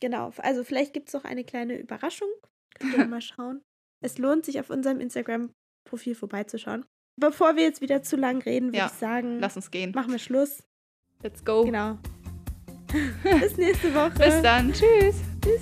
Genau. 0.00 0.32
Also 0.38 0.64
vielleicht 0.64 0.94
gibt 0.94 1.08
es 1.08 1.14
noch 1.14 1.24
eine 1.24 1.44
kleine 1.44 1.78
Überraschung. 1.78 2.30
Könnt 2.78 2.96
ihr 2.96 3.04
mal 3.06 3.20
schauen. 3.20 3.60
Es 4.02 4.16
lohnt 4.16 4.46
sich, 4.46 4.60
auf 4.60 4.70
unserem 4.70 4.98
Instagram-Profil 4.98 6.14
vorbeizuschauen. 6.14 6.86
Bevor 7.20 7.56
wir 7.56 7.64
jetzt 7.64 7.82
wieder 7.82 8.02
zu 8.02 8.16
lang 8.16 8.40
reden, 8.40 8.68
würde 8.68 8.78
ja, 8.78 8.86
ich 8.86 8.92
sagen, 8.92 9.40
lass 9.40 9.56
uns 9.56 9.70
gehen. 9.70 9.92
Machen 9.94 10.12
wir 10.12 10.18
Schluss. 10.18 10.62
Let's 11.22 11.44
go. 11.44 11.64
Genau. 11.64 11.98
Bis 13.40 13.56
nächste 13.56 13.94
Woche. 13.94 14.10
Bis 14.18 14.42
dann. 14.42 14.72
Tschüss. 14.72 15.16
Tschüss. 15.42 15.60